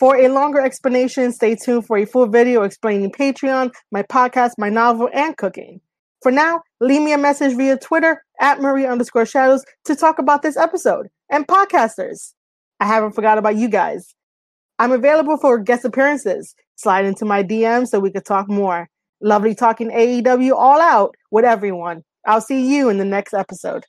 For 0.00 0.16
a 0.16 0.26
longer 0.26 0.60
explanation, 0.60 1.30
stay 1.30 1.54
tuned 1.54 1.86
for 1.86 1.98
a 1.98 2.04
full 2.04 2.26
video 2.26 2.64
explaining 2.64 3.12
Patreon, 3.12 3.70
my 3.92 4.02
podcast, 4.02 4.54
my 4.58 4.70
novel, 4.70 5.08
and 5.14 5.36
cooking. 5.36 5.80
For 6.20 6.32
now, 6.32 6.62
leave 6.80 7.02
me 7.02 7.12
a 7.12 7.18
message 7.18 7.56
via 7.56 7.78
Twitter 7.78 8.24
at 8.40 8.60
Marie 8.60 8.86
underscore 8.86 9.24
shadows 9.24 9.64
to 9.84 9.94
talk 9.94 10.18
about 10.18 10.42
this 10.42 10.56
episode. 10.56 11.06
And 11.30 11.46
podcasters, 11.46 12.32
I 12.80 12.86
haven't 12.86 13.12
forgot 13.12 13.38
about 13.38 13.54
you 13.54 13.68
guys. 13.68 14.16
I'm 14.80 14.90
available 14.90 15.36
for 15.36 15.58
guest 15.58 15.84
appearances. 15.84 16.56
Slide 16.74 17.04
into 17.04 17.24
my 17.24 17.44
DM 17.44 17.86
so 17.86 18.00
we 18.00 18.10
could 18.10 18.24
talk 18.24 18.48
more. 18.48 18.88
Lovely 19.20 19.54
talking 19.54 19.90
AEW 19.90 20.52
all 20.52 20.80
out 20.80 21.14
with 21.30 21.44
everyone. 21.44 22.04
I'll 22.26 22.40
see 22.40 22.74
you 22.74 22.88
in 22.88 22.98
the 22.98 23.04
next 23.04 23.34
episode. 23.34 23.84